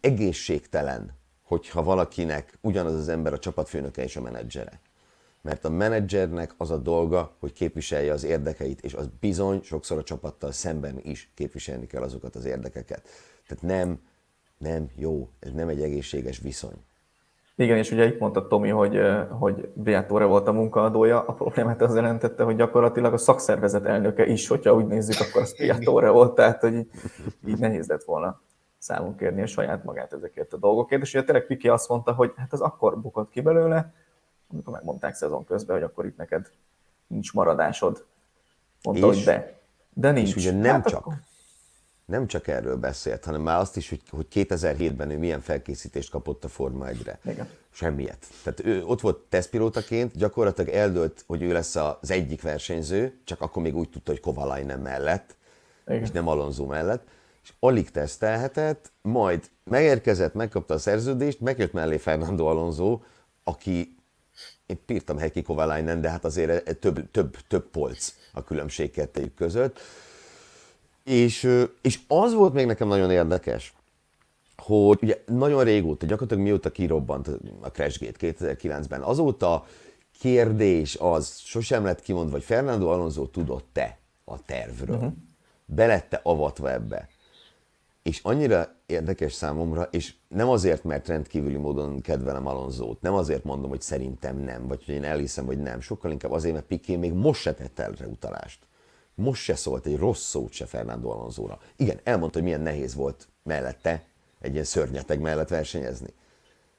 egészségtelen, 0.00 1.10
hogyha 1.42 1.82
valakinek 1.82 2.58
ugyanaz 2.60 2.94
az 2.94 3.08
ember 3.08 3.32
a 3.32 3.38
csapatfőnöke 3.38 4.02
és 4.02 4.16
a 4.16 4.20
menedzsere. 4.20 4.80
Mert 5.42 5.64
a 5.64 5.70
menedzsernek 5.70 6.54
az 6.56 6.70
a 6.70 6.76
dolga, 6.76 7.36
hogy 7.40 7.52
képviselje 7.52 8.12
az 8.12 8.24
érdekeit, 8.24 8.80
és 8.80 8.94
az 8.94 9.08
bizony 9.20 9.62
sokszor 9.62 9.98
a 9.98 10.02
csapattal 10.02 10.52
szemben 10.52 11.00
is 11.02 11.30
képviselni 11.34 11.86
kell 11.86 12.02
azokat 12.02 12.36
az 12.36 12.44
érdekeket. 12.44 13.08
Tehát 13.46 13.62
nem, 13.62 14.00
nem 14.58 14.90
jó, 14.96 15.30
ez 15.38 15.52
nem 15.52 15.68
egy 15.68 15.82
egészséges 15.82 16.38
viszony. 16.38 16.85
Igen, 17.56 17.76
és 17.76 17.90
ugye 17.90 18.06
itt 18.06 18.18
mondta 18.18 18.46
Tomi, 18.46 18.68
hogy, 18.68 19.00
hogy 19.30 19.68
Briatore 19.74 20.24
volt 20.24 20.48
a 20.48 20.52
munkaadója, 20.52 21.20
a 21.20 21.32
problémát 21.32 21.82
az 21.82 21.94
jelentette, 21.94 22.42
hogy 22.42 22.56
gyakorlatilag 22.56 23.12
a 23.12 23.18
szakszervezet 23.18 23.84
elnöke 23.84 24.26
is, 24.26 24.48
hogyha 24.48 24.74
úgy 24.74 24.86
nézzük, 24.86 25.20
akkor 25.20 25.42
az 25.42 25.54
Briatore 25.56 26.08
volt, 26.08 26.34
tehát 26.34 26.60
hogy 26.60 26.74
így, 26.74 26.88
így 27.46 27.58
nehéz 27.58 27.86
lett 27.86 28.04
volna 28.04 28.40
számunk 28.78 29.16
kérni 29.16 29.42
a 29.42 29.46
saját 29.46 29.84
magát 29.84 30.12
ezekért 30.12 30.52
a 30.52 30.56
dolgokért, 30.56 31.02
és 31.02 31.14
ugye 31.14 31.24
tényleg 31.24 31.46
Piki 31.46 31.68
azt 31.68 31.88
mondta, 31.88 32.12
hogy 32.12 32.32
hát 32.36 32.52
az 32.52 32.60
akkor 32.60 33.00
bukott 33.00 33.30
ki 33.30 33.40
belőle, 33.40 33.92
amikor 34.52 34.72
megmondták 34.72 35.14
szezon 35.14 35.44
közben, 35.44 35.76
hogy 35.76 35.84
akkor 35.84 36.06
itt 36.06 36.16
neked 36.16 36.50
nincs 37.06 37.32
maradásod. 37.32 38.04
Mondta, 38.82 39.06
és, 39.06 39.14
hogy 39.14 39.24
de. 39.24 39.58
De 39.92 40.10
nincs. 40.10 40.28
És 40.28 40.36
ugye 40.36 40.52
nem 40.52 40.72
hát 40.72 40.88
csak, 40.88 40.98
akkor... 40.98 41.14
nem 42.06 42.26
csak 42.26 42.48
erről 42.48 42.76
beszélt, 42.76 43.24
hanem 43.24 43.40
már 43.40 43.60
azt 43.60 43.76
is, 43.76 43.88
hogy, 43.88 44.02
hogy 44.10 44.26
2007-ben 44.34 45.10
ő 45.10 45.18
milyen 45.18 45.40
felkészítést 45.40 46.10
kapott 46.10 46.44
a 46.44 46.48
Forma 46.48 46.86
1-re. 46.88 47.18
Igen. 47.24 47.48
Semmiet. 47.70 48.26
Tehát 48.42 48.64
ő 48.64 48.84
ott 48.84 49.00
volt 49.00 49.18
tesztpilótaként, 49.18 50.16
gyakorlatilag 50.16 50.74
eldőlt, 50.74 51.24
hogy 51.26 51.42
ő 51.42 51.52
lesz 51.52 51.76
az 51.76 52.10
egyik 52.10 52.42
versenyző, 52.42 53.20
csak 53.24 53.40
akkor 53.40 53.62
még 53.62 53.76
úgy 53.76 53.90
tudta, 53.90 54.10
hogy 54.10 54.20
Kovalainen 54.20 54.80
mellett, 54.80 55.36
Igen. 55.86 56.02
és 56.02 56.10
nem 56.10 56.28
Alonso 56.28 56.64
mellett, 56.64 57.08
és 57.42 57.52
alig 57.60 57.90
tesztelhetett, 57.90 58.92
majd 59.02 59.50
megérkezett, 59.64 60.34
megkapta 60.34 60.74
a 60.74 60.78
szerződést, 60.78 61.40
megjött 61.40 61.72
mellé 61.72 61.96
Fernando 61.96 62.46
Alonso, 62.46 63.00
aki 63.44 63.96
én 64.66 64.84
pírtam 64.86 65.18
Heikki 65.18 65.42
Kovalainen, 65.42 66.00
de 66.00 66.10
hát 66.10 66.24
azért 66.24 66.78
több, 66.78 67.10
több, 67.10 67.36
több 67.48 67.70
polc 67.70 68.12
a 68.32 68.44
különbség 68.44 68.90
kettőjük 68.90 69.34
között. 69.34 69.80
És, 71.06 71.48
és 71.82 72.00
az 72.08 72.34
volt 72.34 72.52
még 72.52 72.66
nekem 72.66 72.88
nagyon 72.88 73.10
érdekes, 73.10 73.74
hogy 74.56 74.98
ugye 75.02 75.22
nagyon 75.26 75.64
régóta, 75.64 76.06
gyakorlatilag 76.06 76.42
mióta 76.42 76.70
kirobbant 76.70 77.28
a 77.60 77.70
Crashgate 77.70 78.34
2009-ben, 78.38 79.02
azóta 79.02 79.66
kérdés 80.20 80.96
az, 81.00 81.38
sosem 81.44 81.84
lett 81.84 82.00
kimondva, 82.00 82.32
hogy 82.32 82.44
Fernando 82.44 82.88
Alonso 82.88 83.26
tudott-e 83.26 83.98
a 84.24 84.42
tervről. 84.42 84.96
Uh-huh. 84.96 85.12
Belette 85.64 86.20
avatva 86.22 86.72
ebbe. 86.72 87.08
És 88.02 88.20
annyira 88.22 88.74
érdekes 88.86 89.32
számomra, 89.32 89.88
és 89.90 90.14
nem 90.28 90.48
azért, 90.48 90.84
mert 90.84 91.08
rendkívüli 91.08 91.56
módon 91.56 92.00
kedvelem 92.00 92.46
Alonzót, 92.46 93.00
nem 93.00 93.14
azért 93.14 93.44
mondom, 93.44 93.70
hogy 93.70 93.80
szerintem 93.80 94.36
nem, 94.36 94.66
vagy 94.66 94.84
hogy 94.84 94.94
én 94.94 95.04
elhiszem, 95.04 95.46
hogy 95.46 95.58
nem, 95.58 95.80
sokkal 95.80 96.10
inkább 96.10 96.32
azért, 96.32 96.54
mert 96.54 96.66
Piqué 96.66 96.96
még 96.96 97.12
most 97.12 97.40
se 97.40 97.54
tett 97.54 97.78
erre 97.78 98.06
utalást. 98.06 98.65
Most 99.18 99.42
se 99.42 99.54
szólt 99.54 99.86
egy 99.86 99.96
rossz 99.96 100.28
szót 100.28 100.52
se 100.52 100.66
Fernando 100.66 101.10
Alonzóra. 101.10 101.58
Igen, 101.76 102.00
elmondta, 102.02 102.38
hogy 102.38 102.46
milyen 102.46 102.60
nehéz 102.60 102.94
volt 102.94 103.28
mellette, 103.42 104.04
egy 104.40 104.52
ilyen 104.52 104.64
szörnyeteg 104.64 105.20
mellett 105.20 105.48
versenyezni. 105.48 106.08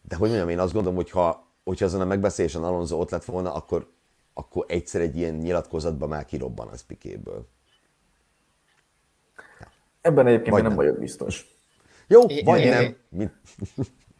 De 0.01 0.15
hogy 0.15 0.27
mondjam, 0.29 0.49
én 0.49 0.59
azt 0.59 0.73
gondolom, 0.73 0.97
hogy 0.97 1.09
ha, 1.09 1.47
hogyha 1.63 1.85
azon 1.85 2.01
a 2.01 2.05
megbeszélésen 2.05 2.63
Alonso 2.63 2.97
ott 2.99 3.09
lett 3.09 3.25
volna, 3.25 3.53
akkor, 3.53 3.91
akkor 4.33 4.65
egyszer 4.67 5.01
egy 5.01 5.17
ilyen 5.17 5.33
nyilatkozatban 5.33 6.09
már 6.09 6.25
kirobban 6.25 6.67
az 6.67 6.81
Pikéből. 6.81 7.47
Ebben 10.01 10.27
egyébként 10.27 10.49
vagy 10.49 10.61
nem. 10.61 10.71
nem 10.71 10.77
vagyok 10.79 10.99
biztos. 10.99 11.45
Jó, 12.07 12.21
én, 12.21 12.45
vagy 12.45 12.59
én, 12.59 12.69
nem. 12.69 12.97
Én, 13.19 13.31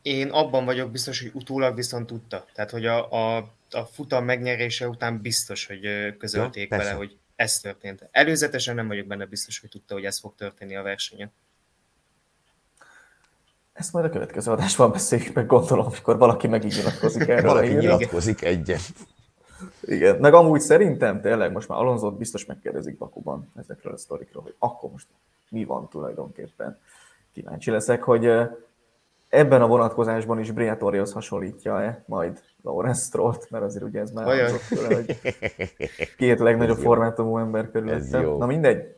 én 0.01 0.29
abban 0.29 0.65
vagyok 0.65 0.91
biztos, 0.91 1.21
hogy 1.21 1.31
utólag 1.33 1.75
viszont 1.75 2.07
tudta. 2.07 2.45
Tehát, 2.53 2.71
hogy 2.71 2.85
a, 2.85 3.11
a, 3.11 3.37
a 3.71 3.81
futam 3.81 4.25
megnyerése 4.25 4.87
után 4.87 5.21
biztos, 5.21 5.65
hogy 5.65 5.81
közölték 6.17 6.69
ja, 6.69 6.77
vele, 6.77 6.91
hogy 6.91 7.17
ez 7.37 7.59
történt. 7.59 8.07
Előzetesen 8.11 8.75
nem 8.75 8.87
vagyok 8.87 9.07
benne 9.07 9.25
biztos, 9.25 9.59
hogy 9.59 9.69
tudta, 9.69 9.93
hogy 9.93 10.05
ez 10.05 10.19
fog 10.19 10.35
történni 10.35 10.75
a 10.75 10.81
versenyen. 10.81 11.31
Ezt 13.73 13.93
majd 13.93 14.05
a 14.05 14.09
következő 14.09 14.51
adásban 14.51 14.91
beszéljük 14.91 15.33
meg, 15.33 15.45
gondolom, 15.45 15.85
amikor 15.85 16.17
valaki 16.17 16.47
meg 16.47 16.65
így 16.65 16.75
nyilatkozik 16.75 17.27
erről. 17.27 17.49
valaki 17.49 17.73
nyilatkozik 17.73 18.41
egyet. 18.41 18.81
Igen, 19.81 20.19
meg 20.19 20.33
amúgy 20.33 20.59
szerintem 20.59 21.21
tényleg 21.21 21.51
most 21.51 21.67
már 21.67 21.79
Alonzót 21.79 22.17
biztos 22.17 22.45
megkérdezik 22.45 22.97
Bakuban 22.97 23.51
ezekről 23.55 23.93
a 23.93 23.97
sztorikról, 23.97 24.43
hogy 24.43 24.55
akkor 24.57 24.91
most 24.91 25.07
mi 25.49 25.63
van 25.63 25.89
tulajdonképpen. 25.89 26.79
Kíváncsi 27.33 27.71
leszek, 27.71 28.03
hogy 28.03 28.31
ebben 29.29 29.61
a 29.61 29.67
vonatkozásban 29.67 30.39
is 30.39 30.51
Briatorihoz 30.51 31.13
hasonlítja-e 31.13 32.03
majd 32.05 32.43
Lawrence 32.67 33.01
Strollt, 33.01 33.47
mert 33.49 33.63
azért 33.63 33.83
ugye 33.83 33.99
ez 33.99 34.11
már 34.11 34.27
azok 34.27 34.61
tőle, 34.69 34.95
hogy 34.95 35.19
két 36.17 36.39
legnagyobb 36.39 36.77
formátumú 36.77 37.37
ember 37.37 37.71
körülöttem. 37.71 38.37
Na 38.37 38.45
mindegy. 38.45 38.95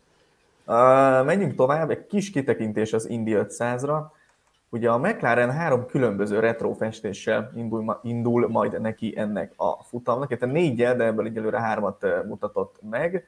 Uh, 0.65 1.25
menjünk 1.25 1.55
tovább, 1.55 1.89
egy 1.89 2.05
kis 2.05 2.31
kitekintés 2.31 2.93
az 2.93 3.09
Indy 3.09 3.35
500-ra. 3.35 4.01
Ugye 4.69 4.89
a 4.89 4.97
McLaren 4.97 5.51
három 5.51 5.85
különböző 5.85 6.39
retro 6.39 6.73
festéssel 6.73 7.51
indul, 7.55 7.99
indul 8.03 8.47
majd 8.47 8.81
neki 8.81 9.13
ennek 9.17 9.53
a 9.55 9.83
futamnak, 9.83 10.37
tehát 10.37 10.55
négyel, 10.55 10.95
de 10.95 11.03
ebből 11.03 11.25
egyelőre 11.25 11.59
hármat 11.59 12.25
mutatott 12.27 12.79
meg. 12.89 13.27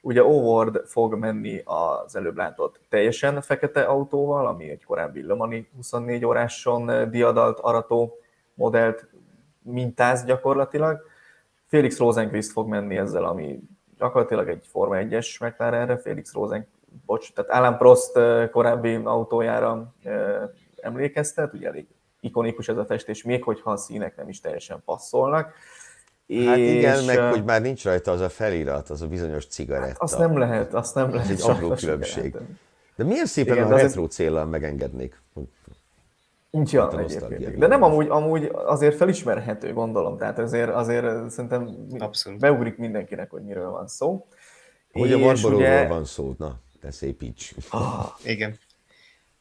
Ugye 0.00 0.22
O'Ward 0.24 0.82
fog 0.84 1.14
menni 1.14 1.62
az 1.64 2.16
előbb 2.16 2.36
látott 2.36 2.80
teljesen 2.88 3.40
fekete 3.40 3.82
autóval, 3.82 4.46
ami 4.46 4.70
egy 4.70 4.84
korábbi 4.84 5.22
Le 5.22 5.34
Mani 5.34 5.68
24 5.76 6.24
óráson 6.24 7.10
diadalt 7.10 7.58
arató 7.58 8.18
modellt 8.54 9.06
mintáz 9.66 10.24
gyakorlatilag. 10.24 11.00
Felix 11.66 11.98
Rosenquist 11.98 12.50
fog 12.50 12.68
menni 12.68 12.96
ezzel, 12.96 13.24
ami 13.24 13.58
gyakorlatilag 13.98 14.48
egy 14.48 14.64
Forma 14.70 14.96
1-es 14.98 15.40
McLarenre, 15.40 15.98
Felix 15.98 16.32
Rosen, 16.32 16.66
bocs, 17.06 17.32
tehát 17.32 17.50
Alan 17.50 17.78
Prost 17.78 18.12
korábbi 18.50 18.94
autójára 18.94 19.94
emlékeztet, 20.80 21.52
ugye 21.52 21.68
elég 21.68 21.86
ikonikus 22.20 22.68
ez 22.68 22.76
a 22.76 22.84
festés, 22.84 23.22
még 23.22 23.42
hogyha 23.42 23.70
a 23.70 23.76
színek 23.76 24.16
nem 24.16 24.28
is 24.28 24.40
teljesen 24.40 24.82
passzolnak. 24.84 25.44
Hát 26.46 26.56
és, 26.56 26.74
igen, 26.74 27.04
meg 27.04 27.18
hogy 27.18 27.44
már 27.44 27.60
nincs 27.60 27.84
rajta 27.84 28.10
az 28.10 28.20
a 28.20 28.28
felirat, 28.28 28.90
az 28.90 29.02
a 29.02 29.06
bizonyos 29.06 29.46
cigaretta. 29.46 29.86
Hát 29.86 30.02
azt 30.02 30.18
nem 30.18 30.38
lehet, 30.38 30.74
azt 30.74 30.94
nem 30.94 31.10
lehet. 31.10 31.30
Ez 31.30 31.44
egy 31.44 31.50
apró 31.50 31.74
különbség. 31.74 32.36
De 32.96 33.04
milyen 33.04 33.26
szépen 33.26 33.56
igen, 33.56 33.72
a 33.72 33.76
retro 33.76 34.02
egy... 34.02 34.10
célral 34.10 34.44
megengednék. 34.44 35.22
Ja, 36.64 36.98
egyébként. 36.98 37.58
De 37.58 37.66
nem 37.66 37.82
amúgy, 37.82 38.08
amúgy 38.08 38.50
azért 38.52 38.96
felismerhető, 38.96 39.72
gondolom. 39.72 40.18
Tehát 40.18 40.38
azért, 40.38 40.70
azért 40.70 41.30
szerintem 41.30 41.76
Abszolút. 41.98 42.38
beugrik 42.40 42.76
mindenkinek, 42.76 43.30
hogy 43.30 43.42
miről 43.42 43.70
van 43.70 43.88
szó. 43.88 44.26
Hogy 44.92 45.12
a 45.12 45.18
Barbaróról 45.18 45.58
ugye... 45.58 45.86
van 45.86 46.04
szó, 46.04 46.34
na, 46.38 46.60
te 46.80 46.90
szépíts. 46.90 47.54
Ah, 47.70 48.06
igen. 48.24 48.58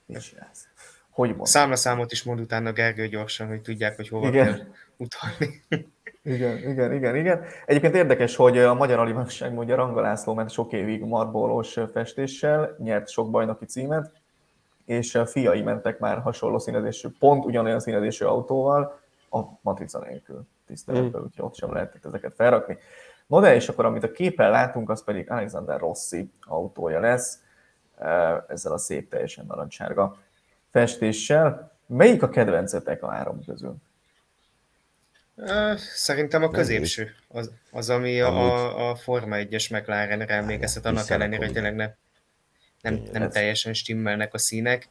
És 0.08 0.36
ez. 0.52 0.68
Hogy 1.10 1.30
mond? 1.36 1.48
Számlaszámot 1.48 2.12
is 2.12 2.24
mond 2.24 2.40
utána 2.40 2.72
Gergő 2.72 3.08
gyorsan, 3.08 3.48
hogy 3.48 3.62
tudják, 3.62 3.96
hogy 3.96 4.10
hova 4.10 4.28
igen. 4.28 4.46
kell 4.46 4.66
utalni. 4.98 5.64
Igen, 6.24 6.58
igen, 6.58 6.94
igen, 6.94 7.16
igen. 7.16 7.44
Egyébként 7.66 7.96
érdekes, 7.96 8.36
hogy 8.36 8.58
a 8.58 8.74
Magyar 8.74 9.00
Alivasság 9.00 9.54
mondja 9.54 9.76
Ranga 9.76 10.02
László 10.02 10.34
ment 10.34 10.50
sok 10.50 10.74
évig 10.74 11.04
marbolós 11.04 11.78
festéssel, 11.94 12.76
nyert 12.80 13.10
sok 13.10 13.32
bajnoki 13.32 13.66
címet, 13.66 14.12
és 14.86 15.16
a 15.16 15.26
fiai 15.26 15.62
mentek 15.62 16.00
már 16.00 16.22
hasonló 16.22 16.60
színezésű, 16.60 17.08
pont 17.20 17.46
ugyanolyan 17.46 17.80
színezésű 17.80 18.26
autóval, 18.26 19.00
a 19.30 19.40
matrica 19.62 20.00
nélkül 20.00 20.48
tiszteletben, 20.68 21.22
mm. 21.22 21.24
úgyhogy 21.24 21.46
ott 21.46 21.56
sem 21.56 21.74
lehetett 21.74 22.06
ezeket 22.06 22.34
felrakni. 22.36 22.78
No 23.28 23.40
de, 23.40 23.56
és 23.56 23.70
akkor 23.70 23.86
amit 23.86 24.04
a 24.04 24.12
képen 24.12 24.50
látunk, 24.50 24.90
az 24.90 25.04
pedig 25.04 25.32
Alexander 25.32 25.80
Rossi 25.80 26.32
autója 26.42 27.00
lesz, 27.00 27.40
ezzel 28.48 28.72
a 28.72 28.78
szép 28.78 29.10
teljesen 29.10 29.46
narancsárga 29.46 30.18
festéssel. 30.72 31.72
Melyik 31.86 32.24
a 32.24 32.30
kedvencetek 32.30 33.04
a 33.04 33.10
három 33.10 33.46
közül? 33.46 33.76
Szerintem 35.94 36.44
a 36.44 36.50
középső, 36.50 37.16
az, 37.28 37.52
az 37.72 37.90
ami 37.90 38.22
a, 38.22 38.90
a 38.90 38.96
Forma 38.96 39.36
1-es 39.40 39.72
McLarenre 39.72 40.36
emlékeztet, 40.36 40.86
annak 40.86 41.10
ellenére, 41.10 41.46
hogy 41.46 41.54
tényleg 41.54 41.76
nem, 41.76 41.94
nem, 42.86 43.04
nem 43.12 43.30
teljesen 43.30 43.74
stimmelnek 43.74 44.34
a 44.34 44.38
színek. 44.38 44.88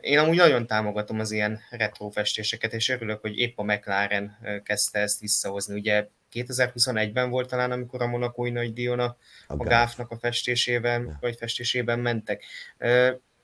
Én 0.00 0.18
amúgy 0.18 0.36
nagyon 0.36 0.66
támogatom 0.66 1.20
az 1.20 1.30
ilyen 1.30 1.60
retro 1.70 2.08
festéseket, 2.08 2.72
és 2.72 2.88
örülök, 2.88 3.20
hogy 3.20 3.38
épp 3.38 3.58
a 3.58 3.62
McLaren 3.62 4.38
kezdte 4.62 4.98
ezt 4.98 5.20
visszahozni. 5.20 5.74
Ugye 5.74 6.08
2021-ben 6.32 7.30
volt 7.30 7.48
talán, 7.48 7.70
amikor 7.70 8.02
a 8.02 8.06
Monakói 8.06 8.50
nagy 8.50 8.72
díjon 8.72 8.98
a, 8.98 9.16
a 9.46 9.56
gáfnak 9.56 10.10
a 10.10 10.18
festésében, 10.18 11.16
vagy 11.20 11.36
festésében 11.36 11.98
mentek 11.98 12.44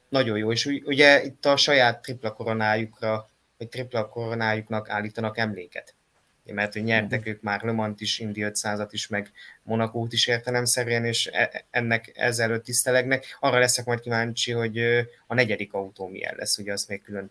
nagyon 0.08 0.38
jó, 0.38 0.52
és 0.52 0.66
ugye 0.66 1.22
itt 1.22 1.46
a 1.46 1.56
saját 1.56 2.02
tripla 2.02 2.32
koronájukra, 2.32 3.30
vagy 3.58 3.68
tripla 3.68 4.08
koronájuknak 4.08 4.88
állítanak 4.88 5.38
emléket. 5.38 5.94
Mert 6.52 6.72
hogy 6.72 6.82
nyertek 6.82 7.26
ők 7.26 7.42
már 7.42 7.62
Le 7.62 7.72
Mans 7.72 8.00
is, 8.00 8.18
Indi 8.18 8.40
500-at 8.44 8.88
is, 8.90 9.08
meg 9.08 9.30
Monakót 9.62 10.12
is 10.12 10.26
értelemszerűen, 10.26 11.04
és 11.04 11.26
e, 11.26 11.64
ennek 11.70 12.12
ezelőtt 12.14 12.64
tisztelegnek. 12.64 13.36
Arra 13.40 13.58
leszek 13.58 13.84
majd 13.84 14.00
kíváncsi, 14.00 14.52
hogy 14.52 14.78
a 15.26 15.34
negyedik 15.34 15.72
autó 15.72 16.06
milyen 16.06 16.34
lesz, 16.36 16.58
ugye 16.58 16.72
azt 16.72 16.88
még 16.88 17.02
külön 17.02 17.30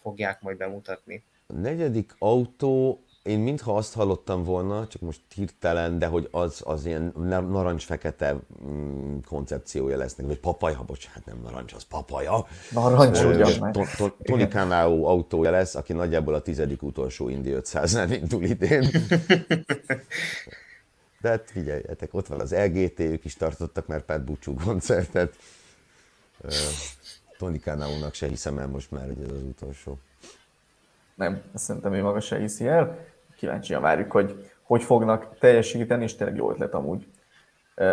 fogják 0.00 0.40
majd 0.40 0.56
bemutatni. 0.56 1.24
A 1.46 1.52
negyedik 1.52 2.14
autó 2.18 3.04
én 3.22 3.38
mintha 3.38 3.76
azt 3.76 3.94
hallottam 3.94 4.44
volna, 4.44 4.86
csak 4.86 5.00
most 5.00 5.20
hirtelen, 5.34 5.98
de 5.98 6.06
hogy 6.06 6.28
az, 6.30 6.60
az 6.64 6.86
ilyen 6.86 7.12
narancs-fekete 7.50 8.36
mm, 8.66 9.18
koncepciója 9.26 9.96
lesznek, 9.96 10.26
vagy 10.26 10.38
papaja, 10.38 10.82
bocsánat, 10.86 11.24
nem 11.24 11.40
narancs, 11.42 11.72
az 11.72 11.82
papaja. 11.82 12.46
Narancs, 12.70 13.20
ugyan. 13.20 13.72
Tony 14.22 14.48
Kanao 14.48 15.04
autója 15.04 15.50
lesz, 15.50 15.74
aki 15.74 15.92
nagyjából 15.92 16.34
a 16.34 16.42
tizedik 16.42 16.82
utolsó 16.82 17.28
Indi 17.28 17.52
500-nál 17.54 18.18
indul 18.22 18.42
idén. 18.42 18.90
De 21.20 21.28
hát 21.28 21.50
figyeljetek, 21.50 22.14
ott 22.14 22.26
van 22.26 22.40
az 22.40 22.54
LGT, 22.54 23.00
ők 23.00 23.24
is 23.24 23.36
tartottak 23.36 23.86
már 23.86 24.02
Pat 24.02 24.24
Búcsú 24.24 24.54
koncertet. 24.64 25.36
Tony 27.38 27.60
Kanao-nak 27.60 28.14
se 28.14 28.26
hiszem 28.26 28.58
el 28.58 28.68
most 28.68 28.90
már, 28.90 29.06
hogy 29.06 29.22
ez 29.22 29.30
az 29.30 29.42
utolsó. 29.42 29.98
Nem, 31.14 31.42
azt 31.52 31.64
szerintem 31.64 31.92
ő 31.92 32.02
maga 32.02 32.20
se 32.20 32.38
hiszi 32.38 32.66
el 32.66 33.11
kíváncsian 33.42 33.82
várjuk, 33.82 34.12
hogy 34.12 34.50
hogy 34.62 34.82
fognak 34.82 35.38
teljesíteni, 35.38 36.02
és 36.02 36.14
tényleg 36.14 36.36
jó 36.36 36.50
ötlet 36.50 36.74
amúgy 36.74 37.06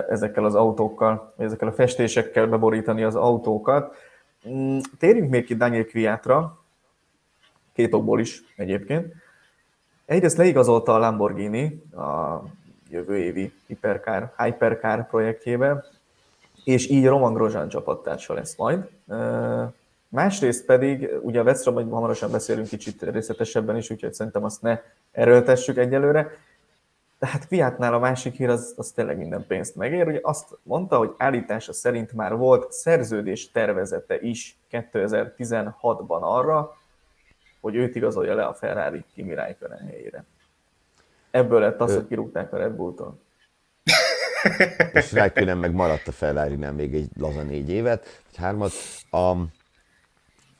ezekkel 0.10 0.46
az 0.46 0.56
autókkal, 0.56 1.34
ezekkel 1.38 1.68
a 1.68 1.72
festésekkel 1.72 2.48
beborítani 2.48 3.04
az 3.04 3.16
autókat. 3.16 3.96
Mm, 4.50 4.78
térjünk 5.00 5.30
még 5.30 5.46
ki 5.46 5.56
Daniel 5.56 5.86
Kviatra, 5.86 6.64
két 7.74 7.94
okból 7.94 8.20
is 8.20 8.44
egyébként. 8.56 9.14
Egyrészt 10.06 10.38
leigazolta 10.38 10.94
a 10.94 10.98
Lamborghini 10.98 11.84
a 11.96 12.44
jövő 12.90 13.18
évi 13.18 13.54
Hypercar, 13.68 14.34
Hypercar 14.38 15.08
projektjébe, 15.08 15.86
és 16.64 16.90
így 16.90 17.08
Roman 17.08 17.34
Grosjean 17.34 17.70
csapattársa 17.70 18.34
lesz 18.34 18.56
majd. 18.56 18.90
Másrészt 20.08 20.66
pedig, 20.66 21.10
ugye 21.22 21.40
a 21.40 21.44
Veszra 21.44 21.72
majd 21.72 21.90
hamarosan 21.90 22.32
beszélünk 22.32 22.68
kicsit 22.68 23.02
részletesebben 23.02 23.78
is, 23.78 23.90
úgyhogy 23.90 24.14
szerintem 24.14 24.44
azt 24.44 24.62
ne 24.62 24.80
erőltessük 25.20 25.78
egyelőre. 25.78 26.32
Tehát 27.20 27.48
Kviátnál 27.48 27.94
a 27.94 28.00
másik 28.00 28.34
hír 28.34 28.50
az, 28.50 28.74
az 28.78 28.92
tényleg 28.92 29.18
minden 29.18 29.46
pénzt 29.48 29.76
megér. 29.76 30.08
Ugye 30.08 30.20
azt 30.22 30.58
mondta, 30.64 30.98
hogy 30.98 31.14
állítása 31.18 31.74
szerint 31.74 32.14
már 32.14 32.36
volt 32.36 32.72
szerződés 32.72 33.52
tervezete 33.52 34.20
is 34.20 34.58
2016-ban 34.72 36.22
arra, 36.22 36.78
hogy 37.62 37.76
őt 37.76 37.96
igazolja 37.96 38.36
le 38.36 38.46
a 38.46 38.54
Ferrari 38.54 39.04
Kimi 39.14 39.34
Räikkönen 39.34 39.88
helyére. 39.88 40.26
Ebből 41.32 41.60
lett 41.60 41.82
az, 41.82 41.94
hogy 41.94 42.08
kirúgták 42.08 42.54
a 42.54 42.58
Red 42.58 42.72
Bull-tól. 42.72 43.20
És 44.94 45.14
Räikkönen 45.14 45.58
meg 45.58 45.74
maradt 45.74 46.08
a 46.08 46.12
ferrari 46.12 46.56
nem 46.56 46.76
még 46.76 46.96
egy 46.96 47.10
laza 47.18 47.42
négy 47.42 47.70
évet, 47.70 48.22
vagy 48.26 48.38
hármat. 48.38 48.72
Um, 49.12 49.52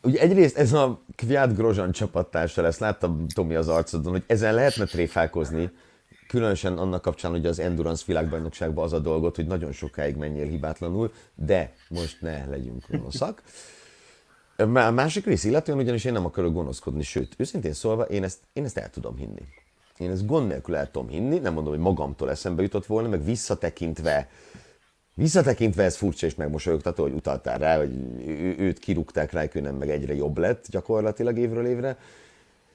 ugye 0.04 0.20
egyrészt 0.20 0.58
ez 0.58 0.74
a 0.74 1.02
Kviat 1.16 1.56
Grozan 1.56 1.92
csapattársa 1.92 2.62
lesz, 2.62 2.80
láttam 2.80 3.28
Tomi 3.28 3.56
az 3.56 3.68
arcodon, 3.68 4.12
hogy 4.12 4.24
ezen 4.28 4.54
lehetne 4.54 4.86
tréfálkozni, 4.86 5.72
különösen 6.28 6.78
annak 6.78 7.02
kapcsán, 7.02 7.32
hogy 7.32 7.46
az 7.46 7.60
Endurance 7.60 8.04
világbajnokságban 8.08 8.84
az 8.84 8.94
a 8.94 9.00
dolgot, 9.00 9.36
hogy 9.36 9.48
nagyon 9.48 9.72
sokáig 9.72 10.16
menjél 10.16 10.48
hibátlanul, 10.48 11.12
de 11.36 11.74
most 11.90 12.22
ne 12.22 12.46
legyünk 12.46 12.86
gonoszak. 12.90 13.44
A 14.58 14.66
másik 14.92 15.26
rész 15.26 15.44
illetően 15.44 15.78
ugyanis 15.78 16.06
én 16.06 16.14
nem 16.14 16.26
akarok 16.26 16.54
gonoszkodni, 16.54 17.04
sőt, 17.04 17.34
őszintén 17.38 17.74
szólva, 17.74 18.04
én 18.04 18.24
ezt, 18.24 18.40
én 18.54 18.64
ezt 18.64 18.78
el 18.78 18.90
tudom 18.90 19.16
hinni. 19.18 19.42
Én 19.98 20.12
ezt 20.12 20.26
gond 20.26 20.48
nélkül 20.48 20.76
el 20.76 20.92
tudom 20.92 21.10
hinni, 21.10 21.38
nem 21.38 21.54
mondom, 21.54 21.74
hogy 21.74 21.82
magamtól 21.82 22.30
eszembe 22.30 22.62
jutott 22.62 22.86
volna, 22.86 23.08
meg 23.08 23.24
visszatekintve, 23.24 24.30
visszatekintve 25.14 25.84
ez 25.84 25.96
furcsa 25.96 26.26
és 26.26 26.36
megmosolyogtató, 26.36 27.04
hogy 27.04 27.14
utaltál 27.14 27.58
rá, 27.58 27.78
hogy 27.78 27.92
őt 28.58 28.80
kirúgták 28.80 29.32
rá, 29.32 29.46
nem 29.54 29.76
meg 29.76 29.90
egyre 29.90 30.16
jobb 30.16 30.38
lett 30.38 30.66
gyakorlatilag 30.70 31.38
évről 31.38 31.66
évre. 31.66 31.98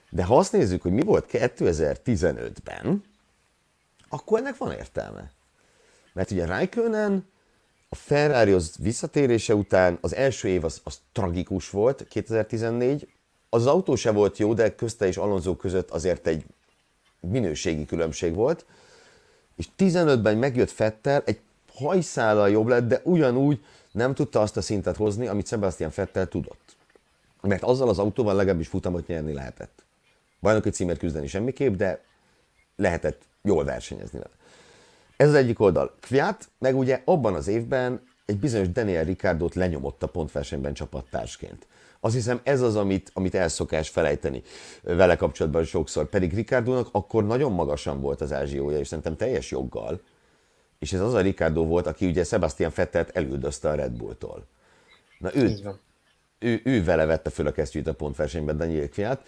De 0.09 0.23
ha 0.23 0.37
azt 0.37 0.51
nézzük, 0.51 0.81
hogy 0.81 0.91
mi 0.91 1.01
volt 1.01 1.29
2015-ben, 1.31 3.03
akkor 4.09 4.39
ennek 4.39 4.57
van 4.57 4.71
értelme. 4.71 5.31
Mert 6.13 6.31
ugye 6.31 6.45
Raikkonen 6.45 7.25
a 7.89 7.95
Ferrari 7.95 8.55
visszatérése 8.79 9.55
után 9.55 9.97
az 10.01 10.15
első 10.15 10.47
év 10.47 10.63
az, 10.63 10.81
az 10.83 10.99
tragikus 11.11 11.69
volt, 11.69 12.07
2014. 12.07 13.07
Az 13.49 13.65
autó 13.65 13.95
se 13.95 14.11
volt 14.11 14.37
jó, 14.37 14.53
de 14.53 14.75
közte 14.75 15.07
és 15.07 15.17
Alonso 15.17 15.55
között 15.55 15.89
azért 15.89 16.27
egy 16.27 16.45
minőségi 17.19 17.85
különbség 17.85 18.33
volt. 18.33 18.65
És 19.55 19.67
15-ben 19.77 20.37
megjött 20.37 20.71
Fettel, 20.71 21.23
egy 21.25 21.39
hajszállal 21.75 22.49
jobb 22.49 22.67
lett, 22.67 22.87
de 22.87 23.01
ugyanúgy 23.03 23.63
nem 23.91 24.13
tudta 24.13 24.41
azt 24.41 24.57
a 24.57 24.61
szintet 24.61 24.95
hozni, 24.95 25.27
amit 25.27 25.47
Sebastian 25.47 25.89
Fettel 25.89 26.27
tudott. 26.27 26.75
Mert 27.41 27.63
azzal 27.63 27.89
az 27.89 27.99
autóval 27.99 28.35
legalábbis 28.35 28.67
futamot 28.67 29.07
nyerni 29.07 29.33
lehetett. 29.33 29.83
Bajnoki 30.41 30.69
címért 30.69 30.99
küzdeni 30.99 31.27
semmiképp, 31.27 31.75
de 31.75 32.03
lehetett 32.75 33.21
jól 33.41 33.63
versenyezni 33.63 34.19
vele. 34.19 34.33
Ez 35.17 35.27
az 35.27 35.33
egyik 35.33 35.59
oldal. 35.59 35.95
Kviat 35.99 36.49
meg 36.59 36.77
ugye 36.77 37.01
abban 37.05 37.33
az 37.33 37.47
évben 37.47 38.01
egy 38.25 38.39
bizonyos 38.39 38.69
Daniel 38.69 39.03
Ricardot 39.03 39.55
lenyomott 39.55 40.03
a 40.03 40.07
pontversenyben 40.07 40.73
csapattársként. 40.73 41.67
Azt 41.99 42.13
hiszem 42.13 42.39
ez 42.43 42.61
az, 42.61 42.75
amit, 42.75 43.11
amit 43.13 43.35
elszokás 43.35 43.89
felejteni 43.89 44.41
vele 44.81 45.15
kapcsolatban 45.15 45.63
sokszor. 45.63 46.09
Pedig 46.09 46.33
Ricardónak 46.33 46.87
akkor 46.91 47.25
nagyon 47.25 47.51
magasan 47.51 48.01
volt 48.01 48.21
az 48.21 48.33
ázsiója, 48.33 48.79
és 48.79 48.87
szerintem 48.87 49.15
teljes 49.15 49.51
joggal. 49.51 50.01
És 50.79 50.93
ez 50.93 51.01
az 51.01 51.13
a 51.13 51.21
Ricardo 51.21 51.65
volt, 51.65 51.87
aki 51.87 52.05
ugye 52.05 52.23
Sebastian 52.23 52.71
Fettelt 52.71 53.09
elüldözte 53.09 53.69
a 53.69 53.75
Red 53.75 53.91
Bulltól. 53.91 54.45
Na 55.17 55.35
ő, 55.35 55.55
ő, 56.39 56.61
ő 56.63 56.83
vele 56.83 57.05
vette 57.05 57.29
föl 57.29 57.47
a 57.47 57.51
kesztyűt 57.51 57.87
a 57.87 57.93
pontversenyben 57.93 58.57
Daniel 58.57 58.89
Kviat. 58.89 59.21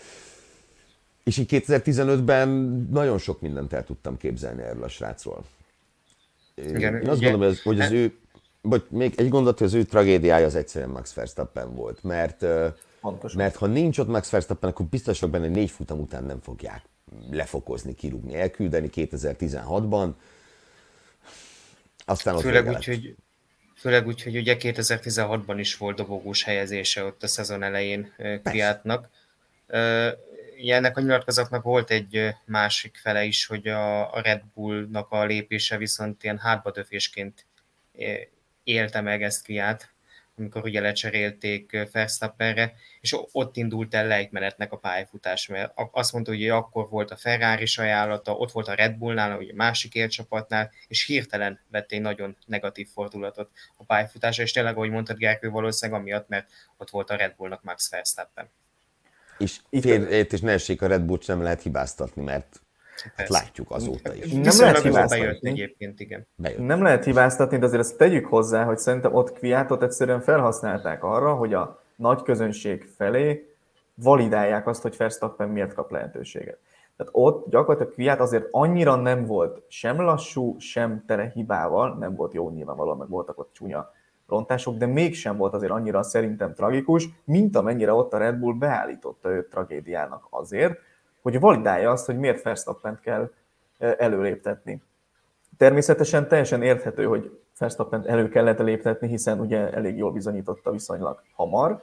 És 1.24 1.38
így 1.38 1.48
2015-ben 1.50 2.50
nagyon 2.92 3.18
sok 3.18 3.42
mindent 3.42 3.74
el 3.74 3.84
tudtam 3.84 4.18
képzelni 4.18 4.62
erről 4.62 4.84
a 4.84 4.88
srácról. 4.88 5.44
Igen, 6.56 6.96
Én 6.96 7.10
azt 7.10 7.22
gondolom, 7.22 7.48
hogy, 7.48 7.62
hogy 7.62 7.80
az 7.80 7.92
ő, 7.92 8.18
vagy 8.62 8.84
még 8.90 9.14
egy 9.18 9.30
gondolat, 9.30 9.58
hogy 9.58 9.68
az 9.68 9.74
ő 9.74 9.84
tragédiája 9.84 10.46
az 10.46 10.56
egyszerűen 10.56 10.92
Max 10.92 11.14
Verstappen 11.14 11.76
volt, 11.76 12.04
mert, 12.04 12.46
Pontosan. 13.02 13.42
mert 13.42 13.56
ha 13.56 13.66
nincs 13.66 13.98
ott 13.98 14.08
Max 14.08 14.30
Verstappen, 14.30 14.70
akkor 14.70 14.86
biztos 14.86 15.20
benne, 15.20 15.40
hogy 15.40 15.56
négy 15.56 15.72
futam 15.72 16.00
után 16.00 16.24
nem 16.24 16.40
fogják 16.42 16.82
lefokozni, 17.32 17.96
kirúgni, 17.96 18.36
elküldeni 18.36 18.90
2016-ban. 18.94 20.10
Aztán 22.10 22.36
ott 22.36 22.42
Főleg 22.42 22.68
úgy, 22.68 22.86
hogy 22.86 23.16
Főleg 23.76 24.08
úgy, 24.08 24.24
hogy 24.24 24.38
ugye 24.38 24.56
2016-ban 24.60 25.56
is 25.58 25.78
volt 25.78 25.96
dobogós 25.96 26.44
helyezése 26.44 27.04
ott 27.04 27.24
a 27.24 27.28
szezon 27.28 27.64
elején 27.64 28.14
Kviátnak 28.44 29.10
ennek 30.66 30.98
a 30.98 31.02
nyilatkozatnak 31.02 31.64
volt 31.64 31.92
egy 31.92 32.36
másik 32.46 32.98
fele 33.02 33.24
is, 33.24 33.46
hogy 33.46 33.68
a, 33.68 34.22
Red 34.22 34.42
Bullnak 34.54 35.12
a 35.12 35.26
lépése 35.26 35.78
viszont 35.78 36.24
ilyen 36.24 36.38
hátbadöfésként 36.38 37.46
élte 38.64 39.02
meg 39.02 39.24
ezt 39.24 39.46
kiát, 39.46 39.94
amikor 40.38 40.64
ugye 40.64 40.82
lecserélték 40.82 41.88
Verstappenre, 41.92 42.74
és 43.02 43.16
ott 43.32 43.56
indult 43.56 43.94
el 43.94 44.08
lejtmenetnek 44.08 44.72
a 44.72 44.78
pályafutás, 44.78 45.48
mert 45.48 45.72
azt 45.92 46.14
mondta, 46.14 46.32
hogy 46.32 46.50
akkor 46.50 46.90
volt 46.90 47.12
a 47.12 47.16
Ferrari 47.16 47.66
ajánlata, 47.76 48.36
ott 48.36 48.52
volt 48.52 48.68
a 48.68 48.74
Red 48.74 48.96
Bullnál, 48.96 49.32
a 49.32 49.44
másik 49.54 49.94
élcsapatnál, 49.94 50.72
és 50.88 51.06
hirtelen 51.06 51.60
vett 51.72 51.92
egy 51.92 52.02
nagyon 52.02 52.38
negatív 52.46 52.88
fordulatot 52.94 53.50
a 53.78 53.84
pályafutásra, 53.84 54.44
és 54.44 54.52
tényleg, 54.52 54.76
ahogy 54.76 54.90
mondtad, 54.90 55.18
Gergő, 55.18 55.50
valószínűleg 55.50 56.02
amiatt, 56.02 56.28
mert 56.28 56.50
ott 56.78 56.90
volt 56.90 57.10
a 57.10 57.16
Red 57.16 57.36
Bullnak 57.36 57.64
Max 57.64 57.90
Verstappen. 57.90 58.50
És 59.38 59.60
félrejét 59.82 60.34
és 60.34 60.42
ne 60.42 60.52
essék 60.52 60.82
a 60.82 60.88
Red 60.88 61.02
Bull 61.02 61.20
nem 61.26 61.42
lehet 61.42 61.62
hibáztatni, 61.62 62.24
mert 62.24 62.62
hát 63.16 63.30
látjuk 63.30 63.72
azóta 63.72 64.14
is. 64.14 64.32
Nem 64.32 64.42
Viszont 64.42 64.60
lehet 64.60 64.82
hibáztatni. 64.82 65.50
Egyébként, 65.50 66.00
igen. 66.00 66.28
Bejött. 66.36 66.66
Nem 66.66 66.82
lehet 66.82 67.04
hibáztatni, 67.04 67.58
de 67.58 67.66
azért 67.66 67.82
ezt 67.82 67.98
tegyük 67.98 68.26
hozzá, 68.26 68.64
hogy 68.64 68.78
szerintem 68.78 69.14
ott 69.14 69.34
Kviátot 69.34 69.84
egyszerűen 69.84 70.22
felhasználták 70.22 71.04
arra, 71.04 71.34
hogy 71.34 71.54
a 71.54 71.84
nagy 71.96 72.22
közönség 72.22 72.90
felé 72.96 73.56
validálják 73.94 74.68
azt, 74.68 74.82
hogy 74.82 74.98
Verstappen 74.98 75.50
miért 75.50 75.74
kap 75.74 75.92
lehetőséget. 75.92 76.58
Tehát 76.98 77.14
ott 77.16 77.50
gyakorlatilag 77.50 77.94
Kviát 77.94 78.20
azért 78.20 78.48
annyira 78.52 78.96
nem 78.96 79.26
volt 79.26 79.62
sem 79.68 80.02
lassú, 80.02 80.56
sem 80.60 81.04
tele 81.08 81.32
hibával, 81.34 81.98
nem 82.00 82.16
volt 82.16 82.34
jó 82.34 82.50
nyilvánvalóan, 82.50 82.98
meg 82.98 83.10
voltak 83.10 83.40
ott 83.40 83.50
csúnya 83.54 83.92
rontások, 84.28 84.78
de 84.78 84.86
mégsem 84.86 85.38
volt 85.38 85.54
azért 85.54 85.72
annyira 85.72 86.04
szerintem 86.04 86.54
tragikus, 86.54 87.10
mint 87.24 87.56
amennyire 87.56 87.94
ott 87.94 88.14
a 88.14 88.18
Red 88.18 88.36
Bull 88.36 88.54
beállította 88.54 89.30
őt 89.30 89.50
tragédiának 89.50 90.28
azért, 90.30 90.80
hogy 91.32 91.40
validálja 91.40 91.92
azt, 91.92 92.06
hogy 92.06 92.18
miért 92.18 92.44
verstappen 92.44 93.00
kell 93.02 93.32
előléptetni. 93.78 94.82
Természetesen 95.58 96.28
teljesen 96.28 96.62
érthető, 96.62 97.06
hogy 97.06 97.40
verstappen 97.60 98.08
elő 98.08 98.30
kellett 98.30 98.60
léptetni, 98.60 99.08
hiszen 99.08 99.40
ugye 99.40 99.74
elég 99.74 99.98
jól 99.98 100.12
bizonyította 100.12 100.72
viszonylag 100.72 101.22
hamar, 101.36 101.82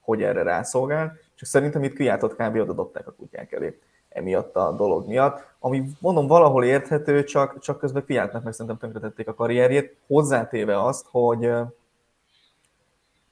hogy 0.00 0.22
erre 0.22 0.42
rászolgál, 0.42 1.18
csak 1.34 1.48
szerintem 1.48 1.82
itt 1.82 1.94
kiáltott 1.94 2.36
kb. 2.36 2.56
oda 2.56 2.72
dobták 2.72 3.06
a 3.06 3.12
kutyák 3.12 3.52
elé 3.52 3.78
emiatt 4.08 4.56
a 4.56 4.72
dolog 4.72 5.06
miatt, 5.06 5.46
ami 5.58 5.84
mondom 6.00 6.26
valahol 6.26 6.64
érthető, 6.64 7.24
csak, 7.24 7.58
csak 7.58 7.78
közben 7.78 8.04
Fiatnak 8.04 8.42
meg 8.42 8.52
szerintem 8.52 8.78
tönkretették 8.78 9.28
a 9.28 9.34
karrierjét, 9.34 9.96
hozzátéve 10.06 10.82
azt, 10.82 11.06
hogy 11.10 11.50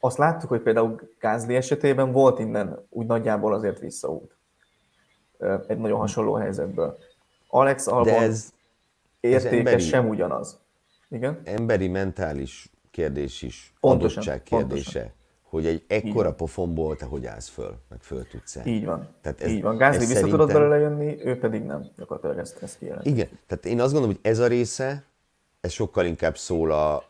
azt 0.00 0.18
láttuk, 0.18 0.48
hogy 0.48 0.60
például 0.60 1.00
Gázli 1.20 1.56
esetében 1.56 2.12
volt 2.12 2.38
innen 2.38 2.86
úgy 2.90 3.06
nagyjából 3.06 3.54
azért 3.54 3.78
visszaút. 3.78 4.38
Egy 5.66 5.78
nagyon 5.78 5.98
hasonló 5.98 6.34
helyzetből. 6.34 6.98
Alex 7.48 7.86
Albon 7.86 8.04
De 8.04 8.20
ez, 8.20 8.52
értéke 9.20 9.46
ez 9.48 9.58
emberi, 9.58 9.82
sem 9.82 10.08
ugyanaz. 10.08 10.60
Igen? 11.08 11.40
Emberi, 11.44 11.88
mentális 11.88 12.70
kérdés 12.90 13.42
is, 13.42 13.74
pontosan, 13.80 14.22
adottság 14.22 14.42
kérdése. 14.42 14.74
Pontosan 14.74 15.18
hogy 15.50 15.66
egy 15.66 15.84
ekkora 15.88 16.34
pofonból 16.34 16.96
te 16.96 17.04
hogy 17.04 17.26
állsz 17.26 17.48
föl, 17.48 17.74
meg 17.88 18.00
föl 18.00 18.26
tudsz 18.28 18.56
állni. 18.56 18.70
Így 18.70 18.84
van. 18.84 19.08
Tehát 19.20 19.40
ez, 19.40 19.50
Így 19.50 19.62
van. 19.62 19.76
Gázni 19.76 19.98
vissza 19.98 20.12
szerintem... 20.12 20.38
tudod 20.38 20.52
belőle 20.52 20.78
jönni, 20.78 21.24
ő 21.24 21.38
pedig 21.38 21.62
nem. 21.62 21.90
Gyakorlatilag 21.96 22.38
ezt, 22.38 22.62
ezt 22.62 22.78
kijelent. 22.78 23.06
Igen. 23.06 23.28
Tehát 23.46 23.66
én 23.66 23.80
azt 23.80 23.92
gondolom, 23.92 24.16
hogy 24.16 24.30
ez 24.30 24.38
a 24.38 24.46
része, 24.46 25.04
ez 25.60 25.72
sokkal 25.72 26.04
inkább 26.04 26.36
szól 26.36 26.72
a, 26.72 27.04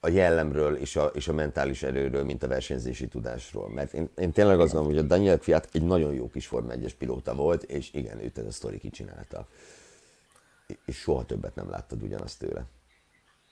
a 0.00 0.08
jellemről 0.08 0.74
és 0.74 0.96
a, 0.96 1.04
és 1.04 1.28
a 1.28 1.32
mentális 1.32 1.82
erőről, 1.82 2.24
mint 2.24 2.42
a 2.42 2.48
versenyzési 2.48 3.08
tudásról. 3.08 3.68
Mert 3.68 3.92
én, 3.92 4.08
én 4.16 4.32
tényleg 4.32 4.60
azt 4.60 4.72
gondolom, 4.72 4.96
hogy 4.96 5.04
a 5.04 5.08
Daniel 5.08 5.38
Kviat 5.38 5.68
egy 5.72 5.82
nagyon 5.82 6.14
jó 6.14 6.28
kis 6.28 6.46
Forma 6.46 6.72
1 6.72 6.96
pilóta 6.96 7.34
volt, 7.34 7.62
és 7.62 7.92
igen, 7.92 8.20
őt 8.20 8.38
ez 8.38 8.46
a 8.46 8.50
sztori 8.50 8.78
kicsinálta. 8.78 9.46
És 10.84 10.96
soha 10.96 11.24
többet 11.24 11.54
nem 11.54 11.70
láttad 11.70 12.02
ugyanazt 12.02 12.38
tőle. 12.38 12.64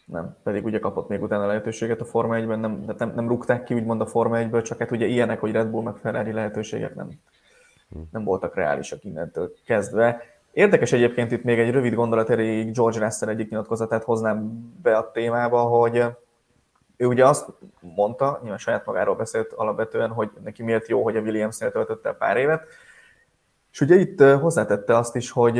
nem, 0.06 0.36
pedig 0.42 0.64
ugye 0.64 0.78
kapott 0.78 1.08
még 1.08 1.22
utána 1.22 1.46
lehetőséget 1.46 2.00
a 2.00 2.04
Forma 2.04 2.36
1-ben, 2.38 2.58
nem, 2.58 2.84
nem, 2.98 3.12
nem 3.14 3.28
rúgták 3.28 3.64
ki 3.64 3.74
úgymond 3.74 4.00
a 4.00 4.06
Forma 4.06 4.36
1-ből, 4.38 4.64
csak 4.64 4.78
hát 4.78 4.90
ugye 4.90 5.06
ilyenek, 5.06 5.40
hogy 5.40 5.52
Red 5.52 5.68
Bull 5.68 5.82
meg 5.82 5.96
Ferrari 5.96 6.32
lehetőségek 6.32 6.94
nem, 6.94 7.10
nem 8.10 8.24
voltak 8.24 8.54
reálisak 8.54 9.04
innentől 9.04 9.52
kezdve. 9.64 10.22
Érdekes 10.52 10.92
egyébként 10.92 11.32
itt 11.32 11.42
még 11.42 11.58
egy 11.58 11.70
rövid 11.70 11.94
gondolat 11.94 12.30
erejéig 12.30 12.72
George 12.72 12.98
Russell 12.98 13.28
egyik 13.28 13.50
nyilatkozatát 13.50 14.04
hoznám 14.04 14.70
be 14.82 14.96
a 14.96 15.10
témába, 15.10 15.60
hogy 15.60 16.04
ő 16.96 17.06
ugye 17.06 17.26
azt 17.26 17.48
mondta, 17.80 18.38
nyilván 18.40 18.58
saját 18.58 18.86
magáról 18.86 19.14
beszélt 19.14 19.52
alapvetően, 19.52 20.10
hogy 20.10 20.30
neki 20.44 20.62
miért 20.62 20.88
jó, 20.88 21.02
hogy 21.02 21.16
a 21.16 21.20
Williams-nél 21.20 21.70
töltötte 21.72 22.12
pár 22.12 22.36
évet, 22.36 22.66
és 23.72 23.80
ugye 23.80 23.94
itt 23.94 24.22
hozzátette 24.22 24.96
azt 24.96 25.16
is, 25.16 25.30
hogy 25.30 25.54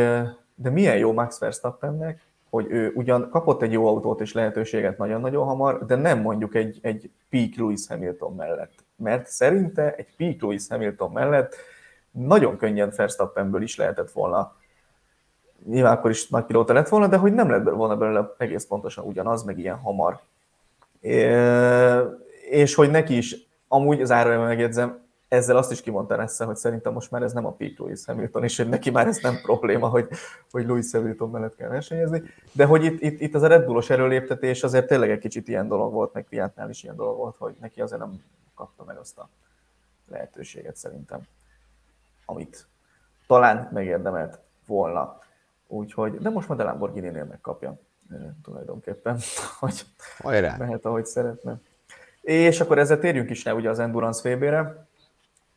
de 0.54 0.70
milyen 0.70 0.96
jó 0.96 1.12
Max 1.12 1.38
Verstappennek, 1.38 2.20
hogy 2.50 2.66
ő 2.70 2.92
ugyan 2.94 3.30
kapott 3.30 3.62
egy 3.62 3.72
jó 3.72 3.86
autót 3.86 4.20
és 4.20 4.32
lehetőséget 4.32 4.98
nagyon-nagyon 4.98 5.46
hamar, 5.46 5.86
de 5.86 5.94
nem 5.94 6.20
mondjuk 6.20 6.54
egy, 6.54 6.78
egy 6.82 7.10
peak 7.30 7.54
Lewis 7.56 7.86
Hamilton 7.88 8.34
mellett. 8.34 8.72
Mert 8.96 9.26
szerinte 9.26 9.94
egy 9.94 10.16
peak 10.16 10.40
Lewis 10.40 10.68
Hamilton 10.68 11.12
mellett 11.12 11.54
nagyon 12.10 12.56
könnyen 12.56 12.92
Verstappenből 12.96 13.62
is 13.62 13.76
lehetett 13.76 14.10
volna 14.10 14.54
nyilván 15.64 15.92
akkor 15.92 16.10
is 16.10 16.28
nagy 16.28 16.44
pilóta 16.44 16.72
lett 16.72 16.88
volna, 16.88 17.06
de 17.06 17.16
hogy 17.16 17.34
nem 17.34 17.50
lett 17.50 17.64
volna 17.64 17.96
belőle 17.96 18.34
egész 18.38 18.66
pontosan 18.66 19.04
ugyanaz, 19.04 19.42
meg 19.42 19.58
ilyen 19.58 19.78
hamar. 19.78 20.20
És 22.50 22.74
hogy 22.74 22.90
neki 22.90 23.16
is, 23.16 23.36
amúgy 23.68 24.04
zárójelben 24.04 24.46
megjegyzem, 24.46 25.04
ezzel 25.28 25.56
azt 25.56 25.70
is 25.70 25.80
kimondta 25.80 26.16
Nessze, 26.16 26.44
hogy 26.44 26.56
szerintem 26.56 26.92
most 26.92 27.10
már 27.10 27.22
ez 27.22 27.32
nem 27.32 27.46
a 27.46 27.52
peak 27.52 27.78
Lewis 27.78 28.04
Hamilton, 28.04 28.44
és 28.44 28.56
hogy 28.56 28.68
neki 28.68 28.90
már 28.90 29.06
ez 29.06 29.18
nem 29.18 29.40
probléma, 29.42 29.88
hogy, 29.88 30.08
hogy 30.50 30.66
Lewis 30.66 30.92
Hamilton 30.92 31.30
mellett 31.30 31.56
kell 31.56 31.68
versenyezni, 31.68 32.22
de 32.52 32.64
hogy 32.64 32.84
itt, 32.84 33.02
itt, 33.02 33.20
itt 33.20 33.34
az 33.34 33.42
a 33.42 33.46
Red 33.46 33.64
Bullos 33.64 33.90
erőléptetés 33.90 34.62
azért 34.62 34.86
tényleg 34.86 35.10
egy 35.10 35.18
kicsit 35.18 35.48
ilyen 35.48 35.68
dolog 35.68 35.92
volt, 35.92 36.12
meg 36.12 36.26
Fiatnál 36.28 36.70
is 36.70 36.82
ilyen 36.82 36.96
dolog 36.96 37.16
volt, 37.16 37.36
hogy 37.36 37.54
neki 37.60 37.80
azért 37.80 38.00
nem 38.00 38.22
kapta 38.54 38.84
meg 38.84 38.96
azt 38.96 39.18
a 39.18 39.28
lehetőséget 40.08 40.76
szerintem, 40.76 41.20
amit 42.24 42.66
talán 43.26 43.68
megérdemelt 43.72 44.38
volna. 44.66 45.18
Úgyhogy, 45.66 46.18
de 46.18 46.30
most 46.30 46.48
már 46.48 46.60
a 46.60 46.64
Lamborghini-nél 46.64 47.24
megkapja 47.24 47.78
tulajdonképpen, 48.42 49.18
hogy 49.60 49.82
Hajrá. 50.18 50.56
mehet, 50.58 50.84
ahogy 50.84 51.06
szeretne. 51.06 51.60
És 52.20 52.60
akkor 52.60 52.78
ezzel 52.78 52.98
térjünk 52.98 53.30
is 53.30 53.44
le 53.44 53.54
ugye 53.54 53.70
az 53.70 53.78
Endurance 53.78 54.34
VB-re. 54.34 54.86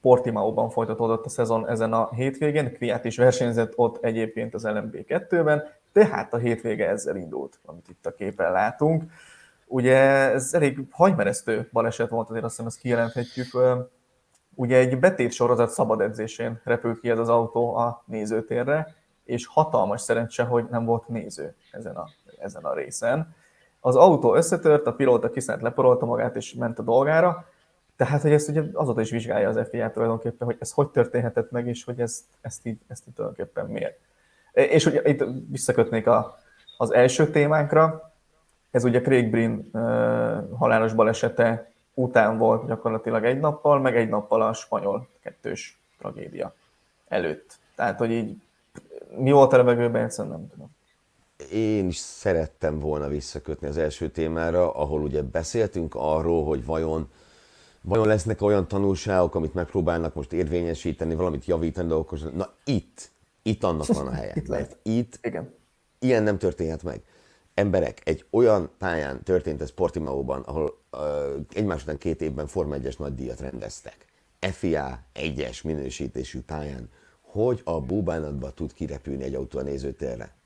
Portimaóban 0.02 0.70
folytatódott 0.70 1.26
a 1.26 1.30
szezon 1.30 1.70
ezen 1.70 1.93
a 1.93 2.10
hétvégén, 2.14 2.74
Kviat 2.74 3.06
is 3.06 3.18
versenyzett 3.18 3.74
ott 3.76 4.04
egyébként 4.04 4.54
az 4.54 4.64
LMB2-ben, 4.66 5.64
tehát 5.91 6.34
a 6.34 6.38
hétvége 6.38 6.89
ezzel 6.89 7.16
indult, 7.16 7.60
amit 7.66 7.89
itt 7.89 8.06
a 8.06 8.14
képen 8.14 8.52
látunk. 8.52 9.04
Ugye 9.66 9.97
ez 10.32 10.54
elég 10.54 10.80
hagymeresztő 10.91 11.70
baleset 11.72 12.10
volt, 12.10 12.30
azért 12.30 12.43
azt 12.43 12.54
hiszem 12.54 12.68
ezt 12.68 12.80
kijelenthetjük. 12.80 13.47
Ugye 14.56 14.78
egy 14.78 15.00
betét 15.00 15.32
sorozat 15.32 15.70
szabad 15.70 16.02
edzésén 16.02 16.62
repült 16.64 17.00
ki 17.00 17.10
ez 17.10 17.20
az 17.20 17.30
autó 17.30 17.76
a 17.76 18.04
nézőtérre, 18.06 18.95
és 19.24 19.45
hatalmas 19.45 20.02
szerencse, 20.02 20.43
hogy 20.43 20.66
nem 20.70 20.86
volt 20.86 21.08
néző 21.08 21.56
ezen 21.72 21.95
a, 21.95 22.10
ezen 22.40 22.64
a 22.64 22.74
részen. 22.74 23.36
Az 23.80 23.96
autó 23.96 24.36
összetört, 24.36 24.86
a 24.86 24.94
pilóta 24.94 25.30
kiszent 25.30 25.62
leporolta 25.62 26.06
magát, 26.06 26.36
és 26.36 26.54
ment 26.54 26.80
a 26.80 26.84
dolgára, 26.84 27.46
tehát, 28.00 28.22
hogy 28.22 28.32
ezt 28.32 28.50
ugye 28.50 28.64
azóta 28.74 29.02
is 29.02 29.10
vizsgálja 29.10 29.50
az 29.50 29.68
FIA 29.70 29.92
tulajdonképpen, 29.92 30.48
hogy 30.48 30.58
ez 30.60 30.72
hogy 30.72 30.88
történhetett 30.88 31.52
meg, 31.52 31.68
és 31.68 31.84
hogy 31.84 32.00
ezt, 32.00 32.24
ezt, 32.42 32.66
így, 32.66 32.78
ezt 32.88 33.08
így 33.08 33.14
tulajdonképpen 33.14 33.66
miért. 33.66 34.00
És 34.52 34.86
ugye 34.86 35.02
itt 35.04 35.24
visszakötnék 35.50 36.08
a, 36.08 36.38
az 36.78 36.94
első 36.94 37.30
témánkra, 37.30 38.12
ez 38.72 38.84
ugye 38.84 39.02
Craig 39.02 39.30
Brin 39.30 39.70
uh, 39.74 39.82
halálos 40.58 40.94
balesete 40.94 41.72
után 41.94 42.38
volt 42.38 42.68
gyakorlatilag 42.68 43.26
egy 43.26 43.40
nappal, 43.40 43.80
meg 43.80 43.98
egy 43.98 44.10
nappal 44.10 44.42
a 44.42 44.54
spanyol 44.54 45.08
kettős 45.22 45.80
tragédia 45.98 46.54
előtt. 47.08 47.58
Tehát, 47.76 47.98
hogy 47.98 48.12
így 48.12 48.42
mi 49.18 49.32
volt 49.32 49.54
a 49.54 49.58
levegőben, 49.58 50.04
egyszerűen 50.04 50.34
nem 50.34 50.50
tudom. 50.50 50.76
Én 51.52 51.88
is 51.88 51.98
szerettem 51.98 52.80
volna 52.80 53.08
visszakötni 53.08 53.68
az 53.68 53.78
első 53.78 54.10
témára, 54.10 54.72
ahol 54.74 55.02
ugye 55.02 55.22
beszéltünk 55.22 55.96
arról, 55.96 56.46
hogy 56.46 56.66
vajon 56.66 57.10
vajon 57.82 58.08
lesznek 58.08 58.42
olyan 58.42 58.68
tanulságok, 58.68 59.36
amit 59.36 59.54
megpróbálnak 59.54 60.14
most 60.14 60.34
érvényesíteni, 60.34 61.16
valamit 61.16 61.46
javítani 61.46 61.88
dolgokhoz. 61.88 62.22
Na 62.36 62.54
itt, 62.64 63.12
itt 63.42 63.64
annak 63.64 63.86
van 63.88 64.08
a 64.08 64.12
helye. 64.12 64.34
mert 64.48 64.78
itt 64.84 65.20
Igen. 65.22 65.54
ilyen 66.00 66.24
nem 66.24 66.38
történhet 66.38 66.84
meg. 66.84 67.02
Emberek, 67.54 68.02
egy 68.04 68.26
olyan 68.30 68.70
pályán 68.78 69.24
történt 69.24 69.62
ez 69.62 69.72
Portimaóban, 69.72 70.42
ahol 70.42 70.78
uh, 70.92 71.00
egymás 71.54 71.82
után 71.82 71.98
két 71.98 72.22
évben 72.22 72.48
Forma 72.48 72.76
1-es 72.78 72.98
nagy 72.98 73.16
díjat 73.16 73.40
rendeztek. 73.40 74.06
FIA 74.40 75.00
egyes 75.14 75.62
minősítésű 75.62 76.42
pályán 76.42 76.90
hogy 77.32 77.62
a 77.64 77.82
búbánatba 77.82 78.52
tud 78.52 78.74
kirepülni 78.74 79.24
egy 79.24 79.36
autó 79.36 79.60
a 79.60 79.62
nézőtérre. 79.62 80.38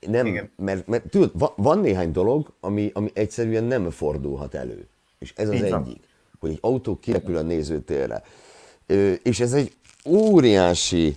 Nem, 0.00 0.26
Igen. 0.26 0.50
mert, 0.56 0.86
mert 0.86 1.10
tudod, 1.10 1.30
van, 1.34 1.50
van 1.56 1.78
néhány 1.78 2.12
dolog, 2.12 2.52
ami, 2.60 2.90
ami 2.94 3.10
egyszerűen 3.14 3.64
nem 3.64 3.90
fordulhat 3.90 4.54
elő. 4.54 4.88
És 5.18 5.32
ez 5.36 5.48
az 5.48 5.54
Igen. 5.54 5.74
egyik, 5.74 6.02
hogy 6.38 6.50
egy 6.50 6.58
autó 6.60 6.98
kirepül 6.98 7.36
a 7.36 7.42
nézőtérre. 7.42 8.22
És 9.22 9.40
ez 9.40 9.52
egy 9.52 9.76
óriási 10.06 11.14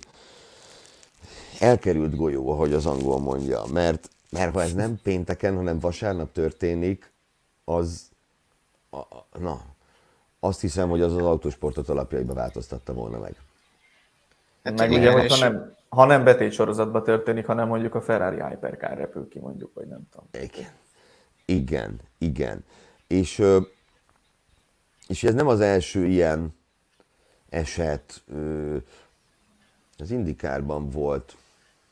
elkerült 1.58 2.16
golyó, 2.16 2.50
ahogy 2.50 2.72
az 2.72 2.86
angol 2.86 3.20
mondja, 3.20 3.64
mert, 3.72 4.10
mert 4.30 4.52
ha 4.52 4.62
ez 4.62 4.72
nem 4.72 5.00
pénteken, 5.02 5.56
hanem 5.56 5.78
vasárnap 5.78 6.32
történik, 6.32 7.12
az, 7.64 8.10
a, 8.90 8.96
a, 8.96 9.26
na, 9.38 9.60
azt 10.40 10.60
hiszem, 10.60 10.88
hogy 10.88 11.00
az 11.00 11.12
az 11.12 11.24
autósportot 11.24 11.88
alapjaiba 11.88 12.34
változtatta 12.34 12.92
volna 12.92 13.18
meg. 13.18 13.36
Hát 14.64 14.78
meg 14.78 14.90
ugye, 14.90 15.10
hogyha 15.10 15.36
nem, 15.36 15.74
ha 15.94 16.04
nem 16.04 16.24
betét 16.24 16.52
sorozatban 16.52 17.02
történik, 17.02 17.46
hanem 17.46 17.68
mondjuk 17.68 17.94
a 17.94 18.00
Ferrari 18.00 18.42
Hypercar 18.42 18.96
repül 18.96 19.28
ki, 19.28 19.38
mondjuk, 19.38 19.74
vagy 19.74 19.86
nem 19.86 20.08
tudom. 20.10 20.28
Igen, 20.32 20.70
igen, 21.44 22.00
igen. 22.18 22.64
És, 23.06 23.42
és 25.08 25.24
ez 25.24 25.34
nem 25.34 25.48
az 25.48 25.60
első 25.60 26.06
ilyen 26.06 26.54
eset. 27.48 28.22
Az 29.98 30.10
Indikárban 30.10 30.90
volt 30.90 31.36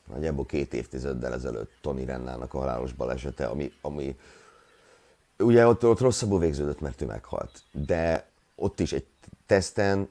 nagyjából 0.07 0.45
két 0.45 0.73
évtizeddel 0.73 1.33
ezelőtt 1.33 1.71
Tony 1.81 2.05
Rennának 2.05 2.53
a 2.53 2.59
halálos 2.59 2.93
balesete, 2.93 3.45
ami, 3.45 3.71
ami 3.81 4.17
ugye 5.37 5.67
ott, 5.67 5.85
ott 5.85 5.99
rosszabbul 5.99 6.39
végződött, 6.39 6.79
mert 6.79 7.01
ő 7.01 7.05
meghalt. 7.05 7.61
De 7.71 8.29
ott 8.55 8.79
is 8.79 8.93
egy 8.93 9.05
teszten 9.45 10.09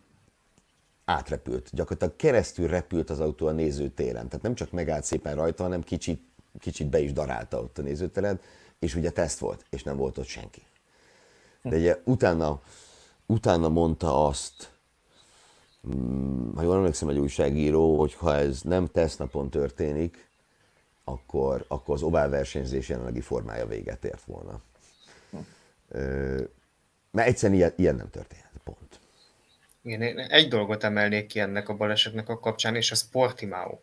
átrepült, 1.11 1.69
gyakorlatilag 1.73 2.17
keresztül 2.17 2.69
repült 2.69 3.11
az 3.11 3.21
autó 3.21 3.47
a 3.47 3.51
nézőtéren. 3.51 4.29
Tehát 4.29 4.43
nem 4.43 4.55
csak 4.55 4.71
megállt 4.71 5.05
szépen 5.05 5.35
rajta, 5.35 5.63
hanem 5.63 5.83
kicsit, 5.83 6.23
kicsit 6.59 6.87
be 6.87 6.99
is 7.01 7.13
darálta 7.13 7.61
ott 7.61 7.79
a 7.79 7.83
nézőtéren, 7.83 8.41
és 8.79 8.95
ugye 8.95 9.11
teszt 9.11 9.39
volt, 9.39 9.65
és 9.71 9.83
nem 9.83 9.97
volt 9.97 10.19
ott 10.19 10.27
senki. 10.27 10.63
De 11.63 11.77
ugye 11.77 12.01
utána, 12.05 12.63
utána 13.27 13.69
mondta 13.69 14.27
azt, 14.27 14.73
mm, 15.89 16.55
ha 16.55 16.63
jól 16.63 16.77
emlékszem, 16.77 17.09
egy 17.09 17.19
újságíró, 17.19 17.99
hogy 17.99 18.15
ha 18.15 18.35
ez 18.35 18.61
nem 18.63 18.87
tesztnapon 18.87 19.51
történik, 19.51 20.29
akkor, 21.05 21.65
akkor 21.69 21.95
az 21.95 22.03
ovál 22.03 22.29
versenyzés 22.29 22.89
jelenlegi 22.89 23.21
formája 23.21 23.67
véget 23.67 24.05
ért 24.05 24.25
volna. 24.25 24.61
Mert 27.11 27.29
egyszerűen 27.29 27.59
ilyen, 27.59 27.73
ilyen 27.77 27.95
nem 27.95 28.11
történt. 28.11 28.51
Igen, 29.83 30.03
én 30.03 30.19
egy 30.19 30.49
dolgot 30.49 30.85
emelnék 30.85 31.27
ki 31.27 31.41
ennek 31.41 31.69
a 31.69 31.77
balesetnek 31.77 32.29
a 32.29 32.39
kapcsán, 32.39 32.77
és 32.77 32.91
a 32.91 32.97
Portimao. 33.11 33.79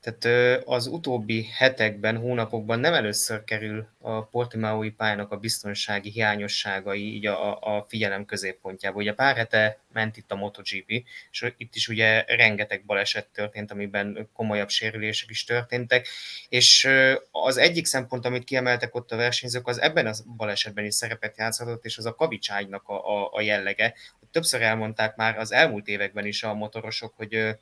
Tehát 0.00 0.64
az 0.64 0.86
utóbbi 0.86 1.48
hetekben, 1.52 2.16
hónapokban 2.16 2.80
nem 2.80 2.94
először 2.94 3.44
kerül 3.44 3.88
a 3.98 4.22
Portimaui 4.22 4.90
pályának 4.90 5.32
a 5.32 5.36
biztonsági 5.36 6.10
hiányosságai 6.10 7.14
így 7.14 7.26
a, 7.26 7.60
a 7.60 7.86
figyelem 7.88 8.24
középpontjába. 8.24 8.98
Ugye 8.98 9.14
pár 9.14 9.36
hete 9.36 9.78
ment 9.92 10.16
itt 10.16 10.30
a 10.30 10.34
MotoGP, 10.34 10.90
és 11.30 11.52
itt 11.56 11.74
is 11.74 11.88
ugye 11.88 12.24
rengeteg 12.26 12.84
baleset 12.84 13.28
történt, 13.28 13.70
amiben 13.70 14.28
komolyabb 14.32 14.68
sérülések 14.68 15.30
is 15.30 15.44
történtek, 15.44 16.08
és 16.48 16.88
az 17.30 17.56
egyik 17.56 17.86
szempont, 17.86 18.24
amit 18.24 18.44
kiemeltek 18.44 18.94
ott 18.94 19.12
a 19.12 19.16
versenyzők, 19.16 19.66
az 19.66 19.80
ebben 19.80 20.06
a 20.06 20.12
balesetben 20.36 20.84
is 20.84 20.94
szerepet 20.94 21.38
játszhatott, 21.38 21.84
és 21.84 21.98
az 21.98 22.06
a 22.06 22.14
kavicságynak 22.14 22.88
a, 22.88 23.22
a, 23.22 23.30
a 23.32 23.40
jellege. 23.40 23.94
Többször 24.30 24.62
elmondták 24.62 25.16
már 25.16 25.38
az 25.38 25.52
elmúlt 25.52 25.86
években 25.86 26.26
is 26.26 26.42
a 26.42 26.54
motorosok, 26.54 27.14
hogy 27.16 27.56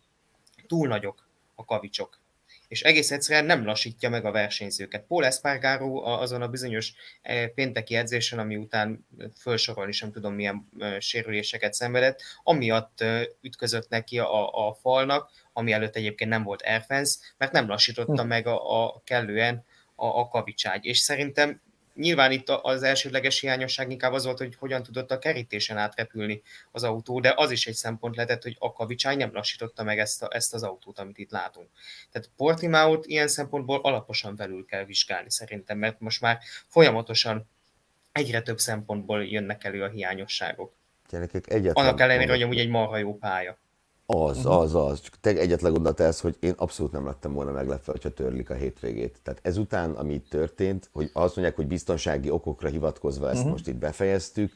túl 0.66 0.89
nagyok 0.89 1.29
a 1.55 1.64
kavicsok 1.64 2.21
és 2.69 2.83
egész 2.83 3.11
egyszerűen 3.11 3.45
nem 3.45 3.64
lassítja 3.64 4.09
meg 4.09 4.25
a 4.25 4.31
versenyzőket. 4.31 5.05
Paul 5.07 5.25
Espargaro 5.25 6.03
azon 6.05 6.43
a 6.43 6.49
bizonyos 6.49 6.93
e, 7.23 7.49
pénteki 7.49 7.95
edzésen, 7.95 8.39
ami 8.39 8.57
után 8.57 9.07
felsorolni 9.35 9.93
sem 9.93 10.12
tudom 10.12 10.35
milyen 10.35 10.69
sérüléseket 10.99 11.75
szenvedett, 11.75 12.23
amiatt 12.43 13.05
ütközött 13.41 13.89
neki 13.89 14.19
a, 14.19 14.69
a 14.69 14.75
falnak, 14.75 15.31
ami 15.53 15.73
előtt 15.73 15.97
egyébként 15.97 16.31
nem 16.31 16.43
volt 16.43 16.62
airfence, 16.62 17.19
mert 17.37 17.53
nem 17.53 17.69
lassította 17.69 18.23
hm. 18.23 18.29
meg 18.29 18.47
a, 18.47 18.85
a 18.85 19.03
kellően 19.05 19.64
a, 19.95 20.07
a 20.07 20.29
kavicságy. 20.29 20.85
És 20.85 20.99
szerintem 20.99 21.61
nyilván 21.99 22.32
itt 22.32 22.49
az 22.49 22.82
elsődleges 22.82 23.40
hiányosság 23.40 23.90
inkább 23.90 24.12
az 24.12 24.24
volt, 24.24 24.38
hogy 24.38 24.57
hogyan 24.57 24.82
tudott 24.82 25.11
a 25.11 25.18
kerítésen 25.18 25.76
átrepülni 25.76 26.42
az 26.72 26.84
autó, 26.84 27.20
de 27.20 27.32
az 27.36 27.51
is 27.51 27.66
egy 27.66 27.74
szempont 27.74 28.16
lehetett, 28.16 28.42
hogy 28.42 28.57
a 28.59 28.72
Kavicsány 28.72 29.16
nem 29.16 29.32
lassította 29.32 29.82
meg 29.82 29.99
ezt, 29.99 30.22
a, 30.22 30.28
ezt 30.30 30.55
az 30.55 30.62
autót, 30.62 30.99
amit 30.99 31.18
itt 31.18 31.30
látunk. 31.30 31.68
Tehát 32.11 32.30
Portimaut 32.36 33.07
ilyen 33.07 33.28
szempontból 33.28 33.80
alaposan 33.82 34.36
belül 34.36 34.64
kell 34.64 34.84
vizsgálni 34.84 35.30
szerintem, 35.30 35.78
mert 35.78 36.01
most 36.01 36.20
már 36.20 36.38
folyamatosan 36.66 37.49
egyre 38.12 38.42
több 38.42 38.59
szempontból 38.59 39.24
jönnek 39.24 39.64
elő 39.64 39.82
a 39.82 39.88
hiányosságok. 39.88 40.72
Gyerekek, 41.11 41.51
egyetlen 41.51 41.84
Annak 41.84 42.01
ellenére, 42.01 42.32
hogy 42.32 42.42
amúgy 42.42 42.59
egy 42.59 42.68
marha 42.68 42.96
jó 42.96 43.16
pálya. 43.16 43.59
Az, 44.11 44.36
uh-huh. 44.36 44.61
az, 44.61 44.74
az. 44.74 45.00
Csak 45.00 45.14
te 45.20 45.30
egyetlen 45.30 45.72
gondolat 45.72 46.00
ez, 46.00 46.20
hogy 46.20 46.36
én 46.40 46.54
abszolút 46.56 46.92
nem 46.92 47.06
lettem 47.06 47.32
volna 47.32 47.52
meglepve, 47.52 47.92
hogyha 47.92 48.11
törlik 48.11 48.50
a 48.50 48.54
hétvégét. 48.54 49.20
Tehát 49.22 49.40
ezután, 49.42 49.90
ami 49.90 50.14
itt 50.14 50.28
történt, 50.28 50.88
hogy 50.92 51.11
azt 51.12 51.36
mondják, 51.36 51.56
hogy 51.56 51.66
biztonsági 51.66 52.30
okokra 52.30 52.68
hivatkozva 52.68 53.28
ezt 53.28 53.36
uh-huh. 53.36 53.52
most 53.52 53.66
itt 53.68 53.76
befejeztük, 53.76 54.52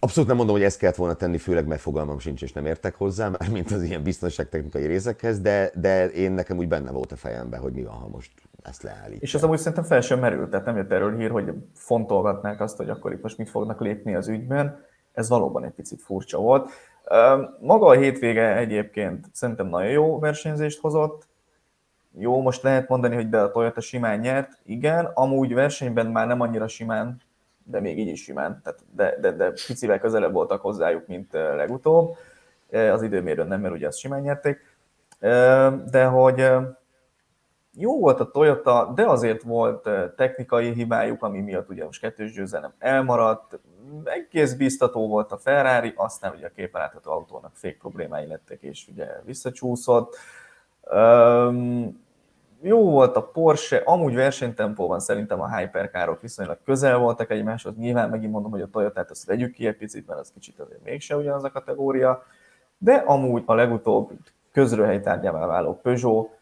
Abszolút 0.00 0.28
nem 0.28 0.36
mondom, 0.36 0.54
hogy 0.56 0.64
ezt 0.64 0.78
kellett 0.78 0.96
volna 0.96 1.14
tenni, 1.14 1.38
főleg 1.38 1.66
mert 1.66 1.80
fogalmam 1.80 2.18
sincs, 2.18 2.42
és 2.42 2.52
nem 2.52 2.66
értek 2.66 2.94
hozzá, 2.94 3.28
már 3.38 3.50
mint 3.50 3.70
az 3.70 3.82
ilyen 3.82 4.02
biztonságtechnikai 4.02 4.86
részekhez, 4.86 5.40
de, 5.40 5.70
de 5.74 6.06
én 6.10 6.32
nekem 6.32 6.56
úgy 6.58 6.68
benne 6.68 6.90
volt 6.90 7.12
a 7.12 7.16
fejemben, 7.16 7.60
hogy 7.60 7.72
mi 7.72 7.82
van, 7.82 7.94
ha 7.94 8.08
most 8.08 8.32
ezt 8.62 8.82
leállítják. 8.82 9.22
És 9.22 9.34
az 9.34 9.42
amúgy 9.42 9.58
szerintem 9.58 9.84
fel 9.84 10.00
sem 10.00 10.18
merült, 10.18 10.50
tehát 10.50 10.66
nem 10.66 10.76
jött 10.76 10.92
erről 10.92 11.16
hír, 11.16 11.30
hogy 11.30 11.52
fontolgatnák 11.74 12.60
azt, 12.60 12.76
hogy 12.76 12.90
akkor 12.90 13.12
itt 13.12 13.22
most 13.22 13.38
mit 13.38 13.50
fognak 13.50 13.80
lépni 13.80 14.14
az 14.14 14.28
ügyben. 14.28 14.84
Ez 15.12 15.28
valóban 15.28 15.64
egy 15.64 15.72
picit 15.72 16.02
furcsa 16.02 16.38
volt. 16.38 16.70
Maga 17.60 17.86
a 17.86 17.92
hétvége 17.92 18.56
egyébként 18.56 19.26
szerintem 19.32 19.66
nagyon 19.66 19.90
jó 19.90 20.18
versenyzést 20.18 20.80
hozott. 20.80 21.26
Jó, 22.18 22.42
most 22.42 22.62
lehet 22.62 22.88
mondani, 22.88 23.14
hogy 23.14 23.28
de 23.28 23.38
a 23.38 23.50
Toyota 23.50 23.80
simán 23.80 24.18
nyert. 24.18 24.60
Igen, 24.64 25.04
amúgy 25.14 25.54
versenyben 25.54 26.06
már 26.06 26.26
nem 26.26 26.40
annyira 26.40 26.68
simán, 26.68 27.20
de 27.64 27.80
még 27.80 27.98
így 27.98 28.08
is 28.08 28.22
simán, 28.22 28.60
tehát 28.64 28.80
de, 28.94 29.16
de, 29.20 29.32
de 29.32 29.50
picivel 29.66 29.98
közelebb 29.98 30.32
voltak 30.32 30.60
hozzájuk, 30.60 31.06
mint 31.06 31.32
legutóbb. 31.32 32.16
Az 32.70 33.02
időmérőn 33.02 33.46
nem, 33.46 33.60
mert 33.60 33.74
ugye 33.74 33.86
azt 33.86 33.98
simán 33.98 34.20
nyerték. 34.20 34.76
De 35.90 36.04
hogy 36.04 36.46
jó 37.74 37.98
volt 38.00 38.20
a 38.20 38.30
Toyota, 38.30 38.92
de 38.94 39.06
azért 39.06 39.42
volt 39.42 39.88
technikai 40.16 40.72
hibájuk, 40.72 41.22
ami 41.22 41.40
miatt 41.40 41.68
ugye 41.68 41.84
most 41.84 42.00
kettős 42.00 42.32
győzelem 42.32 42.72
elmaradt, 42.78 43.58
egész 44.04 44.52
biztató 44.54 45.08
volt 45.08 45.32
a 45.32 45.38
Ferrari, 45.38 45.92
aztán 45.96 46.32
ugye 46.36 46.46
a 46.46 46.50
képen 46.56 46.90
autónak 47.02 47.50
fék 47.54 47.78
problémái 47.78 48.26
lettek, 48.26 48.62
és 48.62 48.88
ugye 48.92 49.06
visszacsúszott. 49.24 50.16
Um, 50.92 52.06
jó 52.60 52.90
volt 52.90 53.16
a 53.16 53.22
Porsche, 53.22 53.76
amúgy 53.76 54.14
versenytempóban 54.14 55.00
szerintem 55.00 55.40
a 55.40 55.56
hyperkárok 55.56 56.20
viszonylag 56.20 56.58
közel 56.64 56.98
voltak 56.98 57.30
egymáshoz. 57.30 57.76
Nyilván 57.76 58.10
megint 58.10 58.32
mondom, 58.32 58.50
hogy 58.50 58.60
a 58.60 58.68
Toyota-t 58.70 59.10
azt 59.10 59.24
vegyük 59.24 59.52
ki 59.52 59.66
egy 59.66 59.76
picit, 59.76 60.06
mert 60.06 60.20
az 60.20 60.30
kicsit 60.34 60.60
azért 60.60 60.84
mégse 60.84 61.16
ugyanaz 61.16 61.44
a 61.44 61.50
kategória. 61.50 62.22
De 62.78 62.94
amúgy 62.94 63.42
a 63.46 63.54
legutóbb 63.54 64.10
közrőhely 64.52 65.00
tárgyává 65.00 65.46
váló 65.46 65.80
Peugeot, 65.82 66.37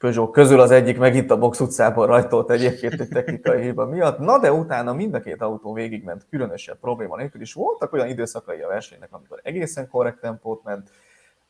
Peugeot 0.00 0.32
közül 0.32 0.60
az 0.60 0.70
egyik 0.70 0.98
meg 0.98 1.14
itt 1.14 1.30
a 1.30 1.38
Box 1.38 1.60
utcában 1.60 2.06
rajtolt 2.06 2.50
egyébként 2.50 3.00
egy 3.00 3.08
technikai 3.08 3.62
hiba 3.62 3.86
miatt. 3.86 4.18
Na 4.18 4.38
de 4.38 4.52
utána 4.52 4.92
mind 4.92 5.14
a 5.14 5.20
két 5.20 5.42
autó 5.42 5.72
végigment 5.72 6.26
különösebb 6.30 6.78
probléma 6.78 7.16
nélkül, 7.16 7.40
és 7.40 7.52
voltak 7.52 7.92
olyan 7.92 8.08
időszakai 8.08 8.60
a 8.60 8.68
versenynek, 8.68 9.08
amikor 9.12 9.40
egészen 9.42 9.88
korrekt 9.88 10.20
tempót 10.20 10.64
ment. 10.64 10.90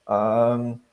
Um, 0.06 0.84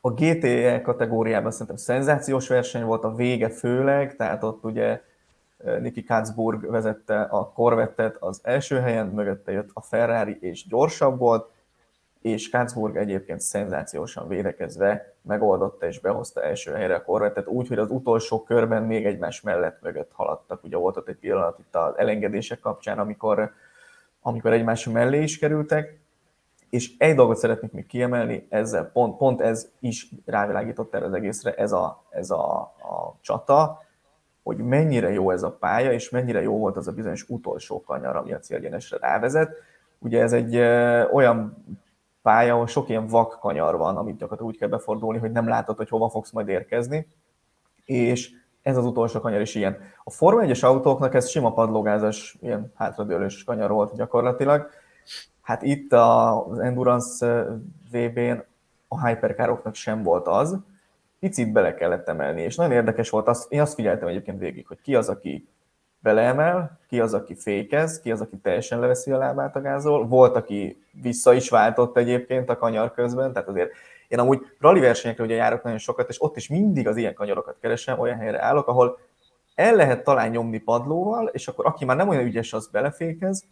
a 0.00 0.10
GTE 0.10 0.80
kategóriában 0.80 1.50
szerintem 1.50 1.76
szenzációs 1.76 2.48
verseny 2.48 2.84
volt, 2.84 3.04
a 3.04 3.14
vége 3.14 3.48
főleg, 3.48 4.16
tehát 4.16 4.42
ott 4.42 4.64
ugye 4.64 5.00
Niki 5.80 6.04
Katzburg 6.04 6.70
vezette 6.70 7.20
a 7.20 7.52
Corvettet 7.52 8.16
az 8.20 8.40
első 8.42 8.78
helyen, 8.78 9.06
mögötte 9.06 9.52
jött 9.52 9.70
a 9.72 9.80
Ferrari 9.80 10.36
és 10.40 10.66
gyorsabb 10.66 11.18
volt, 11.18 11.50
és 12.20 12.50
Katzburg 12.50 12.96
egyébként 12.96 13.40
szenzációsan 13.40 14.28
védekezve 14.28 15.14
megoldotta 15.22 15.86
és 15.86 16.00
behozta 16.00 16.42
első 16.42 16.72
helyre 16.72 16.94
a 16.94 17.04
korvettet, 17.04 17.46
úgy, 17.46 17.68
hogy 17.68 17.78
az 17.78 17.90
utolsó 17.90 18.42
körben 18.42 18.82
még 18.82 19.06
egymás 19.06 19.40
mellett 19.40 19.82
mögött 19.82 20.12
haladtak. 20.12 20.64
Ugye 20.64 20.76
volt 20.76 20.96
ott 20.96 21.08
egy 21.08 21.16
pillanat 21.16 21.58
itt 21.58 21.74
az 21.74 21.98
elengedések 21.98 22.60
kapcsán, 22.60 22.98
amikor, 22.98 23.52
amikor 24.22 24.52
egymás 24.52 24.88
mellé 24.88 25.22
is 25.22 25.38
kerültek, 25.38 25.98
és 26.70 26.92
egy 26.98 27.14
dolgot 27.14 27.36
szeretnék 27.36 27.72
még 27.72 27.86
kiemelni, 27.86 28.46
ezzel 28.48 28.90
pont, 28.92 29.16
pont 29.16 29.40
ez 29.40 29.70
is 29.78 30.08
rávilágított 30.24 30.94
erre 30.94 31.04
az 31.04 31.12
egészre, 31.12 31.54
ez 31.54 31.72
a, 31.72 32.04
ez 32.10 32.30
a, 32.30 32.60
a 32.60 33.16
csata, 33.20 33.82
hogy 34.42 34.56
mennyire 34.56 35.10
jó 35.12 35.30
ez 35.30 35.42
a 35.42 35.50
pálya, 35.50 35.92
és 35.92 36.10
mennyire 36.10 36.42
jó 36.42 36.58
volt 36.58 36.76
az 36.76 36.88
a 36.88 36.92
bizonyos 36.92 37.28
utolsó 37.28 37.82
kanyar, 37.82 38.16
ami 38.16 38.32
a 38.32 38.38
célgyenesre 38.38 38.96
rávezet. 39.00 39.52
Ugye 39.98 40.22
ez 40.22 40.32
egy 40.32 40.56
ö, 40.56 41.04
olyan 41.08 41.64
pálya, 42.30 42.54
ahol 42.54 42.66
sok 42.66 42.88
ilyen 42.88 43.06
vak 43.06 43.38
kanyar 43.40 43.76
van, 43.76 43.96
amit 43.96 44.16
gyakorlatilag 44.16 44.52
úgy 44.52 44.58
kell 44.58 44.68
befordulni, 44.68 45.18
hogy 45.18 45.32
nem 45.32 45.48
látod, 45.48 45.76
hogy 45.76 45.88
hova 45.88 46.08
fogsz 46.08 46.30
majd 46.30 46.48
érkezni, 46.48 47.06
és 47.84 48.30
ez 48.62 48.76
az 48.76 48.84
utolsó 48.84 49.20
kanyar 49.20 49.40
is 49.40 49.54
ilyen. 49.54 49.78
A 50.04 50.10
Forma 50.10 50.42
1-es 50.44 50.64
autóknak 50.64 51.14
ez 51.14 51.28
sima 51.28 51.52
padlógázas, 51.52 52.36
ilyen 52.40 52.72
hátradőlős 52.74 53.44
kanyar 53.44 53.70
volt 53.70 53.96
gyakorlatilag. 53.96 54.70
Hát 55.42 55.62
itt 55.62 55.92
az 55.92 56.58
Endurance 56.58 57.46
VB-n 57.92 58.44
a 58.88 59.06
hyperkároknak 59.06 59.74
sem 59.74 60.02
volt 60.02 60.26
az, 60.26 60.58
picit 61.20 61.52
bele 61.52 61.74
kellett 61.74 62.08
emelni, 62.08 62.42
és 62.42 62.56
nagyon 62.56 62.72
érdekes 62.72 63.10
volt, 63.10 63.28
azt, 63.28 63.52
én 63.52 63.60
azt 63.60 63.74
figyeltem 63.74 64.08
egyébként 64.08 64.38
végig, 64.38 64.66
hogy 64.66 64.80
ki 64.82 64.94
az, 64.94 65.08
aki 65.08 65.48
beleemel, 66.02 66.78
ki 66.88 67.00
az, 67.00 67.14
aki 67.14 67.34
fékez, 67.34 68.00
ki 68.00 68.10
az, 68.10 68.20
aki 68.20 68.36
teljesen 68.36 68.80
leveszi 68.80 69.10
a 69.10 69.18
lábát 69.18 69.56
a 69.56 69.60
gázol. 69.60 70.06
Volt, 70.06 70.36
aki 70.36 70.82
vissza 71.02 71.32
is 71.32 71.48
váltott 71.48 71.96
egyébként 71.96 72.50
a 72.50 72.56
kanyar 72.56 72.92
közben, 72.92 73.32
tehát 73.32 73.48
azért 73.48 73.70
én 74.08 74.18
amúgy 74.18 74.40
rally 74.58 74.80
versenyekre 74.80 75.24
ugye 75.24 75.34
járok 75.34 75.62
nagyon 75.62 75.78
sokat, 75.78 76.08
és 76.08 76.22
ott 76.22 76.36
is 76.36 76.48
mindig 76.48 76.88
az 76.88 76.96
ilyen 76.96 77.14
kanyarokat 77.14 77.56
keresem, 77.60 77.98
olyan 77.98 78.18
helyre 78.18 78.42
állok, 78.42 78.68
ahol 78.68 78.98
el 79.54 79.74
lehet 79.74 80.04
talán 80.04 80.30
nyomni 80.30 80.58
padlóval, 80.58 81.26
és 81.26 81.48
akkor 81.48 81.66
aki 81.66 81.84
már 81.84 81.96
nem 81.96 82.08
olyan 82.08 82.24
ügyes, 82.24 82.52
az 82.52 82.68
belefékez, 82.68 83.44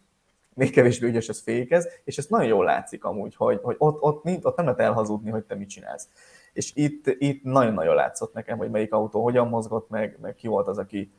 még 0.53 0.71
kevésbé 0.71 1.07
ügyes, 1.07 1.29
az 1.29 1.41
fékez, 1.41 1.87
és 2.03 2.17
ez 2.17 2.25
nagyon 2.25 2.47
jól 2.47 2.65
látszik 2.65 3.03
amúgy, 3.03 3.35
hogy, 3.35 3.59
hogy 3.61 3.75
ott, 3.77 4.01
ott, 4.01 4.25
ott, 4.25 4.45
ott 4.45 4.55
nem 4.55 4.65
lehet 4.65 4.79
elhazudni, 4.79 5.29
hogy 5.29 5.43
te 5.43 5.55
mit 5.55 5.69
csinálsz. 5.69 6.07
És 6.53 6.71
itt, 6.75 7.07
itt 7.07 7.43
nagyon-nagyon 7.43 7.95
látszott 7.95 8.33
nekem, 8.33 8.57
hogy 8.57 8.69
melyik 8.69 8.93
autó 8.93 9.23
hogyan 9.23 9.47
mozgott 9.47 9.89
meg, 9.89 10.17
meg 10.21 10.35
ki 10.35 10.47
volt 10.47 10.67
az, 10.67 10.77
aki, 10.77 11.11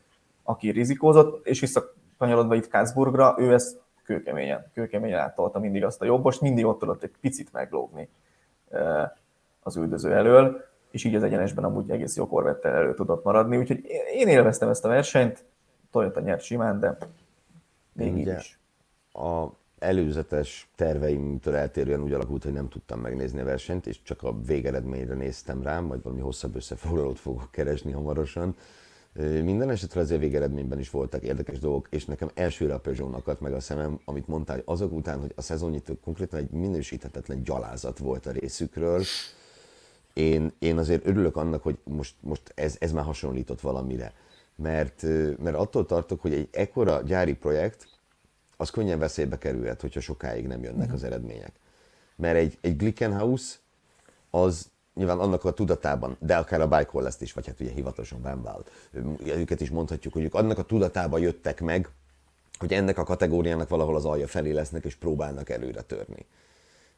aki 0.43 0.70
rizikózott, 0.70 1.47
és 1.47 1.61
visszakanyarodva 1.61 2.55
itt 2.55 2.68
Kászburgra, 2.68 3.34
ő 3.38 3.53
ezt 3.53 3.80
kőkeményen, 4.05 4.70
kőkeményen 4.74 5.18
áttolta 5.18 5.59
mindig 5.59 5.84
azt 5.84 6.03
a 6.03 6.05
jobbost, 6.05 6.41
mindig 6.41 6.64
ott 6.64 6.78
tudott 6.78 7.03
egy 7.03 7.14
picit 7.20 7.53
meglógni 7.53 8.09
az 9.62 9.76
üldöző 9.76 10.12
elől, 10.12 10.64
és 10.91 11.05
így 11.05 11.14
az 11.14 11.22
egyenesben 11.22 11.64
amúgy 11.64 11.91
egész 11.91 12.16
jó 12.16 12.26
korvettel 12.26 12.74
elő 12.74 12.95
tudott 12.95 13.24
maradni, 13.24 13.57
úgyhogy 13.57 13.84
én 14.14 14.28
élveztem 14.28 14.68
ezt 14.68 14.84
a 14.84 14.88
versenyt, 14.88 15.45
Toyota 15.91 16.20
nyert 16.20 16.43
simán, 16.43 16.80
de 16.80 16.97
még 17.93 18.16
így 18.16 18.34
is. 18.38 18.59
A 19.12 19.47
előzetes 19.78 20.70
terveimtől 20.76 21.55
eltérően 21.55 22.03
úgy 22.03 22.12
alakult, 22.12 22.43
hogy 22.43 22.53
nem 22.53 22.68
tudtam 22.68 23.01
megnézni 23.01 23.41
a 23.41 23.45
versenyt, 23.45 23.86
és 23.86 24.03
csak 24.03 24.22
a 24.22 24.41
végeredményre 24.47 25.14
néztem 25.14 25.62
rám, 25.62 25.84
majd 25.84 26.03
valami 26.03 26.20
hosszabb 26.20 26.57
összefoglalót 26.57 27.18
fogok 27.18 27.51
keresni 27.51 27.93
hamarosan. 27.93 28.57
Minden 29.42 29.70
esetre 29.70 30.00
azért 30.00 30.20
végeredményben 30.20 30.78
is 30.78 30.90
voltak 30.90 31.22
érdekes 31.22 31.58
dolgok, 31.58 31.86
és 31.90 32.04
nekem 32.04 32.30
elsőre 32.34 32.74
a 32.74 32.78
Peugeot 32.78 33.40
meg 33.40 33.52
a 33.52 33.61
szemem, 33.61 34.00
amit 34.04 34.28
mondtál, 34.28 34.56
hogy 34.56 34.64
azok 34.66 34.92
után, 34.92 35.20
hogy 35.20 35.32
a 35.36 35.42
szezonnyitó 35.42 35.94
konkrétan 36.04 36.38
egy 36.38 36.50
minősíthetetlen 36.50 37.42
gyalázat 37.42 37.98
volt 37.98 38.26
a 38.26 38.30
részükről, 38.30 39.02
én, 40.12 40.52
én 40.58 40.78
azért 40.78 41.06
örülök 41.06 41.36
annak, 41.36 41.62
hogy 41.62 41.78
most, 41.84 42.14
most 42.20 42.52
ez, 42.54 42.76
ez 42.78 42.92
már 42.92 43.04
hasonlított 43.04 43.61
valamire. 43.61 44.12
Mert, 44.56 45.02
mert 45.38 45.56
attól 45.56 45.86
tartok, 45.86 46.20
hogy 46.20 46.32
egy 46.32 46.48
ekkora 46.52 47.02
gyári 47.02 47.34
projekt, 47.34 47.88
az 48.56 48.70
könnyen 48.70 48.98
veszélybe 48.98 49.38
kerülhet, 49.38 49.80
hogyha 49.80 50.00
sokáig 50.00 50.46
nem 50.46 50.62
jönnek 50.62 50.78
uh-huh. 50.78 50.94
az 50.94 51.04
eredmények. 51.04 51.52
Mert 52.16 52.36
egy, 52.36 52.58
egy 52.61 52.76
Glickenhaus 52.76 53.58
az 54.30 54.70
nyilván 54.95 55.18
annak 55.18 55.45
a 55.45 55.53
tudatában, 55.53 56.16
de 56.20 56.36
akár 56.36 56.61
a 56.61 56.68
Bike 56.68 57.07
ezt 57.07 57.22
is, 57.22 57.32
vagy 57.32 57.47
hát 57.47 57.61
ugye 57.61 57.70
hivatalosan 57.70 58.22
Van 58.22 58.64
őket 59.24 59.61
is 59.61 59.70
mondhatjuk, 59.70 60.12
hogy 60.12 60.22
ők 60.22 60.34
annak 60.34 60.59
a 60.59 60.62
tudatában 60.62 61.20
jöttek 61.20 61.61
meg, 61.61 61.88
hogy 62.59 62.72
ennek 62.72 62.99
a 62.99 63.05
kategóriának 63.05 63.68
valahol 63.68 63.97
az 63.97 64.05
alja 64.05 64.26
felé 64.26 64.51
lesznek, 64.51 64.84
és 64.84 64.95
próbálnak 64.95 65.49
előre 65.49 65.80
törni. 65.80 66.26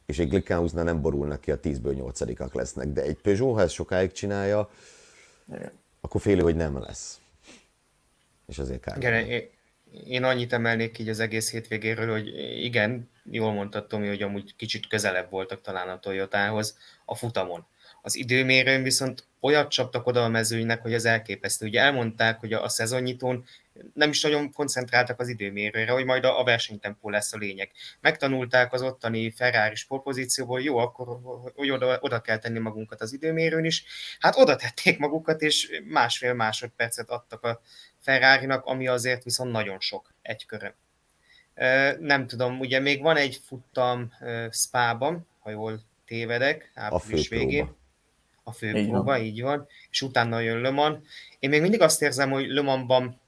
És 0.05 0.19
egy 0.19 0.29
Glickenhausnál 0.29 0.83
nem 0.83 1.01
borulnak 1.01 1.41
ki, 1.41 1.51
a 1.51 1.59
10-ből 1.59 1.95
8 1.95 2.53
lesznek, 2.53 2.87
de 2.87 3.01
egy 3.01 3.17
Peugeot, 3.17 3.55
ha 3.55 3.61
ezt 3.61 3.73
sokáig 3.73 4.11
csinálja, 4.11 4.69
Igen. 5.47 5.71
akkor 6.01 6.21
félő, 6.21 6.41
hogy 6.41 6.55
nem 6.55 6.79
lesz. 6.79 7.19
És 8.47 8.59
azért 8.59 8.81
kár. 8.81 8.97
Igen, 8.97 9.25
én, 9.25 9.49
én 10.07 10.23
annyit 10.23 10.53
emelnék 10.53 10.99
így 10.99 11.09
az 11.09 11.19
egész 11.19 11.51
hétvégéről, 11.51 12.11
hogy 12.11 12.27
igen, 12.63 13.09
jól 13.23 13.53
mondtad 13.53 13.87
Tomi, 13.87 14.07
hogy 14.07 14.21
amúgy 14.21 14.55
kicsit 14.55 14.87
közelebb 14.87 15.29
voltak 15.29 15.61
talán 15.61 15.89
a 15.89 15.99
Toyotához 15.99 16.77
a 17.05 17.15
futamon 17.15 17.65
Az 18.05 18.15
időmérőn 18.15 18.83
viszont 18.83 19.27
olyat 19.41 19.71
csaptak 19.71 20.07
oda 20.07 20.23
a 20.23 20.27
mezőnynek, 20.27 20.81
hogy 20.81 20.93
az 20.93 21.05
elképesztő. 21.05 21.65
Ugye 21.65 21.81
elmondták, 21.81 22.39
hogy 22.39 22.53
a, 22.53 22.63
a 22.63 22.69
szezonnyitón 22.69 23.45
nem 23.93 24.09
is 24.09 24.21
nagyon 24.21 24.51
koncentráltak 24.51 25.19
az 25.19 25.27
időmérőre, 25.27 25.91
hogy 25.91 26.05
majd 26.05 26.23
a, 26.23 26.39
a 26.39 26.43
versenytempó 26.43 27.09
lesz 27.09 27.33
a 27.33 27.37
lényeg. 27.37 27.71
Megtanulták 27.99 28.73
az 28.73 28.81
ottani 28.81 29.31
Ferrari 29.31 29.75
sportpozícióból, 29.75 30.61
jó, 30.61 30.77
akkor 30.77 31.19
hogy 31.55 31.69
oda, 31.69 31.97
oda 32.01 32.21
kell 32.21 32.37
tenni 32.37 32.59
magunkat 32.59 33.01
az 33.01 33.13
időmérőn 33.13 33.65
is. 33.65 33.83
Hát 34.19 34.37
oda 34.37 34.55
tették 34.55 34.97
magukat, 34.97 35.41
és 35.41 35.81
másfél 35.87 36.33
másodpercet 36.33 37.09
adtak 37.09 37.43
a 37.43 37.61
Ferrari-nak, 37.99 38.65
ami 38.65 38.87
azért 38.87 39.23
viszont 39.23 39.51
nagyon 39.51 39.79
sok 39.79 40.13
egy 40.21 40.45
körön. 40.45 40.75
Nem 41.99 42.27
tudom, 42.27 42.59
ugye 42.59 42.79
még 42.79 43.01
van 43.01 43.17
egy 43.17 43.39
futtam 43.45 44.13
Spában, 44.51 45.27
ha 45.39 45.49
jól 45.49 45.81
tévedek, 46.05 46.71
április 46.73 47.27
végén. 47.27 47.81
A 48.43 48.51
főpróba, 48.51 49.17
így, 49.17 49.25
így 49.25 49.41
van. 49.41 49.67
És 49.89 50.01
utána 50.01 50.39
jön 50.39 50.61
Le 50.61 50.69
Mans. 50.69 50.97
Én 51.39 51.49
még 51.49 51.61
mindig 51.61 51.81
azt 51.81 52.01
érzem, 52.01 52.31
hogy 52.31 52.47
Le 52.47 52.61
Mansban 52.61 53.21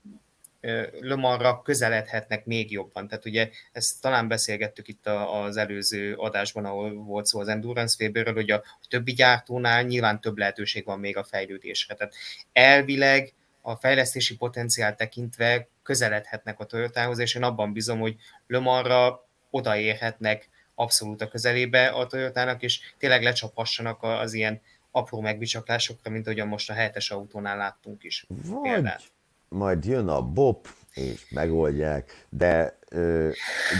Le 0.99 1.15
Mansra 1.15 1.61
közeledhetnek 1.61 2.45
még 2.45 2.71
jobban. 2.71 3.07
Tehát 3.07 3.25
ugye 3.25 3.49
ezt 3.71 4.01
talán 4.01 4.27
beszélgettük 4.27 4.87
itt 4.87 5.07
az 5.07 5.57
előző 5.57 6.13
adásban, 6.13 6.65
ahol 6.65 6.93
volt 6.93 7.25
szó 7.25 7.39
az 7.39 7.47
Endurance 7.47 7.95
Faberről, 7.97 8.33
hogy 8.33 8.51
a 8.51 8.63
többi 8.89 9.13
gyártónál 9.13 9.83
nyilván 9.83 10.21
több 10.21 10.37
lehetőség 10.37 10.85
van 10.85 10.99
még 10.99 11.17
a 11.17 11.23
fejlődésre. 11.23 11.95
Tehát 11.95 12.13
elvileg 12.53 13.33
a 13.61 13.75
fejlesztési 13.75 14.35
potenciál 14.35 14.95
tekintve 14.95 15.67
közeledhetnek 15.83 16.59
a 16.59 16.65
Toyotához, 16.65 17.19
és 17.19 17.35
én 17.35 17.43
abban 17.43 17.73
bizom, 17.73 17.99
hogy 17.99 18.15
Le 18.47 18.59
Mansra 18.59 19.27
odaérhetnek 19.49 20.49
abszolút 20.75 21.21
a 21.21 21.27
közelébe 21.27 21.87
a 21.87 22.07
Toyotának, 22.07 22.61
és 22.63 22.79
tényleg 22.97 23.23
lecsapassanak 23.23 24.03
az 24.03 24.33
ilyen 24.33 24.61
apró 24.95 25.21
megbicsaklásokra, 25.21 26.11
mint 26.11 26.25
ahogyan 26.25 26.47
most 26.47 26.69
a 26.69 26.73
hetes 26.73 27.11
autónál 27.11 27.57
láttunk 27.57 28.03
is. 28.03 28.27
Vagy 28.45 28.71
példát. 28.71 29.01
majd 29.49 29.85
jön 29.85 30.07
a 30.07 30.21
Bob, 30.21 30.67
és 30.93 31.29
megoldják, 31.29 32.25
de 32.29 32.77
ö, 32.89 33.29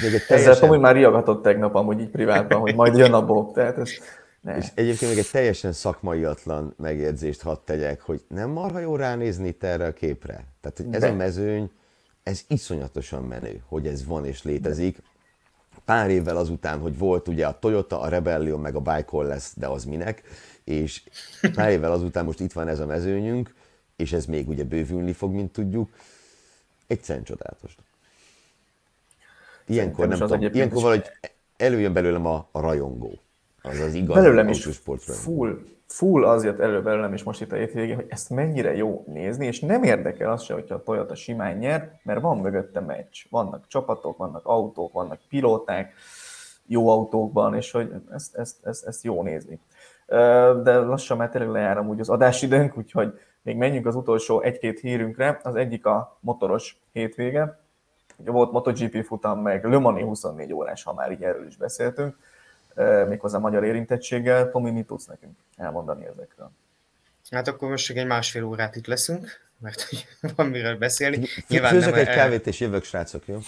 teljesen... 0.02 0.38
Ezzel 0.38 0.60
Tomi 0.60 0.78
már 0.78 0.96
riagatott 0.96 1.44
tegnap 1.44 1.76
amúgy 1.76 2.00
így 2.00 2.10
privátban, 2.10 2.60
hogy 2.60 2.76
majd 2.76 2.98
jön 2.98 3.14
a 3.14 3.26
Bob, 3.26 3.54
tehát 3.54 3.78
ez... 3.78 3.92
Ne. 4.42 4.58
És 4.58 4.68
egyébként 4.74 5.12
még 5.12 5.20
egy 5.20 5.30
teljesen 5.32 5.72
szakmaiatlan 5.72 6.74
megjegyzést 6.78 7.42
hadd 7.42 7.58
tegyek, 7.66 8.02
hogy 8.02 8.22
nem 8.28 8.50
marha 8.50 8.80
jó 8.80 8.96
ránézni 8.96 9.48
itt 9.48 9.64
erre 9.64 9.86
a 9.86 9.94
képre. 9.94 10.34
Tehát, 10.62 10.78
hogy 10.78 10.88
ez 10.92 11.02
De. 11.02 11.08
a 11.08 11.14
mezőny, 11.14 11.72
ez 12.24 12.42
iszonyatosan 12.48 13.24
menő, 13.24 13.64
hogy 13.68 13.88
ez 13.88 14.06
van 14.06 14.26
és 14.26 14.44
létezik. 14.44 14.98
Pár 15.86 16.10
évvel 16.10 16.38
azután, 16.38 16.80
hogy 16.80 16.98
volt 16.98 17.28
ugye 17.28 17.48
a 17.48 17.60
Toyota, 17.60 18.00
a 18.00 18.08
Rebellion, 18.08 18.60
meg 18.60 18.76
a 18.76 18.80
Bike 18.80 19.18
lesz, 19.24 19.54
de 19.58 19.68
az 19.68 19.86
minek, 19.86 20.24
és 20.66 21.04
pár 21.56 21.72
évvel 21.72 21.92
azután 21.92 22.26
most 22.26 22.40
itt 22.40 22.54
van 22.54 22.68
ez 22.68 22.80
a 22.80 22.86
mezőnyünk, 22.86 23.54
és 23.96 24.14
ez 24.14 24.26
még 24.26 24.48
ugye 24.48 24.64
bővülni 24.64 25.14
fog, 25.14 25.34
mint 25.34 25.52
tudjuk. 25.52 25.90
Egyszerűen 26.88 27.24
csodálatos. 27.24 27.76
Ilyenkor 29.68 30.08
nem 30.08 30.20
tudom, 30.20 30.42
ilyenkor 30.42 30.82
valahogy 30.82 31.06
előjön 31.58 31.94
belőlem 31.94 32.26
a, 32.26 32.48
a 32.52 32.60
rajongó. 32.60 33.20
Az 33.62 33.80
az 33.80 33.94
igaz 33.94 34.16
belőlem 34.16 34.48
is 34.48 34.66
full, 34.66 35.60
full 35.86 36.26
az 36.26 36.44
jött 36.44 36.60
elő 36.60 36.82
belőlem 36.82 37.14
is 37.14 37.24
most 37.24 37.42
itt 37.42 37.52
a 37.52 37.56
hétvégén, 37.56 37.96
hogy 37.96 38.06
ezt 38.10 38.30
mennyire 38.30 38.76
jó 38.76 39.04
nézni, 39.08 39.46
és 39.46 39.60
nem 39.60 39.84
érdekel 39.84 40.32
az 40.32 40.44
se, 40.44 40.54
hogyha 40.54 40.76
a 40.76 40.84
Toyota 40.84 41.16
simán 41.16 41.58
nyer, 41.58 42.00
mert 42.04 42.22
van 42.22 42.38
mögötte 42.38 42.80
meccs. 42.80 43.26
Vannak 43.30 43.68
csapatok, 43.68 44.18
vannak 44.18 44.46
autók, 44.46 44.94
vannak 44.94 45.20
pilóták, 45.30 45.94
jó 46.66 46.90
autókban, 46.90 47.56
és 47.56 47.72
hogy 47.72 47.92
ezt, 48.12 48.36
ezt, 48.36 48.56
ezt, 48.66 48.86
ezt 48.86 49.04
jó 49.04 49.24
nézni. 49.24 49.60
De 50.64 50.78
lassan 50.78 51.18
már 51.18 51.30
tényleg 51.30 51.50
lejár 51.50 51.78
amúgy 51.78 52.00
az 52.00 52.10
adásidőnk, 52.10 52.78
úgyhogy 52.78 53.20
még 53.42 53.58
menjünk 53.58 53.86
az 53.86 53.96
utolsó 53.96 54.42
egy-két 54.42 54.80
hírünkre. 54.80 55.40
Az 55.44 55.56
egyik 55.56 55.86
a 55.86 56.18
motoros 56.20 56.78
hétvége. 56.92 57.60
Ugye 58.18 58.32
volt 58.32 58.52
MotoGP 58.52 59.06
futam, 59.06 59.42
meg 59.42 59.66
Le 59.66 59.78
Mani 59.78 60.02
24 60.02 60.54
órás, 60.54 60.84
ha 60.84 60.94
már 60.94 61.12
így 61.12 61.24
erről 61.24 61.48
is 61.48 61.58
beszéltünk 61.58 62.18
méghozzá 63.08 63.38
magyar 63.38 63.64
érintettséggel. 63.64 64.52
Tomi, 64.52 64.72
mit 64.72 64.88
tudsz 64.88 65.06
nekünk 65.06 65.38
elmondani 65.58 66.06
ezekről? 66.06 66.52
Hát 67.32 67.48
akkor 67.48 67.70
most 67.70 67.92
egy 67.92 68.06
másfél 68.06 68.44
órát 68.44 68.76
itt 68.76 68.88
leszünk, 68.88 69.45
mert 69.60 69.82
hogy 69.82 70.06
van 70.36 70.48
miről 70.48 70.78
beszélni. 70.78 71.28
Nyilván 71.48 71.72
Főzök 71.72 71.96
nem, 71.96 72.00
egy 72.00 72.16
kávét 72.16 72.48
és 72.48 72.60
jövök, 72.60 72.84
srácok, 72.84 73.28
jó? 73.28 73.40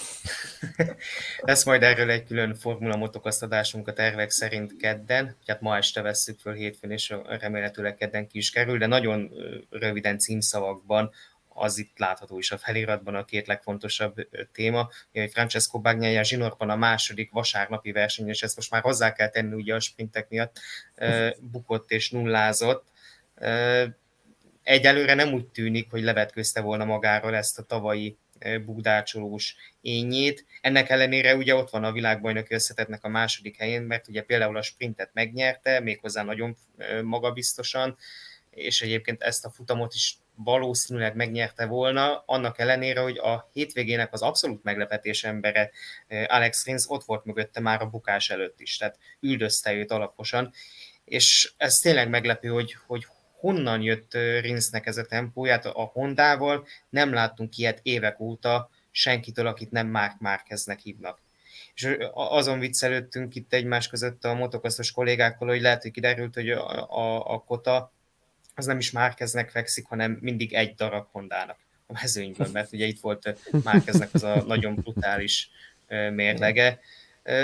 Lesz 1.40 1.66
majd 1.66 1.84
erről 1.84 2.10
egy 2.10 2.26
külön 2.26 2.56
Formula 2.56 2.96
motokasztadásunk 2.96 3.88
a 3.88 3.94
tervek 3.94 4.30
szerint 4.30 4.78
kedden, 4.78 5.36
hát 5.48 5.62
ma 5.62 5.78
este 5.78 6.02
vesszük 6.02 6.40
föl 6.40 6.54
hétfőn, 6.54 6.92
és 6.92 7.14
remélhetőleg 7.40 7.96
kedden 7.96 8.28
ki 8.28 8.38
is 8.38 8.50
kerül, 8.50 8.78
de 8.78 8.86
nagyon 8.86 9.32
röviden 9.70 10.20
címszavakban 10.20 11.12
az 11.58 11.78
itt 11.78 11.98
látható 11.98 12.38
is 12.38 12.52
a 12.52 12.58
feliratban 12.58 13.16
a 13.16 13.26
két 13.26 13.48
legfontosabb 13.48 14.16
téma, 14.52 14.90
hogy 15.14 15.32
Francesco 15.32 15.80
Bagnaia 15.80 16.24
zsinórban 16.24 16.70
a 16.70 16.76
második 16.76 17.32
vasárnapi 17.32 17.92
verseny, 17.92 18.28
és 18.28 18.44
ezt 18.44 18.56
most 18.56 18.72
már 18.72 18.82
hozzá 18.82 19.14
kell 19.14 19.30
tenni 19.30 19.54
ugye 19.54 19.76
a 19.76 19.80
sprintek 19.80 20.30
miatt, 20.30 20.60
bukott 21.40 21.92
és 21.92 22.10
nullázott. 22.10 22.86
Egyelőre 24.68 25.14
nem 25.14 25.34
úgy 25.34 25.46
tűnik, 25.46 25.90
hogy 25.90 26.02
levetközte 26.02 26.62
volna 26.62 26.86
magáról 26.86 27.36
ezt 27.36 27.60
a 27.60 27.64
tavalyi 27.64 28.18
búdácsolós 28.66 29.56
ényét. 29.82 30.46
Ennek 30.62 30.90
ellenére 30.90 31.36
ugye 31.36 31.56
ott 31.56 31.70
van 31.70 31.84
a 31.84 31.92
világbajnoki 31.92 32.54
összetetnek 32.54 33.04
a 33.04 33.08
második 33.08 33.58
helyén, 33.58 33.82
mert 33.82 34.08
ugye 34.08 34.22
például 34.22 34.58
a 34.58 34.62
sprintet 34.62 35.10
megnyerte, 35.14 35.80
méghozzá 35.80 36.24
nagyon 36.24 36.58
magabiztosan, 37.04 37.98
és 38.50 38.82
egyébként 38.82 39.22
ezt 39.22 39.46
a 39.46 39.50
futamot 39.50 39.94
is 39.94 40.18
valószínűleg 40.36 41.16
megnyerte 41.16 41.66
volna, 41.66 42.24
annak 42.26 42.60
ellenére, 42.60 43.00
hogy 43.00 43.18
a 43.18 43.50
hétvégének 43.54 44.14
az 44.14 44.22
abszolút 44.22 44.64
meglepetés 44.64 45.24
embere 45.24 45.72
Alex 46.26 46.66
Rins 46.66 46.84
ott 46.88 47.04
volt 47.04 47.26
mögötte 47.26 47.60
már 47.60 47.82
a 47.82 47.90
bukás 47.90 48.30
előtt 48.30 48.60
is, 48.60 48.78
tehát 48.78 48.98
üldözte 49.20 49.74
őt 49.74 49.92
alaposan, 49.92 50.54
és 51.06 51.54
ez 51.58 51.80
tényleg 51.80 52.10
meglepő, 52.10 52.48
hogy, 52.48 52.76
hogy 52.88 53.06
honnan 53.40 53.82
jött 53.82 54.14
Rinsnek 54.42 54.86
ez 54.86 54.98
a 54.98 55.06
tempóját 55.06 55.66
a 55.66 55.90
Hondával, 55.94 56.68
nem 56.90 57.14
láttunk 57.14 57.58
ilyet 57.58 57.80
évek 57.84 58.20
óta 58.20 58.70
senkitől, 58.92 59.48
akit 59.48 59.72
nem 59.72 59.88
Mark 59.88 60.20
Márkeznek 60.20 60.80
hívnak. 60.80 61.22
És 61.74 61.98
azon 62.14 62.60
viccelődtünk 62.60 63.36
itt 63.36 63.54
egymás 63.54 63.88
között 63.88 64.26
a 64.26 64.34
motokasztos 64.34 64.92
kollégákkal, 64.92 65.48
hogy 65.48 65.62
lehet, 65.62 65.82
hogy 65.82 65.92
kiderült, 65.92 66.34
hogy 66.34 66.50
a, 66.50 66.98
a, 66.98 67.34
a 67.34 67.40
Kota 67.40 67.92
az 68.56 68.66
nem 68.66 68.78
is 68.78 68.92
Márkeznek 68.92 69.50
fekszik, 69.50 69.86
hanem 69.86 70.18
mindig 70.22 70.54
egy 70.54 70.76
darab 70.76 71.08
Hondának 71.12 71.58
a 71.88 71.94
mezőnyben, 71.94 72.50
mert 72.52 72.74
ugye 72.74 72.86
itt 72.86 73.00
volt 73.00 73.38
Márkeznek 73.64 74.10
az 74.12 74.24
a 74.24 74.44
nagyon 74.48 74.76
brutális 74.76 75.50
mérlege. 76.14 76.80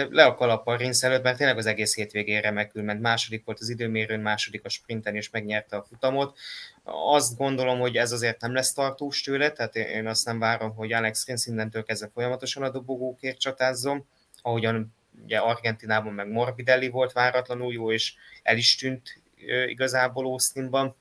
Le 0.10 0.24
a 0.24 0.36
kalap 0.36 0.68
a 0.68 0.76
Rinsz 0.76 1.04
előtt, 1.04 1.24
mert 1.24 1.38
tényleg 1.38 1.58
az 1.58 1.66
egész 1.66 1.96
hétvégén 1.96 2.42
remekül 2.42 2.84
ment. 2.84 3.02
Második 3.02 3.46
volt 3.46 3.60
az 3.60 3.70
időmérőn, 3.70 4.20
második 4.20 4.66
a 4.66 4.70
sprinten, 4.70 5.16
és 5.16 5.30
megnyerte 5.30 5.76
a 5.76 5.86
futamot. 5.90 6.38
Azt 6.84 7.38
gondolom, 7.38 7.80
hogy 7.80 7.96
ez 7.96 8.12
azért 8.12 8.42
nem 8.42 8.54
lesz 8.54 8.74
tartós 8.74 9.22
tőle, 9.22 9.52
tehát 9.52 9.76
én 9.76 10.08
azt 10.08 10.26
nem 10.26 10.40
várom, 10.40 10.76
hogy 10.76 10.94
Alex 10.94 11.26
Rins 11.26 11.46
innentől 11.46 11.84
kezdve 11.84 12.10
folyamatosan 12.14 12.64
a 12.64 12.70
dobogókért 12.70 13.40
csatázzon, 13.40 14.08
ahogyan 14.42 14.96
ugye 15.24 15.38
Argentinában 15.38 16.14
meg 16.14 16.28
Morbidelli 16.28 16.90
volt 16.90 17.12
váratlanul 17.12 17.74
jó, 17.74 17.92
és 17.92 18.14
el 18.44 18.58
is 18.58 18.76
tűnt 18.76 19.22
igazából 19.68 20.26
Austinban. 20.26 20.96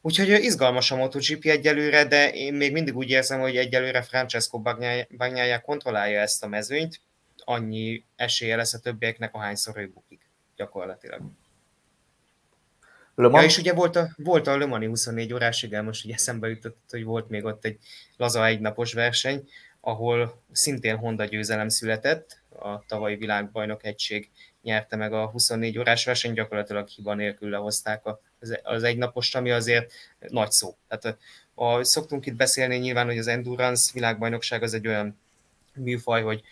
Úgyhogy 0.00 0.28
izgalmas 0.28 0.90
a 0.90 0.96
MotoGP 0.96 1.44
egyelőre, 1.44 2.04
de 2.04 2.32
én 2.32 2.54
még 2.54 2.72
mindig 2.72 2.96
úgy 2.96 3.10
érzem, 3.10 3.40
hogy 3.40 3.56
egyelőre 3.56 4.02
Francesco 4.02 4.62
Bagnaia 5.16 5.60
kontrollálja 5.60 6.20
ezt 6.20 6.42
a 6.42 6.48
mezőnyt, 6.48 7.00
annyi 7.48 8.04
esélye 8.16 8.56
lesz 8.56 8.74
a 8.74 8.78
többieknek, 8.78 9.34
ahányszor 9.34 9.78
ő 9.78 9.90
bukik 9.94 10.20
gyakorlatilag. 10.56 11.20
Ja, 13.16 13.42
és 13.42 13.58
ugye 13.58 13.72
volt 13.72 13.96
a, 13.96 14.08
volt 14.16 14.46
a 14.46 14.56
Le 14.56 14.66
Mani 14.66 14.86
24 14.86 15.32
órás, 15.32 15.62
igen, 15.62 15.84
most 15.84 16.04
ugye 16.04 16.14
eszembe 16.14 16.48
jutott, 16.48 16.78
hogy 16.90 17.04
volt 17.04 17.28
még 17.28 17.44
ott 17.44 17.64
egy 17.64 17.78
laza 18.16 18.46
egynapos 18.46 18.92
verseny, 18.92 19.48
ahol 19.80 20.42
szintén 20.52 20.96
Honda 20.96 21.24
győzelem 21.24 21.68
született, 21.68 22.40
a 22.48 22.84
tavalyi 22.86 23.16
világbajnok 23.16 23.84
egység 23.84 24.30
nyerte 24.62 24.96
meg 24.96 25.12
a 25.12 25.26
24 25.26 25.78
órás 25.78 26.04
verseny, 26.04 26.32
gyakorlatilag 26.32 26.88
hiba 26.88 27.14
nélkül 27.14 27.50
lehozták 27.50 28.06
az, 28.40 28.58
az 28.62 28.82
egynapos, 28.82 29.34
ami 29.34 29.50
azért 29.50 29.92
nagy 30.18 30.50
szó. 30.50 30.76
Tehát 30.88 31.18
a, 31.54 31.64
a, 31.64 31.84
szoktunk 31.84 32.26
itt 32.26 32.36
beszélni 32.36 32.76
nyilván, 32.76 33.06
hogy 33.06 33.18
az 33.18 33.26
endurance 33.26 33.90
világbajnokság 33.94 34.62
az 34.62 34.74
egy 34.74 34.86
olyan 34.86 35.18
műfaj, 35.74 36.22
hogy 36.22 36.42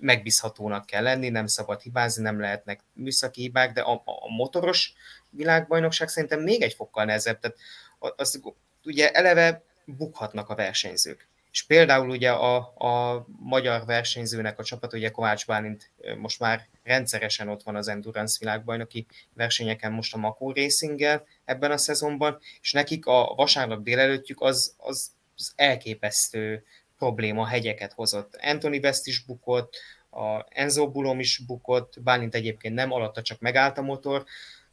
megbízhatónak 0.00 0.86
kell 0.86 1.02
lenni, 1.02 1.28
nem 1.28 1.46
szabad 1.46 1.80
hibázni, 1.80 2.22
nem 2.22 2.40
lehetnek 2.40 2.80
műszaki 2.92 3.40
hibák, 3.40 3.72
de 3.72 3.80
a, 3.80 4.02
a 4.04 4.28
motoros 4.36 4.92
világbajnokság 5.30 6.08
szerintem 6.08 6.40
még 6.40 6.62
egy 6.62 6.74
fokkal 6.74 7.04
nehezebb. 7.04 7.40
Tehát 7.40 7.56
az, 7.98 8.40
ugye 8.84 9.10
eleve 9.10 9.62
bukhatnak 9.84 10.48
a 10.48 10.54
versenyzők. 10.54 11.28
És 11.52 11.62
például 11.62 12.08
ugye 12.08 12.30
a, 12.30 12.56
a 12.76 13.26
magyar 13.40 13.84
versenyzőnek 13.84 14.58
a 14.58 14.64
csapat, 14.64 14.92
ugye 14.92 15.10
Kovács 15.10 15.46
Bálint 15.46 15.90
most 16.18 16.40
már 16.40 16.68
rendszeresen 16.82 17.48
ott 17.48 17.62
van 17.62 17.76
az 17.76 17.88
Endurance 17.88 18.36
világbajnoki 18.40 19.06
versenyeken, 19.34 19.92
most 19.92 20.14
a 20.14 20.18
Makó 20.18 20.52
racing 20.52 21.22
ebben 21.44 21.70
a 21.70 21.76
szezonban, 21.76 22.38
és 22.60 22.72
nekik 22.72 23.06
a 23.06 23.34
vasárnap 23.36 23.82
délelőttjük 23.82 24.40
az, 24.40 24.74
az, 24.76 25.10
az 25.36 25.52
elképesztő 25.56 26.64
probléma 26.98 27.46
hegyeket 27.46 27.92
hozott. 27.92 28.38
Anthony 28.42 28.78
West 28.82 29.06
is 29.06 29.24
bukott, 29.24 29.76
a 30.10 30.46
Enzo 30.48 30.90
Bulom 30.90 31.20
is 31.20 31.38
bukott, 31.46 32.02
Bálint 32.02 32.34
egyébként 32.34 32.74
nem, 32.74 32.92
alatta 32.92 33.22
csak 33.22 33.40
megállt 33.40 33.78
a 33.78 33.82
motor, 33.82 34.24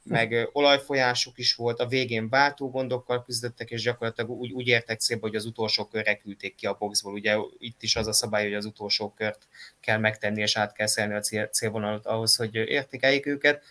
meg 0.08 0.50
olajfolyásuk 0.52 1.38
is 1.38 1.56
volt, 1.56 1.80
a 1.80 1.88
végén 1.88 2.30
váltógondokkal 2.30 3.24
küzdöttek, 3.24 3.70
és 3.70 3.82
gyakorlatilag 3.82 4.30
úgy, 4.30 4.52
úgy 4.52 4.68
értek 4.68 5.00
célba, 5.00 5.28
hogy 5.28 5.36
az 5.36 5.46
utolsó 5.46 5.86
körre 5.86 6.16
küldték 6.16 6.56
ki 6.56 6.66
a 6.66 6.74
boxból. 6.80 7.14
Ugye 7.14 7.38
itt 7.58 7.82
is 7.82 7.96
az 7.96 8.08
a 8.08 8.14
szabály, 8.14 8.44
hogy 8.44 8.54
az 8.54 8.66
utolsó 8.66 9.14
kört 9.14 9.48
kell 9.80 9.98
megtenni, 9.98 10.42
és 10.42 10.58
át 10.58 10.74
kell 10.74 10.88
szelni 10.88 11.14
a 11.14 11.20
cél, 11.20 11.48
célvonalat 11.48 12.06
ahhoz, 12.06 12.36
hogy 12.36 12.56
értékeljék 12.56 13.26
őket. 13.26 13.64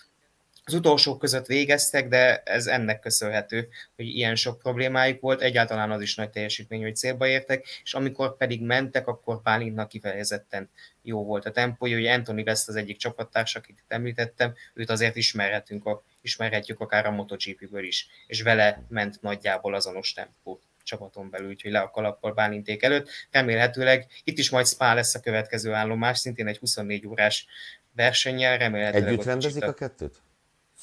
Az 0.66 0.74
utolsók 0.74 1.18
között 1.18 1.46
végeztek, 1.46 2.08
de 2.08 2.36
ez 2.36 2.66
ennek 2.66 3.00
köszönhető, 3.00 3.68
hogy 3.96 4.06
ilyen 4.06 4.34
sok 4.34 4.58
problémájuk 4.58 5.20
volt. 5.20 5.40
Egyáltalán 5.40 5.90
az 5.90 6.00
is 6.00 6.14
nagy 6.14 6.30
teljesítmény, 6.30 6.82
hogy 6.82 6.96
célba 6.96 7.26
értek, 7.26 7.66
és 7.82 7.94
amikor 7.94 8.36
pedig 8.36 8.62
mentek, 8.62 9.06
akkor 9.06 9.42
Pálintnak 9.42 9.88
kifejezetten 9.88 10.70
jó 11.02 11.24
volt 11.24 11.46
a 11.46 11.50
tempója. 11.50 11.98
Ugye 11.98 12.12
Anthony 12.12 12.40
West 12.40 12.68
az 12.68 12.76
egyik 12.76 12.96
csapattárs, 12.96 13.56
akit 13.56 13.78
itt 13.78 13.92
említettem, 13.92 14.54
őt 14.74 14.90
azért 14.90 15.16
ismerhetünk 15.16 15.86
a, 15.86 16.02
ismerhetjük 16.20 16.80
akár 16.80 17.06
a 17.06 17.10
MotoGP-ből 17.10 17.84
is, 17.84 18.08
és 18.26 18.42
vele 18.42 18.82
ment 18.88 19.22
nagyjából 19.22 19.74
azonos 19.74 20.12
tempó 20.12 20.60
csapaton 20.82 21.30
belül, 21.30 21.48
úgyhogy 21.48 21.70
le 21.70 21.80
a 21.80 21.90
kalappal 21.90 22.32
Bálinték 22.32 22.82
előtt. 22.82 23.08
Remélhetőleg 23.30 24.06
itt 24.24 24.38
is 24.38 24.50
majd 24.50 24.66
Spa 24.66 24.94
lesz 24.94 25.14
a 25.14 25.20
következő 25.20 25.72
állomás, 25.72 26.18
szintén 26.18 26.46
egy 26.46 26.58
24 26.58 27.06
órás 27.06 27.46
versennyel, 27.94 28.58
remélhetőleg... 28.58 29.08
Együtt 29.08 29.24
rendezik 29.24 29.62
a... 29.62 29.66
a 29.66 29.74
kettőt? 29.74 30.22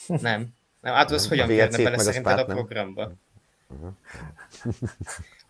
Nem. 0.07 0.47
Nem, 0.81 0.93
hát 0.93 1.11
az 1.11 1.27
hogyan 1.27 1.47
férne 1.47 1.83
bele 1.83 1.97
szerinted 1.97 2.37
a, 2.37 2.41
a 2.41 2.45
programba? 2.45 3.11
Uh-huh. 3.67 3.91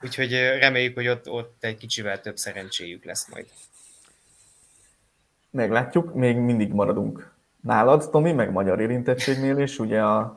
Úgyhogy 0.02 0.32
reméljük, 0.32 0.96
hogy 0.96 1.08
ott, 1.08 1.30
ott 1.30 1.64
egy 1.64 1.78
kicsivel 1.78 2.22
több 2.22 2.38
szerencséjük 2.38 3.04
lesz 3.04 3.30
majd. 3.30 3.46
Meglátjuk, 5.50 6.14
még 6.14 6.38
mindig 6.38 6.72
maradunk 6.72 7.32
nálad, 7.62 8.10
Tomi, 8.10 8.32
meg 8.32 8.52
magyar 8.52 8.80
érintettségnél 8.80 9.58
is, 9.58 9.80
ugye 9.80 10.02
a, 10.02 10.34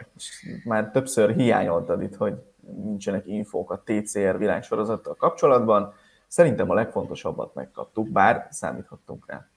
már 0.65 0.91
többször 0.91 1.35
hiányoltad 1.35 2.03
itt, 2.03 2.15
hogy 2.15 2.35
nincsenek 2.83 3.27
infók 3.27 3.71
a 3.71 3.83
TCR 3.85 4.39
világsorozattal 4.39 5.15
kapcsolatban. 5.15 5.95
Szerintem 6.27 6.71
a 6.71 6.75
legfontosabbat 6.75 7.55
megkaptuk, 7.55 8.09
bár 8.09 8.49
számíthattunk 8.51 9.25
rá. 9.27 9.49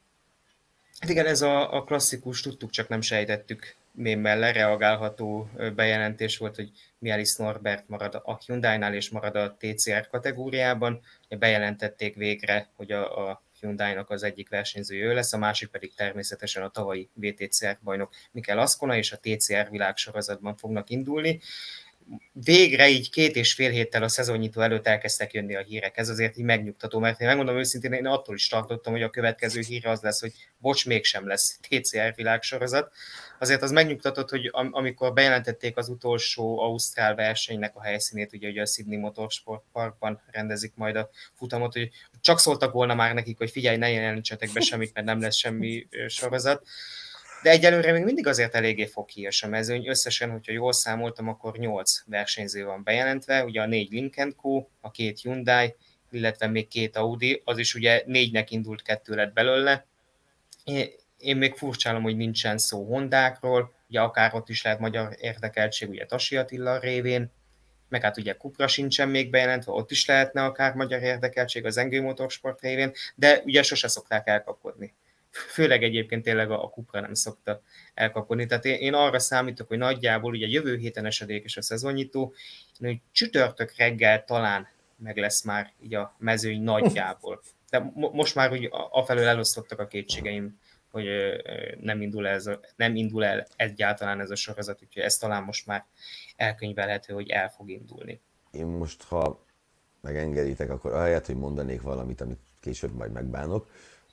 Hát 0.99 1.10
igen, 1.10 1.26
ez 1.26 1.41
a, 1.41 1.74
a 1.74 1.84
klasszikus, 1.84 2.41
tudtuk, 2.41 2.70
csak 2.70 2.88
nem 2.88 3.01
sejtettük 3.01 3.76
mémmel 3.97 4.53
reagálható 4.53 5.49
bejelentés 5.75 6.37
volt, 6.37 6.55
hogy 6.55 6.71
Mialis 6.99 7.35
Norbert 7.35 7.87
marad 7.87 8.21
a 8.23 8.39
Hyundai-nál 8.45 8.93
és 8.93 9.09
marad 9.09 9.35
a 9.35 9.55
TCR 9.59 10.07
kategóriában. 10.07 11.01
Bejelentették 11.29 12.15
végre, 12.15 12.69
hogy 12.75 12.91
a, 12.91 13.29
a 13.29 13.43
Hyundai-nak 13.59 14.09
az 14.09 14.23
egyik 14.23 14.49
versenyzője 14.49 15.05
ő 15.05 15.13
lesz, 15.13 15.33
a 15.33 15.37
másik 15.37 15.69
pedig 15.69 15.93
természetesen 15.93 16.63
a 16.63 16.69
tavalyi 16.69 17.09
VTCR 17.13 17.77
bajnok 17.83 18.13
Mikel 18.31 18.59
Aszkona, 18.59 18.95
és 18.95 19.11
a 19.11 19.19
TCR 19.21 19.69
világsorozatban 19.69 20.57
fognak 20.57 20.89
indulni 20.89 21.39
végre 22.34 22.89
így 22.89 23.10
két 23.10 23.36
és 23.36 23.53
fél 23.53 23.70
héttel 23.70 24.03
a 24.03 24.08
szezonnyitó 24.08 24.62
előtt 24.62 24.88
elkezdtek 24.88 25.34
jönni 25.34 25.55
a 25.55 25.62
hírek. 25.62 25.97
Ez 25.97 26.10
azért 26.10 26.38
így 26.38 26.43
megnyugtató, 26.43 26.99
mert 26.99 27.22
én 27.22 27.28
megmondom 27.28 27.58
őszintén, 27.58 27.93
én 27.93 28.05
attól 28.05 28.36
is 28.36 28.47
tartottam, 28.47 28.93
hogy 28.93 29.01
a 29.01 29.10
következő 29.10 29.62
hír 29.62 29.88
az 29.88 30.01
lesz, 30.01 30.20
hogy 30.22 30.34
bocs, 30.58 30.86
mégsem 30.86 31.28
lesz 31.28 31.60
TCR 31.62 32.14
világsorozat. 32.16 32.91
Azért 33.39 33.62
az 33.62 33.72
megnyugtatott, 33.72 34.30
hogy 34.30 34.49
amikor 34.51 35.14
bejelentették 35.14 35.78
az 35.78 35.89
utolsó 35.89 36.60
Ausztrál 36.60 37.16
versenynek 37.16 37.76
a 37.76 37.84
helyszínét, 37.84 38.34
ugye, 38.34 38.49
ugye 38.49 38.62
a 38.62 38.66
Sydney 38.66 38.97
Motorsport 38.97 39.64
Parkban 39.72 40.22
rendezik 40.32 40.74
majd 40.76 40.95
a 40.95 41.10
futamot, 41.34 41.74
hogy 41.74 41.89
csak 42.22 42.39
szóltak 42.39 42.74
volna 42.74 42.95
már 42.95 43.14
nekik, 43.14 43.38
hogy 43.38 43.51
figyelj, 43.51 43.78
ne 43.78 43.89
jelenítsetek 43.89 44.51
be 44.53 44.60
semmit, 44.60 44.93
mert 44.93 45.05
nem 45.05 45.22
lesz 45.22 45.36
semmi 45.36 45.88
sorozat 46.08 46.68
de 47.43 47.49
egyelőre 47.49 47.91
még 47.91 48.03
mindig 48.03 48.27
azért 48.27 48.55
eléggé 48.55 48.85
foghíjas 48.85 49.43
a 49.43 49.47
mezőny. 49.47 49.88
Összesen, 49.88 50.31
hogyha 50.31 50.51
jól 50.51 50.73
számoltam, 50.73 51.27
akkor 51.27 51.57
8 51.57 52.03
versenyző 52.05 52.65
van 52.65 52.83
bejelentve, 52.83 53.43
ugye 53.43 53.61
a 53.61 53.65
négy 53.65 53.91
Link 53.91 54.35
Co, 54.35 54.65
a 54.81 54.91
két 54.91 55.19
Hyundai, 55.21 55.75
illetve 56.11 56.47
még 56.47 56.67
két 56.67 56.95
Audi, 56.95 57.41
az 57.45 57.57
is 57.57 57.75
ugye 57.75 58.03
négynek 58.05 58.51
indult 58.51 58.81
kettő 58.81 59.15
lett 59.15 59.33
belőle. 59.33 59.85
Én 61.17 61.38
még 61.38 61.53
furcsálom, 61.53 62.03
hogy 62.03 62.17
nincsen 62.17 62.57
szó 62.57 62.85
Hondákról, 62.85 63.73
ugye 63.89 63.99
akár 63.99 64.33
ott 64.33 64.49
is 64.49 64.63
lehet 64.63 64.79
magyar 64.79 65.15
érdekeltség, 65.19 65.89
ugye 65.89 66.05
Tasi 66.05 66.38
Attila 66.38 66.79
révén, 66.79 67.31
meg 67.89 68.01
hát 68.01 68.17
ugye 68.17 68.33
Kupra 68.33 68.67
sincsen 68.67 69.09
még 69.09 69.29
bejelentve, 69.29 69.71
ott 69.71 69.91
is 69.91 70.05
lehetne 70.05 70.43
akár 70.43 70.73
magyar 70.73 71.01
érdekeltség 71.01 71.65
az 71.65 71.77
Engő 71.77 72.01
Motorsport 72.01 72.61
révén, 72.61 72.91
de 73.15 73.41
ugye 73.45 73.63
sose 73.63 73.88
szokták 73.88 74.27
elkapkodni 74.27 74.93
főleg 75.38 75.83
egyébként 75.83 76.23
tényleg 76.23 76.51
a, 76.51 76.63
a 76.63 76.69
kupra 76.69 76.99
nem 76.99 77.13
szokta 77.13 77.61
elkapni. 77.93 78.45
Tehát 78.45 78.65
én, 78.65 78.75
én 78.75 78.93
arra 78.93 79.19
számítok, 79.19 79.67
hogy 79.67 79.77
nagyjából 79.77 80.31
ugye 80.31 80.47
jövő 80.47 80.77
héten 80.77 81.05
esedékes 81.05 81.57
a 81.57 81.61
szezonnyitó, 81.61 82.33
hogy 82.79 82.99
csütörtök 83.11 83.73
reggel 83.77 84.23
talán 84.23 84.67
meg 84.97 85.17
lesz 85.17 85.43
már 85.43 85.73
így 85.81 85.95
a 85.95 86.15
mezőny 86.17 86.61
nagyjából. 86.61 87.41
De 87.69 87.91
mo- 87.93 88.13
most 88.13 88.35
már 88.35 88.51
úgy 88.51 88.69
afelől 88.71 89.27
elosztottak 89.27 89.79
a 89.79 89.88
kétségeim, 89.88 90.59
hogy 90.91 91.07
nem 91.79 92.01
indul, 92.01 92.27
ez 92.27 92.47
a, 92.47 92.59
nem 92.75 92.95
indul 92.95 93.25
el 93.25 93.47
egyáltalán 93.55 94.19
ez 94.19 94.29
a 94.29 94.35
sorozat, 94.35 94.81
úgyhogy 94.83 95.03
ez 95.03 95.17
talán 95.17 95.43
most 95.43 95.65
már 95.65 95.85
elkönyvelhető, 96.35 97.13
hogy 97.13 97.29
el 97.29 97.49
fog 97.49 97.69
indulni. 97.69 98.21
Én 98.51 98.65
most, 98.65 99.03
ha 99.03 99.45
megengeditek, 100.01 100.69
akkor 100.69 100.93
ahelyett, 100.93 101.25
hogy 101.25 101.35
mondanék 101.35 101.81
valamit, 101.81 102.21
amit 102.21 102.39
később 102.59 102.93
majd 102.93 103.11
megbánok, 103.11 103.69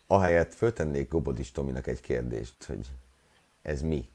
ahelyett 0.06 0.54
föltennék 0.54 1.08
Gobodis 1.08 1.52
Tominak 1.52 1.86
egy 1.86 2.00
kérdést, 2.00 2.64
hogy 2.66 2.86
ez 3.62 3.82
mi? 3.82 4.08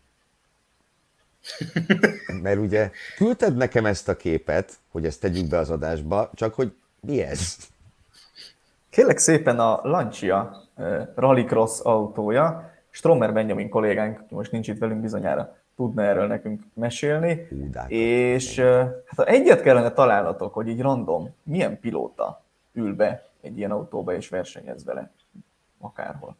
Mert 2.44 2.60
ugye 2.60 2.92
küldted 3.16 3.56
nekem 3.56 3.86
ezt 3.86 4.10
a 4.10 4.18
képet, 4.18 4.80
hogy 4.92 5.06
ezt 5.06 5.22
tegyük 5.22 5.50
be 5.50 5.58
az 5.58 5.70
adásba, 5.70 6.30
csak 6.34 6.54
hogy 6.54 6.74
mi 7.00 7.22
ez? 7.22 7.56
Kérlek 8.90 9.18
szépen 9.18 9.60
a 9.60 9.80
Lancia 9.84 10.64
uh, 10.76 11.08
Rallycross 11.16 11.80
autója, 11.80 12.72
Stromer 12.89 13.34
Benjamin 13.34 13.70
kollégánk, 13.70 14.30
most 14.30 14.51
nincs 14.51 14.68
itt 14.68 14.78
velünk 14.78 15.01
bizonyára, 15.01 15.58
tudna 15.76 16.04
erről 16.04 16.28
nekünk 16.28 16.63
mesélni. 16.74 17.47
Hú, 17.50 17.70
és 17.88 18.58
uh, 18.58 18.66
hát 19.05 19.28
egyet 19.28 19.62
kellene 19.62 19.92
találnatok, 19.92 20.54
hogy 20.54 20.68
így 20.68 20.82
random, 20.82 21.36
milyen 21.43 21.80
pilóta 21.80 22.43
ül 22.74 22.96
be 22.96 23.28
egy 23.42 23.58
ilyen 23.58 23.72
autóba 23.72 24.13
és 24.13 24.30
versenyez 24.30 24.86
vele 24.86 25.12
akárhol. 25.80 26.38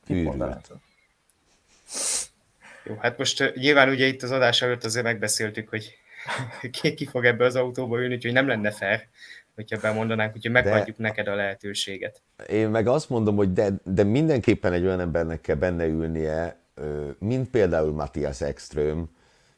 Jó, 2.84 2.95
hát 2.99 3.18
most 3.18 3.41
uh, 3.41 3.56
nyilván 3.56 3.90
ugye 3.90 4.06
itt 4.06 4.24
az 4.24 4.32
adás 4.32 4.61
előtt 4.61 4.84
azért 4.84 5.06
megbeszéltük, 5.06 5.70
hogy 5.70 5.98
ki, 6.82 6.94
ki 6.94 7.06
fog 7.06 7.26
ebbe 7.26 7.45
az 7.45 7.56
autóba 7.56 7.99
ülni, 7.99 8.14
úgyhogy 8.14 8.34
nem 8.34 8.48
lenne 8.48 8.72
fair, 8.72 9.07
hogyha 9.56 9.80
bemondanánk, 9.80 10.36
úgyhogy 10.36 10.52
megadjuk 10.52 10.98
de 10.98 11.03
neked 11.03 11.28
a 11.28 11.36
lehetőséget. 11.36 12.22
Én 12.48 12.70
meg 12.70 12.88
azt 12.88 13.10
mondom, 13.10 13.36
hogy 13.36 13.53
de, 13.53 13.70
de 13.84 14.03
mindenképpen 14.03 14.74
egy 14.74 14.86
olyan 14.86 14.99
embernek 14.99 15.41
kell 15.41 15.56
benne 15.56 15.86
ülnie, 15.86 16.60
mint 17.20 17.49
például 17.49 17.91
Matthias 17.91 18.41
Ekström, 18.41 19.10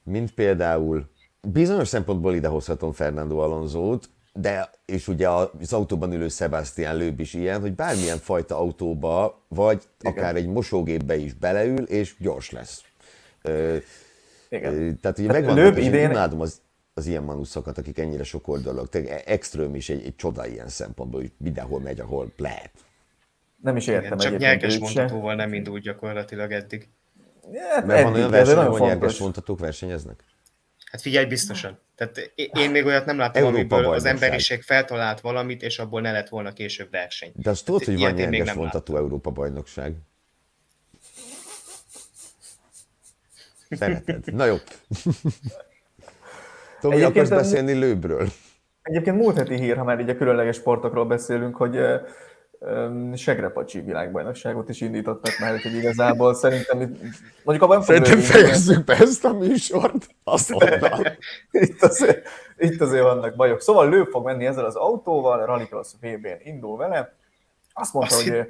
mint 0.03 0.34
például 0.34 1.10
bizonyos 1.41 1.88
szempontból 1.88 2.36
idehozhatom 2.36 2.91
Fernando 2.91 3.38
Alonso-t, 3.38 4.10
de, 4.34 4.70
és 4.86 5.08
ugye 5.08 5.30
az 5.30 5.74
autóban 5.74 6.14
ülő 6.14 6.28
Sebastian 6.28 6.98
Lőb 6.98 7.20
is 7.20 7.34
ilyen, 7.34 7.62
hogy 7.62 7.74
bármilyen 7.74 8.18
fajta 8.18 8.58
autóba, 8.58 9.41
vagy 9.48 9.82
Igen. 9.99 10.14
akár 10.14 10.36
egy 10.36 10.48
mosógépbe 10.48 11.16
is 11.16 11.34
beleül, 11.34 11.84
és 11.84 12.16
gyors 12.20 12.52
lesz. 12.52 12.84
Igen. 14.49 14.99
Tehát 15.02 15.20
ugye 15.20 15.28
hát 15.28 15.38
megvan, 15.38 15.56
Lőb 15.56 15.78
idén... 15.78 16.10
imádom 16.10 16.41
az, 16.41 16.62
az 16.94 17.08
ilyen 17.08 17.24
manuszokat, 17.24 17.78
akik 17.78 17.98
ennyire 17.98 18.24
sok 18.24 18.48
oldalak. 18.48 18.90
Tehát 18.90 19.24
extrém 19.26 19.76
is 19.76 19.90
egy, 19.90 20.06
egy 20.06 20.16
csoda 20.16 20.48
ilyen 20.48 20.68
szempontból, 20.68 21.20
hogy 21.20 21.32
mindenhol 21.38 21.80
megy, 21.80 21.99
ahol 21.99 22.32
lehet. 22.38 22.72
Nem 23.62 23.76
is 23.76 23.88
értem 23.88 24.06
Igen, 24.06 24.18
Csak 24.18 24.38
nyerges 24.38 24.78
mondhatóval 24.78 25.36
nem 25.36 25.53
indult 25.53 25.82
gyakorlatilag 25.82 26.52
eddig. 26.52 26.88
Ja, 27.52 27.86
Mert 27.86 27.90
eddig, 27.90 28.03
van 28.03 28.14
olyan 28.14 28.30
verseny, 28.30 28.58
ahol 28.58 28.80
nyerges 28.80 29.18
mondhatók 29.18 29.60
versenyeznek? 29.60 30.24
Hát 30.91 31.01
figyelj, 31.01 31.26
biztosan. 31.26 31.80
Tehát 31.95 32.31
én 32.35 32.72
még 32.72 32.85
olyat 32.85 33.05
nem 33.05 33.18
láttam, 33.18 33.43
Európa 33.43 33.76
amiből 33.76 33.93
az 33.93 34.05
emberiség 34.05 34.61
feltalált 34.61 35.22
valamit, 35.22 35.61
és 35.61 35.80
abból 35.80 36.01
ne 36.01 36.11
lett 36.11 36.30
volna 36.30 36.53
később 36.53 36.91
verseny. 36.91 37.31
De 37.35 37.49
azt 37.49 37.65
tudod, 37.65 37.84
hogy 37.84 37.99
van 37.99 38.13
nyerges 38.13 38.53
vontató 38.53 38.97
Európa 38.97 39.30
bajnokság. 39.30 39.95
Szereted. 43.69 44.34
Na 44.34 44.45
jó. 44.45 44.55
Tomi, 46.81 47.01
akarsz 47.01 47.30
beszélni 47.30 47.73
lőbről? 47.73 48.30
Egyébként 48.81 49.18
múlt 49.18 49.38
heti 49.38 49.55
hír, 49.55 49.77
ha 49.77 49.84
már 49.84 49.99
így 49.99 50.09
a 50.09 50.18
különleges 50.18 50.55
sportokról 50.55 51.05
beszélünk, 51.05 51.55
hogy 51.55 51.80
segrepacsi 53.16 53.82
világbajnokságot 53.82 54.70
is 54.70 54.82
indítottak 54.82 55.40
már, 55.40 55.62
hogy 55.62 55.74
igazából 55.74 56.34
szerintem 56.34 56.78
mondjuk 57.44 57.70
abban 57.70 57.82
Szerintem 57.82 58.20
fejezzük 58.20 58.84
be 58.84 58.98
ezt 58.98 59.26
a 59.26 59.34
műsort, 59.34 60.08
azt 60.24 60.50
itt, 61.52 61.82
azért, 61.82 62.28
itt 62.58 62.82
azért 62.82 63.04
vannak 63.04 63.36
bajok. 63.36 63.62
Szóval 63.62 63.90
lő 63.90 64.04
fog 64.04 64.26
menni 64.26 64.46
ezzel 64.46 64.66
az 64.66 64.76
autóval, 64.76 65.46
Rallycross 65.46 65.94
VB-n 66.02 66.40
indul 66.44 66.78
vele. 66.78 67.14
Azt 67.74 67.94
mondta, 67.94 68.16
azt 68.16 68.28
hogy 68.28 68.48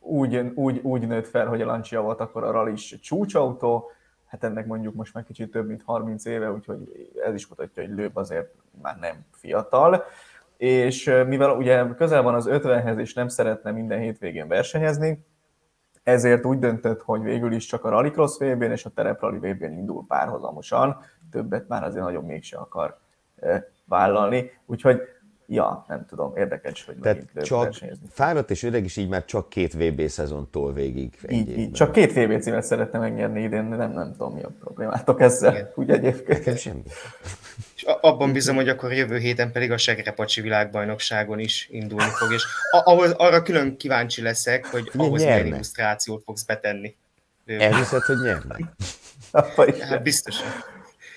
úgy, 0.00 0.36
úgy, 0.54 0.80
úgy 0.82 1.06
nőtt 1.06 1.28
fel, 1.28 1.46
hogy 1.46 1.62
a 1.62 1.66
Lancia 1.66 2.00
volt 2.00 2.20
akkor 2.20 2.44
a 2.44 2.50
rally 2.50 2.72
is 2.72 2.98
csúcsautó, 3.02 3.90
hát 4.26 4.44
ennek 4.44 4.66
mondjuk 4.66 4.94
most 4.94 5.14
már 5.14 5.24
kicsit 5.24 5.50
több 5.50 5.66
mint 5.66 5.82
30 5.84 6.24
éve, 6.24 6.52
úgyhogy 6.52 7.10
ez 7.24 7.34
is 7.34 7.46
mutatja, 7.46 7.82
hogy 7.82 7.92
Lőb 7.92 8.16
azért 8.16 8.54
már 8.82 8.98
nem 8.98 9.24
fiatal 9.30 10.04
és 10.56 11.04
mivel 11.26 11.50
ugye 11.50 11.86
közel 11.96 12.22
van 12.22 12.34
az 12.34 12.48
50-hez, 12.50 12.98
és 12.98 13.14
nem 13.14 13.28
szeretne 13.28 13.70
minden 13.70 13.98
hétvégén 13.98 14.48
versenyezni, 14.48 15.24
ezért 16.02 16.44
úgy 16.44 16.58
döntött, 16.58 17.02
hogy 17.02 17.22
végül 17.22 17.52
is 17.52 17.66
csak 17.66 17.84
a 17.84 17.88
Rallycross 17.88 18.38
vb 18.38 18.62
és 18.62 18.84
a 18.84 18.90
Tereprally 18.90 19.38
vb 19.38 19.62
indul 19.62 20.04
párhuzamosan, 20.08 20.96
többet 21.30 21.68
már 21.68 21.84
azért 21.84 22.04
nagyon 22.04 22.24
mégse 22.24 22.56
akar 22.56 22.98
vállalni, 23.84 24.50
úgyhogy 24.66 25.00
ja, 25.46 25.84
nem 25.88 26.06
tudom, 26.06 26.36
érdekes, 26.36 26.84
hogy 26.84 26.96
Tehát 27.00 27.26
csak 27.42 27.74
fáradt 28.08 28.50
és 28.50 28.62
öreg 28.62 28.84
is 28.84 28.96
így 28.96 29.08
már 29.08 29.24
csak 29.24 29.48
két 29.48 29.74
VB 29.74 30.06
szezon 30.06 30.48
tól 30.50 30.72
végig. 30.72 31.18
Így, 31.28 31.58
így, 31.58 31.72
csak 31.72 31.92
két 31.92 32.12
VB 32.12 32.40
címet 32.40 32.62
szeretne 32.62 32.98
megnyerni 32.98 33.42
idén, 33.42 33.64
nem, 33.64 33.92
nem 33.92 34.12
tudom 34.12 34.34
mi 34.34 34.42
a 34.42 34.50
problémátok 34.60 35.20
ezzel, 35.20 35.52
Igen. 35.52 35.72
úgy 35.74 35.90
egyébként. 35.90 36.38
Nekem 36.38 36.56
semmi. 36.56 36.82
És 37.76 37.82
abban 37.82 38.32
bízom, 38.32 38.56
hogy 38.56 38.68
akkor 38.68 38.92
jövő 38.92 39.18
héten 39.18 39.52
pedig 39.52 39.72
a 39.72 39.76
Segrepacsi 39.76 40.40
világbajnokságon 40.40 41.38
is 41.38 41.68
indulni 41.70 42.10
fog, 42.10 42.32
és 42.32 42.44
ahhoz, 42.70 43.10
arra 43.10 43.42
külön 43.42 43.76
kíváncsi 43.76 44.22
leszek, 44.22 44.66
hogy 44.66 44.90
ahhoz 44.96 45.22
milyen 45.22 45.46
illusztrációt 45.46 46.22
fogsz 46.22 46.42
betenni. 46.42 46.96
Elhiszed, 47.46 48.02
hogy 48.02 48.16
nyerne? 48.22 48.56
hát 49.88 50.02
biztosan. 50.02 50.46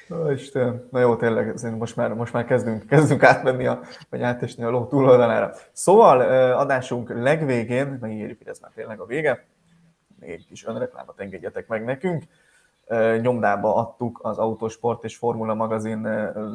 Ó, 0.10 0.32
Isten, 0.32 0.88
na 0.92 1.00
jó, 1.00 1.16
tényleg, 1.16 1.54
most 1.78 1.96
már, 1.96 2.14
most 2.14 2.34
már 2.34 2.46
kezdünk, 2.46 2.88
kezdünk 2.88 3.24
átmenni, 3.24 3.66
a, 3.66 3.82
vagy 4.10 4.22
átesni 4.22 4.64
a 4.64 4.70
ló 4.70 4.86
túloldalára. 4.86 5.56
Szóval 5.72 6.22
adásunk 6.54 7.10
legvégén, 7.10 7.98
megígérjük, 8.02 8.38
hogy 8.38 8.48
ez 8.48 8.60
már 8.60 8.72
tényleg 8.76 9.00
a 9.00 9.06
vége, 9.06 9.46
még 10.20 10.30
egy 10.30 10.46
kis 10.50 10.66
önreklámot 10.66 11.20
engedjetek 11.20 11.68
meg 11.68 11.84
nekünk. 11.84 12.24
Nyomdába 13.22 13.76
adtuk 13.76 14.20
az 14.24 14.38
Autosport 14.38 15.04
és 15.04 15.18
Formula 15.18 15.54
magazin 15.54 16.02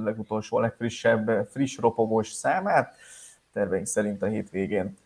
legutolsó, 0.04 0.58
legfrissebb, 0.58 1.48
friss 1.50 1.78
ropogós 1.78 2.28
számát. 2.28 2.94
Terveink 3.52 3.86
szerint 3.86 4.22
a 4.22 4.26
hétvégén 4.26 4.96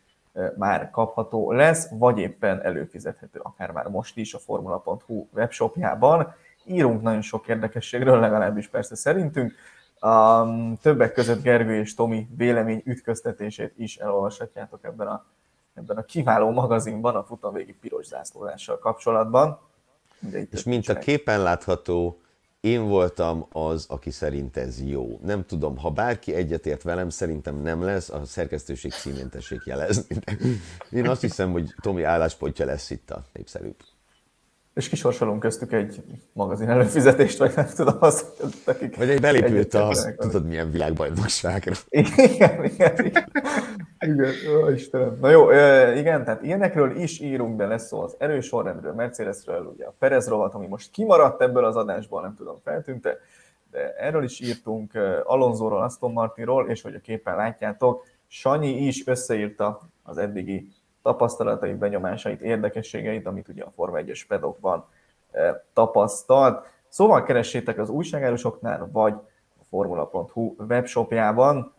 már 0.57 0.91
kapható 0.91 1.53
lesz, 1.53 1.89
vagy 1.91 2.19
éppen 2.19 2.63
előfizethető, 2.63 3.41
akár 3.43 3.71
már 3.71 3.89
most 3.89 4.17
is 4.17 4.35
a 4.35 4.39
formula.hu 4.39 5.27
webshopjában 5.33 6.35
írunk 6.65 7.03
nagyon 7.03 7.21
sok 7.21 7.49
érdekességről, 7.49 8.21
legalábbis 8.21 8.69
persze 8.69 8.95
szerintünk. 8.95 9.53
A 10.01 10.45
többek 10.81 11.13
között 11.13 11.43
Gergő 11.43 11.75
és 11.75 11.95
Tomi 11.95 12.29
vélemény 12.37 12.83
ütköztetését 12.85 13.73
is 13.77 13.97
elolvashatjátok 13.97 14.85
ebben 14.85 15.07
a, 15.07 15.25
ebben 15.75 15.97
a 15.97 16.03
kiváló 16.03 16.51
magazinban, 16.51 17.17
a 17.17 17.25
futamvégi 17.25 17.75
piros 17.75 18.07
zászlózással 18.07 18.79
kapcsolatban. 18.79 19.59
És 20.51 20.63
mint 20.63 20.89
a 20.89 20.99
képen 20.99 21.43
látható, 21.43 22.21
én 22.61 22.89
voltam 22.89 23.47
az, 23.53 23.87
aki 23.89 24.11
szerint 24.11 24.57
ez 24.57 24.83
jó. 24.83 25.21
Nem 25.23 25.47
tudom, 25.47 25.77
ha 25.77 25.91
bárki 25.91 26.35
egyetért 26.35 26.83
velem, 26.83 27.09
szerintem 27.09 27.63
nem 27.63 27.83
lesz, 27.83 28.09
a 28.09 28.25
szerkesztőség 28.25 28.93
címén 28.93 29.29
tessék 29.29 29.65
jelezni. 29.65 30.17
Én 30.91 31.09
azt 31.09 31.21
hiszem, 31.21 31.53
hogy 31.53 31.75
Tomi 31.81 32.03
álláspontja 32.03 32.65
lesz 32.65 32.91
itt 32.91 33.11
a 33.11 33.25
népszerűbb 33.33 33.77
és 34.79 34.89
kisorsolunk 34.89 35.41
köztük 35.41 35.73
egy 35.73 36.03
magazin 36.33 36.69
előfizetést, 36.69 37.39
vagy 37.39 37.53
nem 37.57 37.67
tudom, 37.77 37.97
az, 38.01 38.27
akik... 38.65 38.97
Vagy 38.97 39.11
egy 39.11 39.21
belépült 39.21 39.75
a, 39.75 39.95
tudod 40.17 40.47
milyen 40.47 40.71
világbajnokságra. 40.71 41.73
Igen, 41.89 42.25
igen, 42.25 42.65
igen. 42.65 42.95
igen. 43.99 44.31
Ó, 44.63 44.69
Istenem. 44.69 45.19
Na 45.21 45.31
jó, 45.31 45.51
igen, 45.97 46.25
tehát 46.25 46.43
ilyenekről 46.43 46.97
is 46.97 47.21
írunk, 47.21 47.57
de 47.57 47.67
lesz 47.67 47.87
szó 47.87 48.01
az 48.01 48.15
erős 48.19 48.47
sorrendről, 48.47 48.93
Mercedesről, 48.93 49.73
ugye 49.75 49.85
a 49.85 49.95
Perez 49.99 50.29
rovat, 50.29 50.55
ami 50.55 50.67
most 50.67 50.91
kimaradt 50.91 51.43
ebből 51.43 51.65
az 51.65 51.77
adásból, 51.77 52.23
nem 52.23 52.35
tudom, 52.37 52.57
feltűnte, 52.65 53.19
de 53.71 53.95
erről 53.95 54.25
is 54.25 54.41
írtunk, 54.41 54.93
Alonsoról, 55.25 55.83
Aston 55.83 56.13
Martinról, 56.13 56.71
és 56.71 56.83
hogy 56.83 56.95
a 56.95 57.01
képen 57.01 57.37
látjátok, 57.37 58.05
Sanyi 58.27 58.87
is 58.87 59.07
összeírta 59.07 59.81
az 60.03 60.19
eddigi 60.19 60.69
tapasztalatait, 61.03 61.77
benyomásait, 61.77 62.41
érdekességeit, 62.41 63.27
amit 63.27 63.49
ugye 63.49 63.65
a 63.65 63.71
Forma 63.75 63.99
1-es 64.01 64.25
pedokban 64.29 64.87
eh, 65.31 65.55
tapasztalt. 65.73 66.67
Szóval 66.89 67.23
keressétek 67.23 67.79
az 67.79 67.89
újságárusoknál, 67.89 68.89
vagy 68.93 69.15
a 69.61 69.65
formula.hu 69.69 70.55
webshopjában, 70.69 71.73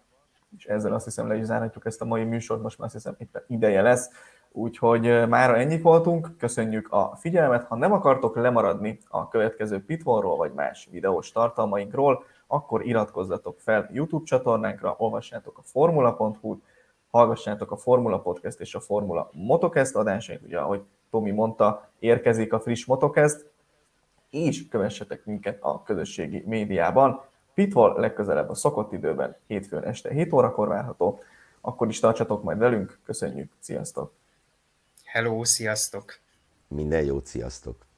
és 0.58 0.66
ezzel 0.66 0.94
azt 0.94 1.06
hiszem 1.06 1.28
le 1.28 1.36
is 1.36 1.46
zárhatjuk 1.46 1.86
ezt 1.86 2.02
a 2.02 2.06
mai 2.06 2.24
műsort, 2.24 2.62
most 2.62 2.78
már 2.78 2.88
azt 2.88 2.96
hiszem 2.96 3.16
itt 3.18 3.44
ideje 3.48 3.82
lesz. 3.82 4.10
Úgyhogy 4.52 5.08
eh, 5.08 5.28
mára 5.28 5.58
ennyit 5.58 5.82
voltunk, 5.82 6.30
köszönjük 6.38 6.92
a 6.92 7.16
figyelmet. 7.16 7.64
Ha 7.64 7.76
nem 7.76 7.92
akartok 7.92 8.36
lemaradni 8.36 9.00
a 9.08 9.28
következő 9.28 9.86
pitfallról 9.86 10.38
vagy 10.38 10.54
más 10.54 10.88
videós 10.92 11.32
tartalmainkról, 11.32 12.24
akkor 12.48 12.86
iratkozzatok 12.86 13.60
fel 13.60 13.90
YouTube 13.92 14.26
csatornánkra, 14.26 14.96
olvassátok 14.98 15.58
a 15.58 15.62
formula.hu-t, 15.64 16.64
hallgassátok 17.10 17.72
a 17.72 17.78
Formula 17.78 18.20
Podcast 18.20 18.60
és 18.60 18.76
a 18.76 18.80
Formula 18.80 19.30
Motocast 19.34 19.96
adásait, 19.96 20.42
ugye 20.44 20.60
ahogy 20.60 20.82
Tomi 21.10 21.32
mondta, 21.32 21.90
érkezik 22.00 22.54
a 22.54 22.60
friss 22.60 22.86
Motocast, 22.86 23.52
és 24.30 24.68
kövessetek 24.68 25.26
minket 25.26 25.58
a 25.62 25.84
közösségi 25.84 26.44
médiában. 26.46 27.22
Pitfall 27.54 28.00
legközelebb 28.00 28.50
a 28.50 28.56
szokott 28.56 28.92
időben, 28.92 29.36
hétfőn 29.48 29.84
este 29.84 30.10
7 30.10 30.34
órakor 30.34 30.68
várható. 30.68 31.20
Akkor 31.62 31.88
is 31.88 32.00
tartsatok 32.00 32.44
majd 32.44 32.58
velünk, 32.58 33.00
köszönjük, 33.04 33.52
sziasztok! 33.60 34.14
Hello, 35.04 35.44
sziasztok! 35.44 36.20
Minden 36.68 37.04
jót, 37.04 37.26
sziasztok! 37.26 37.89